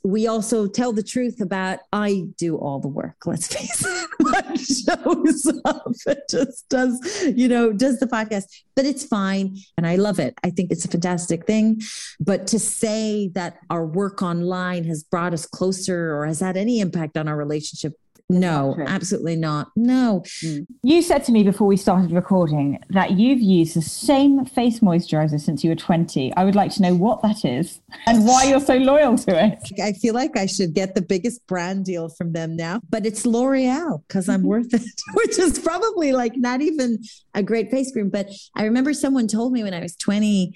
We 0.03 0.27
also 0.27 0.67
tell 0.67 0.93
the 0.93 1.03
truth 1.03 1.41
about 1.41 1.79
I 1.91 2.25
do 2.37 2.57
all 2.57 2.79
the 2.79 2.87
work. 2.87 3.15
Let's 3.25 3.47
face 3.47 3.85
it, 3.85 4.09
Mike 4.19 4.59
shows 4.59 5.61
up 5.65 5.91
and 6.05 6.21
just 6.29 6.69
does, 6.69 7.23
you 7.35 7.47
know, 7.47 7.73
does 7.73 7.99
the 7.99 8.07
podcast, 8.07 8.45
but 8.75 8.85
it's 8.85 9.05
fine. 9.05 9.57
And 9.77 9.85
I 9.85 9.95
love 9.95 10.19
it. 10.19 10.37
I 10.43 10.49
think 10.49 10.71
it's 10.71 10.85
a 10.85 10.87
fantastic 10.87 11.45
thing. 11.45 11.81
But 12.19 12.47
to 12.47 12.59
say 12.59 13.29
that 13.33 13.59
our 13.69 13.85
work 13.85 14.21
online 14.21 14.83
has 14.85 15.03
brought 15.03 15.33
us 15.33 15.45
closer 15.45 16.15
or 16.15 16.25
has 16.25 16.39
had 16.39 16.57
any 16.57 16.79
impact 16.79 17.17
on 17.17 17.27
our 17.27 17.35
relationship, 17.35 17.93
no, 18.29 18.75
absolutely 18.85 19.37
not. 19.37 19.71
No. 19.77 20.23
Mm. 20.43 20.67
You 20.83 21.01
said 21.01 21.23
to 21.25 21.31
me 21.31 21.43
before 21.43 21.65
we 21.65 21.77
started 21.77 22.11
recording 22.11 22.77
that 22.89 23.11
you've 23.11 23.39
used 23.39 23.73
the 23.75 23.81
same 23.81 24.43
face 24.45 24.81
moisturizer 24.81 25.39
since 25.39 25.63
you 25.63 25.69
were 25.69 25.77
20. 25.77 26.33
I 26.35 26.43
would 26.43 26.55
like 26.55 26.71
to 26.73 26.81
know 26.81 26.93
what 26.93 27.21
that 27.21 27.45
is 27.45 27.79
and 28.05 28.25
why 28.25 28.43
you're 28.43 28.59
so 28.59 28.75
loyal 28.75 29.17
to 29.19 29.45
it. 29.45 29.59
I 29.81 29.93
feel 29.93 30.13
like 30.13 30.35
I 30.35 30.45
should 30.45 30.73
get 30.73 30.93
the 30.93 31.01
biggest 31.01 31.47
brand 31.47 31.85
deal 31.85 32.09
from 32.09 32.33
them 32.33 32.57
now, 32.57 32.81
but 32.89 33.05
it's 33.05 33.25
L'Oreal 33.25 34.01
because 34.07 34.27
I'm 34.27 34.43
worth 34.43 34.73
it, 34.73 34.81
which 35.13 35.39
is 35.39 35.57
probably 35.59 36.11
like 36.11 36.33
not 36.35 36.61
even 36.61 36.99
a 37.33 37.41
great 37.41 37.71
face 37.71 37.93
cream. 37.93 38.09
But 38.09 38.29
I 38.55 38.65
remember 38.65 38.93
someone 38.93 39.27
told 39.27 39.53
me 39.53 39.63
when 39.63 39.73
I 39.73 39.79
was 39.79 39.95
20 39.95 40.53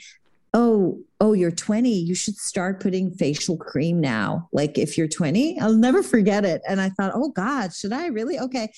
oh 0.54 1.00
oh 1.20 1.34
you're 1.34 1.52
20 1.52 1.90
you 1.90 2.16
should 2.16 2.36
start 2.36 2.82
putting 2.82 3.12
facial 3.12 3.58
cream 3.58 4.00
now. 4.00 4.50
Like 4.52 4.78
if 4.78 4.98
you're 4.98 5.08
20 5.08 5.60
i'll 5.60 5.74
never 5.74 6.04
forget 6.04 6.46
it. 6.46 6.62
And 6.68 6.82
i 6.82 6.90
thought 6.90 7.14
oh 7.16 7.30
god 7.30 7.74
should 7.74 7.94
i 7.94 8.08
really? 8.08 8.40
Okay. 8.40 8.72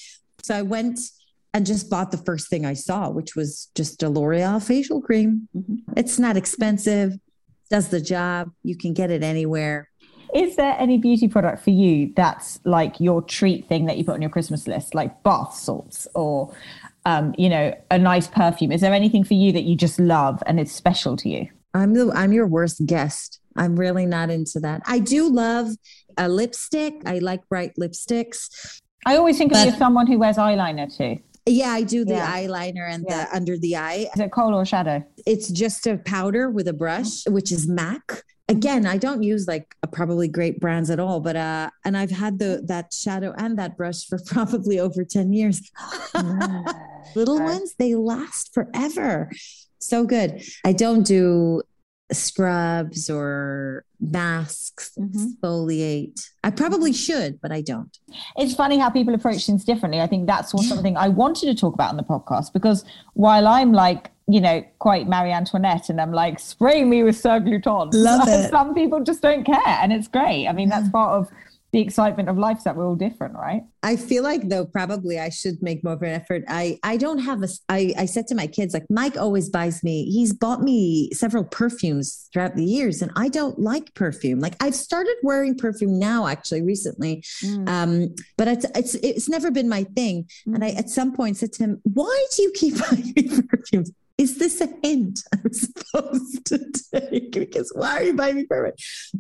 So 0.43 0.55
i 0.55 0.61
went 0.61 0.99
and 1.53 1.65
just 1.65 1.89
bought 1.89 2.11
the 2.11 2.17
first 2.17 2.49
thing 2.49 2.65
i 2.65 2.73
saw 2.73 3.09
which 3.09 3.35
was 3.35 3.69
just 3.75 4.01
a 4.03 4.09
l'oreal 4.09 4.63
facial 4.63 5.01
cream. 5.01 5.47
Mm-hmm. 5.55 5.97
it's 5.97 6.19
not 6.19 6.37
expensive. 6.37 7.13
Does 7.69 7.89
the 7.89 8.01
job. 8.01 8.51
You 8.61 8.77
can 8.77 8.93
get 8.93 9.09
it 9.09 9.23
anywhere. 9.23 9.89
Is 10.35 10.55
there 10.55 10.75
any 10.79 10.97
beauty 10.97 11.27
product 11.27 11.63
for 11.63 11.69
you 11.69 12.11
that's 12.15 12.59
like 12.65 12.99
your 12.99 13.21
treat 13.21 13.67
thing 13.67 13.85
that 13.85 13.97
you 13.97 14.03
put 14.03 14.15
on 14.15 14.21
your 14.21 14.31
christmas 14.31 14.67
list? 14.67 14.93
Like 14.93 15.23
bath 15.23 15.55
salts 15.55 16.07
or 16.13 16.53
um, 17.05 17.33
you 17.37 17.49
know 17.49 17.75
a 17.89 17.97
nice 17.97 18.27
perfume. 18.27 18.71
Is 18.71 18.81
there 18.81 18.93
anything 18.93 19.23
for 19.23 19.33
you 19.33 19.51
that 19.53 19.63
you 19.63 19.75
just 19.75 19.99
love 19.99 20.43
and 20.45 20.59
it's 20.59 20.71
special 20.71 21.17
to 21.17 21.29
you 21.29 21.49
I'm 21.73 21.93
the 21.93 22.11
I'm 22.13 22.31
your 22.33 22.47
worst 22.47 22.85
guest. 22.85 23.39
I'm 23.55 23.75
really 23.75 24.05
not 24.05 24.29
into 24.29 24.59
that. 24.61 24.81
I 24.85 24.99
do 24.99 25.29
love 25.29 25.69
a 26.17 26.27
lipstick. 26.27 27.01
I 27.05 27.19
like 27.19 27.47
bright 27.49 27.73
lipsticks. 27.79 28.81
I 29.05 29.17
always 29.17 29.37
think 29.37 29.51
of 29.51 29.59
you 29.59 29.71
as 29.71 29.77
someone 29.77 30.07
who 30.07 30.17
wears 30.17 30.37
eyeliner 30.37 30.95
too. 30.95 31.19
Yeah, 31.45 31.69
I 31.71 31.83
do 31.83 32.05
the 32.05 32.13
yeah. 32.13 32.37
eyeliner 32.37 32.89
and 32.89 33.05
yeah. 33.07 33.25
the 33.25 33.35
under 33.35 33.57
the 33.57 33.75
eye. 33.75 34.07
Is 34.13 34.19
it 34.19 34.31
kohl 34.31 34.53
or 34.53 34.65
shadow? 34.65 35.03
It's 35.25 35.49
just 35.49 35.85
a 35.87 35.97
powder 35.97 36.49
with 36.49 36.67
a 36.67 36.73
brush, 36.73 37.25
which 37.27 37.51
is 37.51 37.67
MAC. 37.67 38.23
Again, 38.47 38.85
I 38.85 38.97
don't 38.97 39.23
use 39.23 39.47
like 39.47 39.75
probably 39.91 40.27
great 40.27 40.59
brands 40.59 40.89
at 40.89 40.99
all, 40.99 41.19
but 41.19 41.35
uh, 41.35 41.69
and 41.83 41.97
I've 41.97 42.11
had 42.11 42.39
the 42.39 42.61
that 42.67 42.93
shadow 42.93 43.33
and 43.37 43.57
that 43.59 43.75
brush 43.75 44.05
for 44.05 44.19
probably 44.25 44.79
over 44.79 45.03
10 45.03 45.33
years. 45.33 45.69
Little 47.15 47.41
ones, 47.41 47.75
they 47.77 47.95
last 47.95 48.53
forever 48.53 49.29
so 49.85 50.05
good. 50.05 50.43
I 50.65 50.73
don't 50.73 51.03
do 51.03 51.61
scrubs 52.11 53.09
or 53.09 53.85
masks, 53.99 54.91
mm-hmm. 54.97 55.17
exfoliate. 55.17 56.29
I 56.43 56.51
probably 56.51 56.93
should, 56.93 57.39
but 57.41 57.51
I 57.51 57.61
don't. 57.61 57.97
It's 58.37 58.53
funny 58.53 58.77
how 58.77 58.89
people 58.89 59.13
approach 59.13 59.45
things 59.45 59.63
differently. 59.63 60.01
I 60.01 60.07
think 60.07 60.27
that's 60.27 60.53
what, 60.53 60.65
something 60.65 60.97
I 60.97 61.07
wanted 61.07 61.47
to 61.47 61.55
talk 61.55 61.73
about 61.73 61.89
on 61.89 61.97
the 61.97 62.03
podcast 62.03 62.53
because 62.53 62.83
while 63.13 63.47
I'm 63.47 63.71
like, 63.71 64.11
you 64.27 64.39
know, 64.39 64.63
quite 64.79 65.07
Marie 65.07 65.31
Antoinette 65.31 65.89
and 65.89 65.99
I'm 65.99 66.11
like, 66.11 66.39
spray 66.39 66.83
me 66.83 67.03
with 67.03 67.17
Serge 67.17 67.43
Lutens. 67.43 67.93
Love 67.93 68.27
it. 68.27 68.49
Some 68.49 68.73
people 68.73 69.03
just 69.03 69.21
don't 69.21 69.43
care. 69.43 69.61
And 69.65 69.91
it's 69.91 70.07
great. 70.07 70.47
I 70.47 70.53
mean, 70.53 70.69
that's 70.69 70.89
part 70.89 71.19
of 71.19 71.29
the 71.73 71.81
excitement 71.81 72.29
of 72.29 72.37
life 72.37 72.59
is 72.59 72.63
that 72.65 72.75
we're 72.75 72.87
all 72.87 72.95
different, 72.95 73.33
right? 73.33 73.63
I 73.81 73.95
feel 73.95 74.21
like 74.21 74.47
though 74.47 74.63
probably 74.63 75.19
I 75.19 75.29
should 75.29 75.61
make 75.61 75.83
more 75.83 75.93
of 75.93 76.03
an 76.03 76.09
effort. 76.09 76.43
I 76.47 76.79
I 76.83 76.97
don't 76.97 77.17
have 77.17 77.41
a 77.41 77.47
I 77.67 77.95
I 77.97 78.05
said 78.05 78.27
to 78.27 78.35
my 78.35 78.45
kids 78.45 78.75
like 78.75 78.85
Mike 78.91 79.17
always 79.17 79.49
buys 79.49 79.83
me. 79.83 80.05
He's 80.05 80.33
bought 80.33 80.61
me 80.61 81.09
several 81.13 81.43
perfumes 81.43 82.29
throughout 82.31 82.55
the 82.55 82.63
years 82.63 83.01
and 83.01 83.11
I 83.15 83.27
don't 83.27 83.57
like 83.57 83.91
perfume. 83.95 84.39
Like 84.39 84.55
I've 84.61 84.75
started 84.75 85.15
wearing 85.23 85.57
perfume 85.57 85.97
now 85.97 86.27
actually 86.27 86.61
recently. 86.61 87.23
Mm. 87.43 87.67
Um 87.67 88.15
but 88.37 88.47
it's 88.47 88.65
it's 88.75 88.95
it's 88.95 89.27
never 89.27 89.49
been 89.49 89.67
my 89.67 89.83
thing. 89.83 90.29
Mm. 90.47 90.55
And 90.55 90.63
I 90.63 90.69
at 90.69 90.91
some 90.91 91.15
point 91.15 91.37
said 91.37 91.53
to 91.53 91.63
him, 91.63 91.81
"Why 91.83 92.27
do 92.35 92.43
you 92.43 92.51
keep 92.53 92.77
buying 92.89 93.13
me 93.15 93.41
perfumes?" 93.49 93.91
Is 94.17 94.37
this 94.37 94.61
a 94.61 94.69
hint 94.83 95.23
I'm 95.33 95.53
supposed 95.53 96.45
to 96.45 96.59
take? 96.93 97.31
Because 97.31 97.71
why 97.75 97.97
are 97.97 98.03
you 98.03 98.13
buying 98.13 98.35
me 98.35 98.45
perfume? 98.45 98.73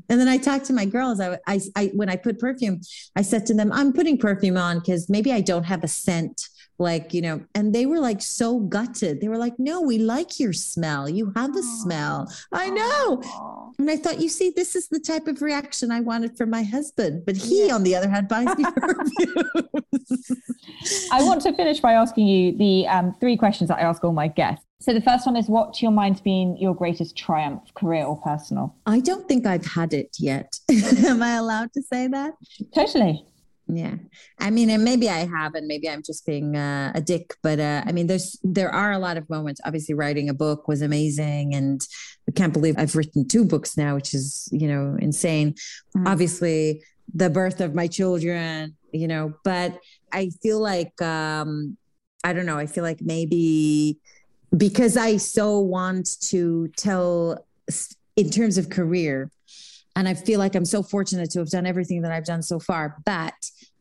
And 0.09 0.19
then 0.19 0.27
I 0.27 0.37
talked 0.37 0.65
to 0.65 0.73
my 0.73 0.85
girls. 0.85 1.19
I, 1.19 1.37
I, 1.47 1.59
I 1.75 1.91
when 1.93 2.09
I 2.09 2.15
put 2.15 2.39
perfume, 2.39 2.81
I 3.15 3.21
said 3.21 3.45
to 3.47 3.53
them, 3.53 3.71
I'm 3.71 3.93
putting 3.93 4.17
perfume 4.17 4.57
on 4.57 4.79
because 4.79 5.09
maybe 5.09 5.31
I 5.31 5.41
don't 5.41 5.63
have 5.63 5.83
a 5.83 5.87
scent 5.87 6.49
like 6.79 7.13
you 7.13 7.21
know 7.21 7.39
and 7.53 7.73
they 7.73 7.85
were 7.85 7.99
like 7.99 8.21
so 8.21 8.59
gutted 8.59 9.21
they 9.21 9.27
were 9.27 9.37
like 9.37 9.53
no 9.59 9.79
we 9.79 9.99
like 9.99 10.39
your 10.39 10.51
smell 10.51 11.07
you 11.07 11.31
have 11.35 11.55
a 11.55 11.61
smell 11.61 12.27
i 12.51 12.67
know 12.67 13.21
and 13.77 13.91
i 13.91 13.95
thought 13.95 14.19
you 14.19 14.27
see 14.27 14.51
this 14.55 14.75
is 14.75 14.87
the 14.87 14.99
type 14.99 15.27
of 15.27 15.41
reaction 15.43 15.91
i 15.91 15.99
wanted 15.99 16.35
from 16.35 16.49
my 16.49 16.63
husband 16.63 17.23
but 17.25 17.35
he 17.35 17.67
yeah. 17.67 17.75
on 17.75 17.83
the 17.83 17.95
other 17.95 18.09
hand 18.09 18.27
buys 18.27 18.47
me 18.57 18.63
perfume 18.75 19.69
i 21.11 21.23
want 21.23 21.41
to 21.41 21.53
finish 21.53 21.79
by 21.79 21.93
asking 21.93 22.25
you 22.27 22.57
the 22.57 22.87
um, 22.87 23.13
three 23.19 23.37
questions 23.37 23.67
that 23.67 23.77
i 23.77 23.81
ask 23.81 24.03
all 24.03 24.11
my 24.11 24.27
guests 24.27 24.65
so 24.83 24.93
the 24.93 24.99
first 24.99 25.25
one 25.25 25.37
is 25.37 25.47
what 25.47 25.73
to 25.75 25.81
your 25.83 25.93
mind's 25.93 26.19
been 26.19 26.57
your 26.57 26.75
greatest 26.75 27.15
triumph, 27.15 27.73
career 27.73 28.03
or 28.03 28.17
personal? 28.17 28.75
I 28.85 28.99
don't 28.99 29.29
think 29.29 29.45
I've 29.45 29.65
had 29.65 29.93
it 29.93 30.17
yet. 30.19 30.59
Am 31.05 31.23
I 31.23 31.35
allowed 31.35 31.71
to 31.73 31.81
say 31.81 32.07
that? 32.09 32.33
Totally. 32.75 33.25
Yeah. 33.69 33.95
I 34.39 34.49
mean, 34.49 34.69
and 34.69 34.83
maybe 34.83 35.09
I 35.09 35.25
have, 35.25 35.55
and 35.55 35.67
maybe 35.67 35.89
I'm 35.89 36.03
just 36.03 36.25
being 36.25 36.57
uh, 36.57 36.91
a 36.93 36.99
dick, 36.99 37.33
but 37.41 37.61
uh, 37.61 37.83
I 37.85 37.93
mean, 37.93 38.07
there's, 38.07 38.37
there 38.43 38.69
are 38.69 38.91
a 38.91 38.99
lot 38.99 39.15
of 39.15 39.29
moments. 39.29 39.61
Obviously, 39.63 39.95
writing 39.95 40.27
a 40.27 40.33
book 40.33 40.67
was 40.67 40.81
amazing. 40.81 41.55
And 41.55 41.81
I 42.27 42.33
can't 42.33 42.51
believe 42.51 42.75
I've 42.77 42.97
written 42.97 43.25
two 43.25 43.45
books 43.45 43.77
now, 43.77 43.95
which 43.95 44.13
is, 44.13 44.49
you 44.51 44.67
know, 44.67 44.97
insane. 44.99 45.55
Mm. 45.95 46.09
Obviously, 46.09 46.83
the 47.13 47.29
birth 47.29 47.61
of 47.61 47.73
my 47.73 47.87
children, 47.87 48.75
you 48.91 49.07
know, 49.07 49.33
but 49.45 49.79
I 50.11 50.29
feel 50.41 50.59
like, 50.59 51.01
um, 51.01 51.77
I 52.25 52.33
don't 52.33 52.45
know, 52.45 52.57
I 52.57 52.65
feel 52.65 52.83
like 52.83 53.01
maybe 53.01 53.97
because 54.55 54.97
I 54.97 55.17
so 55.17 55.59
want 55.59 56.19
to 56.29 56.67
tell 56.77 57.45
in 58.15 58.29
terms 58.29 58.57
of 58.57 58.69
career. 58.69 59.31
And 59.95 60.07
I 60.07 60.13
feel 60.13 60.39
like 60.39 60.55
I'm 60.55 60.65
so 60.65 60.81
fortunate 60.81 61.29
to 61.31 61.39
have 61.39 61.49
done 61.49 61.65
everything 61.65 62.01
that 62.01 62.11
I've 62.11 62.25
done 62.25 62.41
so 62.41 62.59
far. 62.59 62.97
But 63.05 63.33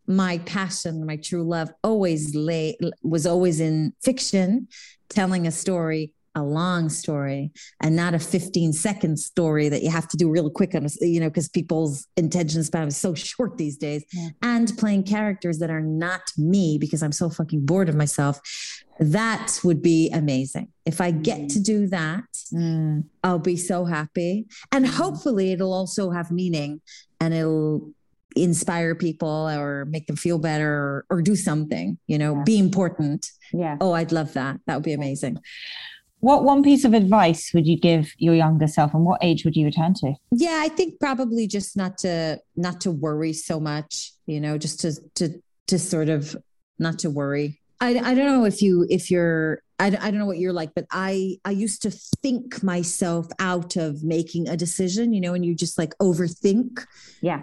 my 0.06 0.38
passion, 0.38 1.06
my 1.06 1.16
true 1.16 1.42
love 1.42 1.70
always 1.82 2.34
lay 2.34 2.76
was 3.02 3.26
always 3.26 3.60
in 3.60 3.94
fiction, 4.02 4.68
telling 5.08 5.46
a 5.46 5.50
story 5.50 6.12
a 6.34 6.42
long 6.42 6.88
story 6.88 7.50
and 7.80 7.94
not 7.94 8.14
a 8.14 8.18
15 8.18 8.72
second 8.72 9.18
story 9.18 9.68
that 9.68 9.82
you 9.82 9.90
have 9.90 10.08
to 10.08 10.16
do 10.16 10.30
real 10.30 10.50
quick 10.50 10.74
on 10.74 10.86
you 11.00 11.20
know 11.20 11.28
because 11.28 11.48
people's 11.48 12.06
attention 12.16 12.64
span 12.64 12.88
is 12.88 12.96
so 12.96 13.14
short 13.32 13.58
these 13.58 13.76
days 13.76 14.04
yeah. 14.12 14.28
and 14.42 14.72
playing 14.78 15.02
characters 15.02 15.58
that 15.58 15.70
are 15.70 15.80
not 15.80 16.22
me 16.38 16.78
because 16.78 17.02
i'm 17.02 17.12
so 17.12 17.28
fucking 17.28 17.64
bored 17.64 17.88
of 17.88 17.94
myself 17.94 18.40
that 18.98 19.58
would 19.64 19.82
be 19.82 20.10
amazing 20.12 20.68
if 20.86 21.00
i 21.00 21.10
get 21.10 21.40
mm. 21.40 21.52
to 21.52 21.60
do 21.60 21.86
that 21.86 22.24
mm. 22.52 23.04
i'll 23.24 23.38
be 23.38 23.56
so 23.56 23.84
happy 23.84 24.46
and 24.70 24.86
mm. 24.86 24.88
hopefully 24.88 25.52
it'll 25.52 25.72
also 25.72 26.10
have 26.10 26.30
meaning 26.30 26.80
and 27.20 27.34
it'll 27.34 27.92
inspire 28.34 28.94
people 28.94 29.48
or 29.50 29.84
make 29.86 30.06
them 30.06 30.16
feel 30.16 30.38
better 30.38 30.72
or, 30.72 31.06
or 31.10 31.22
do 31.22 31.36
something 31.36 31.98
you 32.06 32.16
know 32.16 32.36
yeah. 32.36 32.42
be 32.44 32.58
important 32.58 33.30
yeah 33.52 33.76
oh 33.80 33.92
i'd 33.92 34.12
love 34.12 34.32
that 34.32 34.58
that 34.66 34.74
would 34.74 34.84
be 34.84 34.94
amazing 34.94 35.38
what 36.22 36.44
one 36.44 36.62
piece 36.62 36.84
of 36.84 36.94
advice 36.94 37.50
would 37.52 37.66
you 37.66 37.76
give 37.76 38.12
your 38.16 38.34
younger 38.34 38.68
self 38.68 38.94
and 38.94 39.04
what 39.04 39.18
age 39.24 39.44
would 39.44 39.56
you 39.56 39.66
return 39.66 39.92
to? 39.92 40.14
Yeah, 40.30 40.60
I 40.62 40.68
think 40.68 41.00
probably 41.00 41.48
just 41.48 41.76
not 41.76 41.98
to 41.98 42.38
not 42.54 42.80
to 42.82 42.92
worry 42.92 43.32
so 43.32 43.58
much, 43.58 44.12
you 44.26 44.40
know, 44.40 44.56
just 44.56 44.78
to 44.80 44.92
to 45.16 45.42
to 45.66 45.80
sort 45.80 46.08
of 46.08 46.36
not 46.78 47.00
to 47.00 47.10
worry. 47.10 47.60
I 47.80 47.98
I 47.98 48.14
don't 48.14 48.26
know 48.26 48.44
if 48.44 48.62
you 48.62 48.86
if 48.88 49.10
you're 49.10 49.62
I, 49.80 49.86
I 49.86 49.90
don't 50.12 50.18
know 50.18 50.26
what 50.26 50.38
you're 50.38 50.52
like, 50.52 50.70
but 50.76 50.86
I 50.92 51.38
I 51.44 51.50
used 51.50 51.82
to 51.82 51.90
think 51.90 52.62
myself 52.62 53.26
out 53.40 53.74
of 53.74 54.04
making 54.04 54.48
a 54.48 54.56
decision, 54.56 55.12
you 55.12 55.20
know, 55.20 55.34
and 55.34 55.44
you 55.44 55.56
just 55.56 55.76
like 55.76 55.92
overthink. 55.98 56.86
Yeah. 57.20 57.42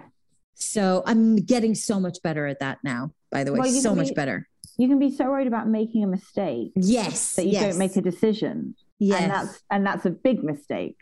So 0.54 1.02
I'm 1.04 1.36
getting 1.36 1.74
so 1.74 2.00
much 2.00 2.22
better 2.22 2.46
at 2.46 2.60
that 2.60 2.78
now, 2.82 3.12
by 3.30 3.44
the 3.44 3.52
way, 3.52 3.58
well, 3.58 3.68
so 3.68 3.94
much 3.94 4.14
better 4.14 4.48
you 4.82 4.88
can 4.88 4.98
be 4.98 5.10
so 5.10 5.26
worried 5.26 5.46
about 5.46 5.68
making 5.68 6.04
a 6.04 6.06
mistake 6.06 6.72
yes 6.76 7.34
that 7.34 7.46
you 7.46 7.52
yes. 7.52 7.62
don't 7.62 7.78
make 7.78 7.96
a 7.96 8.00
decision 8.00 8.74
yes 8.98 9.22
and 9.22 9.30
that's 9.30 9.62
and 9.70 9.86
that's 9.86 10.06
a 10.06 10.10
big 10.10 10.42
mistake 10.42 10.96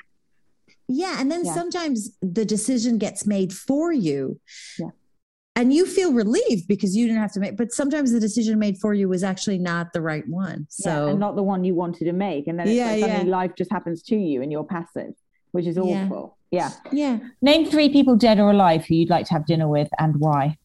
yeah 0.88 1.20
and 1.20 1.30
then 1.30 1.44
yeah. 1.44 1.54
sometimes 1.54 2.16
the 2.22 2.44
decision 2.44 2.98
gets 2.98 3.26
made 3.26 3.52
for 3.52 3.92
you 3.92 4.40
yeah 4.78 4.88
and 5.56 5.72
you 5.72 5.86
feel 5.86 6.12
relieved 6.12 6.68
because 6.68 6.94
you 6.94 7.08
didn't 7.08 7.20
have 7.20 7.32
to 7.32 7.40
make 7.40 7.56
but 7.56 7.72
sometimes 7.72 8.12
the 8.12 8.20
decision 8.20 8.58
made 8.58 8.78
for 8.78 8.94
you 8.94 9.08
was 9.08 9.24
actually 9.24 9.58
not 9.58 9.92
the 9.92 10.00
right 10.00 10.26
one 10.28 10.66
so 10.70 11.06
yeah, 11.06 11.10
and 11.10 11.20
not 11.20 11.34
the 11.34 11.42
one 11.42 11.64
you 11.64 11.74
wanted 11.74 12.04
to 12.04 12.12
make 12.12 12.46
and 12.46 12.58
then 12.58 12.68
yeah, 12.68 12.90
suddenly 12.98 13.26
yeah. 13.26 13.36
life 13.36 13.52
just 13.56 13.70
happens 13.72 14.02
to 14.02 14.16
you 14.16 14.40
and 14.40 14.52
you're 14.52 14.64
passive 14.64 15.14
which 15.52 15.66
is 15.66 15.78
awful 15.78 16.36
Yeah. 16.50 16.70
Yeah. 16.92 17.18
Name 17.42 17.66
three 17.70 17.90
people 17.90 18.16
dead 18.16 18.38
or 18.38 18.50
alive 18.50 18.86
who 18.86 18.94
you'd 18.94 19.10
like 19.10 19.26
to 19.26 19.34
have 19.34 19.46
dinner 19.46 19.68
with 19.68 19.88
and 19.98 20.14
why. 20.18 20.56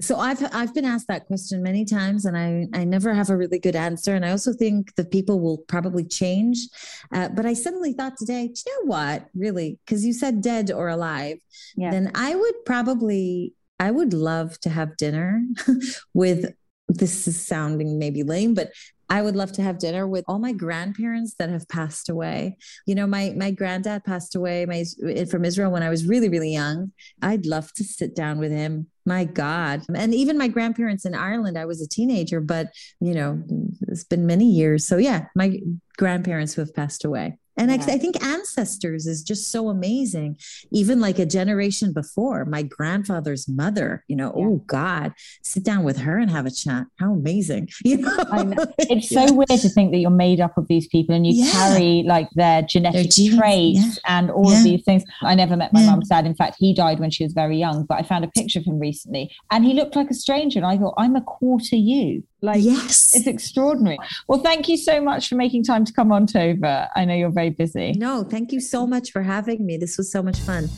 So 0.00 0.16
I've 0.16 0.42
I've 0.54 0.74
been 0.74 0.84
asked 0.84 1.08
that 1.08 1.26
question 1.26 1.62
many 1.62 1.84
times, 1.84 2.24
and 2.24 2.36
I 2.36 2.66
I 2.72 2.84
never 2.84 3.12
have 3.14 3.30
a 3.30 3.36
really 3.36 3.58
good 3.58 3.74
answer. 3.74 4.14
And 4.14 4.24
I 4.24 4.30
also 4.30 4.52
think 4.52 4.94
the 4.94 5.04
people 5.04 5.40
will 5.40 5.58
probably 5.58 6.04
change. 6.04 6.68
Uh, 7.12 7.28
but 7.28 7.46
I 7.46 7.54
suddenly 7.54 7.92
thought 7.92 8.16
today, 8.16 8.42
you 8.44 8.84
know 8.84 8.86
what? 8.86 9.28
Really, 9.34 9.78
because 9.84 10.04
you 10.04 10.12
said 10.12 10.40
dead 10.40 10.70
or 10.70 10.88
alive, 10.88 11.38
yeah. 11.76 11.90
then 11.90 12.12
I 12.14 12.34
would 12.34 12.64
probably 12.64 13.54
I 13.80 13.90
would 13.90 14.12
love 14.12 14.58
to 14.60 14.70
have 14.70 14.96
dinner 14.96 15.42
with. 16.14 16.54
This 16.90 17.28
is 17.28 17.38
sounding 17.38 17.98
maybe 17.98 18.22
lame, 18.22 18.54
but 18.54 18.72
I 19.10 19.22
would 19.22 19.36
love 19.36 19.52
to 19.52 19.62
have 19.62 19.78
dinner 19.78 20.06
with 20.06 20.24
all 20.28 20.38
my 20.38 20.52
grandparents 20.52 21.34
that 21.38 21.48
have 21.48 21.68
passed 21.68 22.08
away. 22.08 22.58
You 22.86 22.94
know, 22.94 23.06
my 23.06 23.34
my 23.36 23.50
granddad 23.50 24.04
passed 24.04 24.34
away 24.34 24.66
my, 24.66 24.84
eh, 25.06 25.24
from 25.24 25.44
Israel 25.44 25.70
when 25.70 25.82
I 25.82 25.88
was 25.88 26.06
really 26.06 26.28
really 26.28 26.52
young. 26.52 26.92
I'd 27.22 27.46
love 27.46 27.72
to 27.74 27.84
sit 27.84 28.14
down 28.14 28.38
with 28.38 28.52
him. 28.52 28.88
My 29.06 29.24
God, 29.24 29.82
and 29.94 30.14
even 30.14 30.36
my 30.36 30.48
grandparents 30.48 31.06
in 31.06 31.14
Ireland. 31.14 31.56
I 31.56 31.64
was 31.64 31.80
a 31.80 31.88
teenager, 31.88 32.40
but 32.40 32.68
you 33.00 33.14
know, 33.14 33.42
it's 33.88 34.04
been 34.04 34.26
many 34.26 34.44
years. 34.44 34.86
So 34.86 34.98
yeah, 34.98 35.26
my 35.34 35.60
grandparents 35.96 36.54
who 36.54 36.60
have 36.60 36.74
passed 36.74 37.04
away. 37.04 37.38
And 37.58 37.70
yeah. 37.70 37.84
I, 37.88 37.94
I, 37.94 37.98
think 37.98 38.22
ancestors 38.24 39.06
is 39.06 39.22
just 39.22 39.50
so 39.50 39.68
amazing. 39.68 40.38
Even 40.70 41.00
like 41.00 41.18
a 41.18 41.26
generation 41.26 41.92
before, 41.92 42.44
my 42.44 42.62
grandfather's 42.62 43.48
mother, 43.48 44.04
you 44.06 44.16
know, 44.16 44.32
yeah. 44.36 44.46
oh 44.46 44.64
God, 44.66 45.12
sit 45.42 45.64
down 45.64 45.82
with 45.82 45.98
her 45.98 46.18
and 46.18 46.30
have 46.30 46.46
a 46.46 46.50
chat. 46.50 46.86
How 46.98 47.12
amazing. 47.12 47.68
You 47.88 47.98
know? 47.98 48.66
It's 48.78 49.08
so 49.08 49.24
yeah. 49.24 49.30
weird 49.30 49.60
to 49.62 49.68
think 49.70 49.92
that 49.92 49.98
you're 49.98 50.10
made 50.10 50.40
up 50.40 50.58
of 50.58 50.68
these 50.68 50.86
people 50.88 51.14
and 51.14 51.26
you 51.26 51.50
carry 51.50 52.04
like 52.06 52.28
their 52.32 52.60
genetic 52.60 53.10
their 53.10 53.38
traits 53.38 53.98
and 54.06 54.30
all 54.30 54.52
of 54.52 54.62
these 54.62 54.84
things. 54.84 55.04
I 55.22 55.34
never 55.34 55.56
met 55.56 55.72
my 55.72 55.86
mum's 55.86 56.08
dad. 56.08 56.26
In 56.26 56.34
fact, 56.34 56.56
he 56.58 56.74
died 56.74 57.00
when 57.00 57.10
she 57.10 57.24
was 57.24 57.32
very 57.32 57.56
young, 57.56 57.84
but 57.84 57.98
I 57.98 58.02
found 58.02 58.24
a 58.24 58.28
picture 58.28 58.58
of 58.58 58.66
him 58.66 58.78
recently 58.78 59.34
and 59.50 59.64
he 59.64 59.72
looked 59.72 59.96
like 59.96 60.10
a 60.10 60.14
stranger. 60.14 60.58
And 60.58 60.66
I 60.66 60.76
thought, 60.76 60.94
I'm 60.98 61.16
a 61.16 61.22
quarter 61.22 61.76
you. 61.76 62.24
Like, 62.40 62.62
yes, 62.62 63.16
it's 63.16 63.26
extraordinary. 63.26 63.98
Well, 64.28 64.40
thank 64.40 64.68
you 64.68 64.76
so 64.76 65.00
much 65.00 65.28
for 65.28 65.34
making 65.34 65.64
time 65.64 65.84
to 65.84 65.92
come 65.92 66.12
on, 66.12 66.26
Tova. 66.26 66.88
I 66.94 67.04
know 67.04 67.14
you're 67.14 67.30
very 67.30 67.50
busy. 67.50 67.92
No, 67.92 68.22
thank 68.22 68.52
you 68.52 68.60
so 68.60 68.86
much 68.86 69.10
for 69.10 69.22
having 69.22 69.66
me. 69.66 69.76
This 69.76 69.98
was 69.98 70.12
so 70.12 70.22
much 70.22 70.38
fun. 70.40 70.68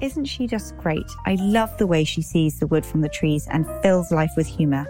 Isn't 0.00 0.26
she 0.26 0.46
just 0.46 0.76
great? 0.76 1.06
I 1.24 1.36
love 1.40 1.76
the 1.78 1.86
way 1.86 2.04
she 2.04 2.20
sees 2.20 2.58
the 2.58 2.66
wood 2.66 2.84
from 2.84 3.00
the 3.00 3.08
trees 3.08 3.46
and 3.50 3.66
fills 3.82 4.10
life 4.10 4.32
with 4.36 4.46
humour. 4.46 4.86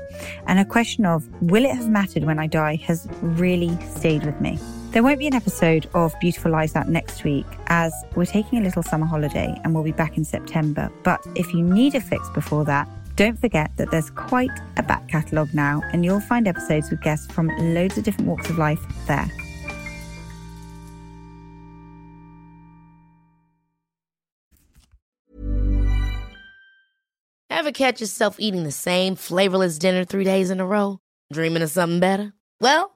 And 0.46 0.58
a 0.58 0.64
question 0.64 1.06
of, 1.06 1.28
will 1.42 1.64
it 1.64 1.74
have 1.74 1.88
mattered 1.88 2.24
when 2.24 2.38
I 2.38 2.46
die, 2.46 2.76
has 2.86 3.06
really 3.20 3.78
stayed 3.82 4.24
with 4.24 4.40
me. 4.40 4.58
There 4.96 5.02
won't 5.02 5.18
be 5.18 5.26
an 5.26 5.34
episode 5.34 5.86
of 5.92 6.18
Beautiful 6.20 6.52
Lies 6.52 6.74
out 6.74 6.88
next 6.88 7.22
week 7.22 7.44
as 7.66 7.92
we're 8.14 8.24
taking 8.24 8.60
a 8.60 8.62
little 8.62 8.82
summer 8.82 9.04
holiday 9.04 9.54
and 9.62 9.74
we'll 9.74 9.84
be 9.84 9.92
back 9.92 10.16
in 10.16 10.24
September. 10.24 10.90
But 11.02 11.20
if 11.34 11.52
you 11.52 11.62
need 11.62 11.94
a 11.94 12.00
fix 12.00 12.30
before 12.30 12.64
that, 12.64 12.88
don't 13.14 13.38
forget 13.38 13.76
that 13.76 13.90
there's 13.90 14.08
quite 14.08 14.58
a 14.78 14.82
back 14.82 15.06
catalogue 15.08 15.52
now, 15.52 15.82
and 15.92 16.02
you'll 16.02 16.20
find 16.20 16.48
episodes 16.48 16.88
with 16.88 17.02
guests 17.02 17.30
from 17.30 17.48
loads 17.74 17.98
of 17.98 18.04
different 18.04 18.26
walks 18.26 18.48
of 18.48 18.56
life 18.56 18.80
there. 19.06 19.30
Ever 27.50 27.70
catch 27.70 28.00
yourself 28.00 28.36
eating 28.38 28.64
the 28.64 28.72
same 28.72 29.14
flavorless 29.14 29.76
dinner 29.76 30.06
three 30.06 30.24
days 30.24 30.48
in 30.48 30.58
a 30.58 30.66
row? 30.66 31.00
Dreaming 31.30 31.60
of 31.60 31.68
something 31.68 32.00
better? 32.00 32.32
Well, 32.62 32.95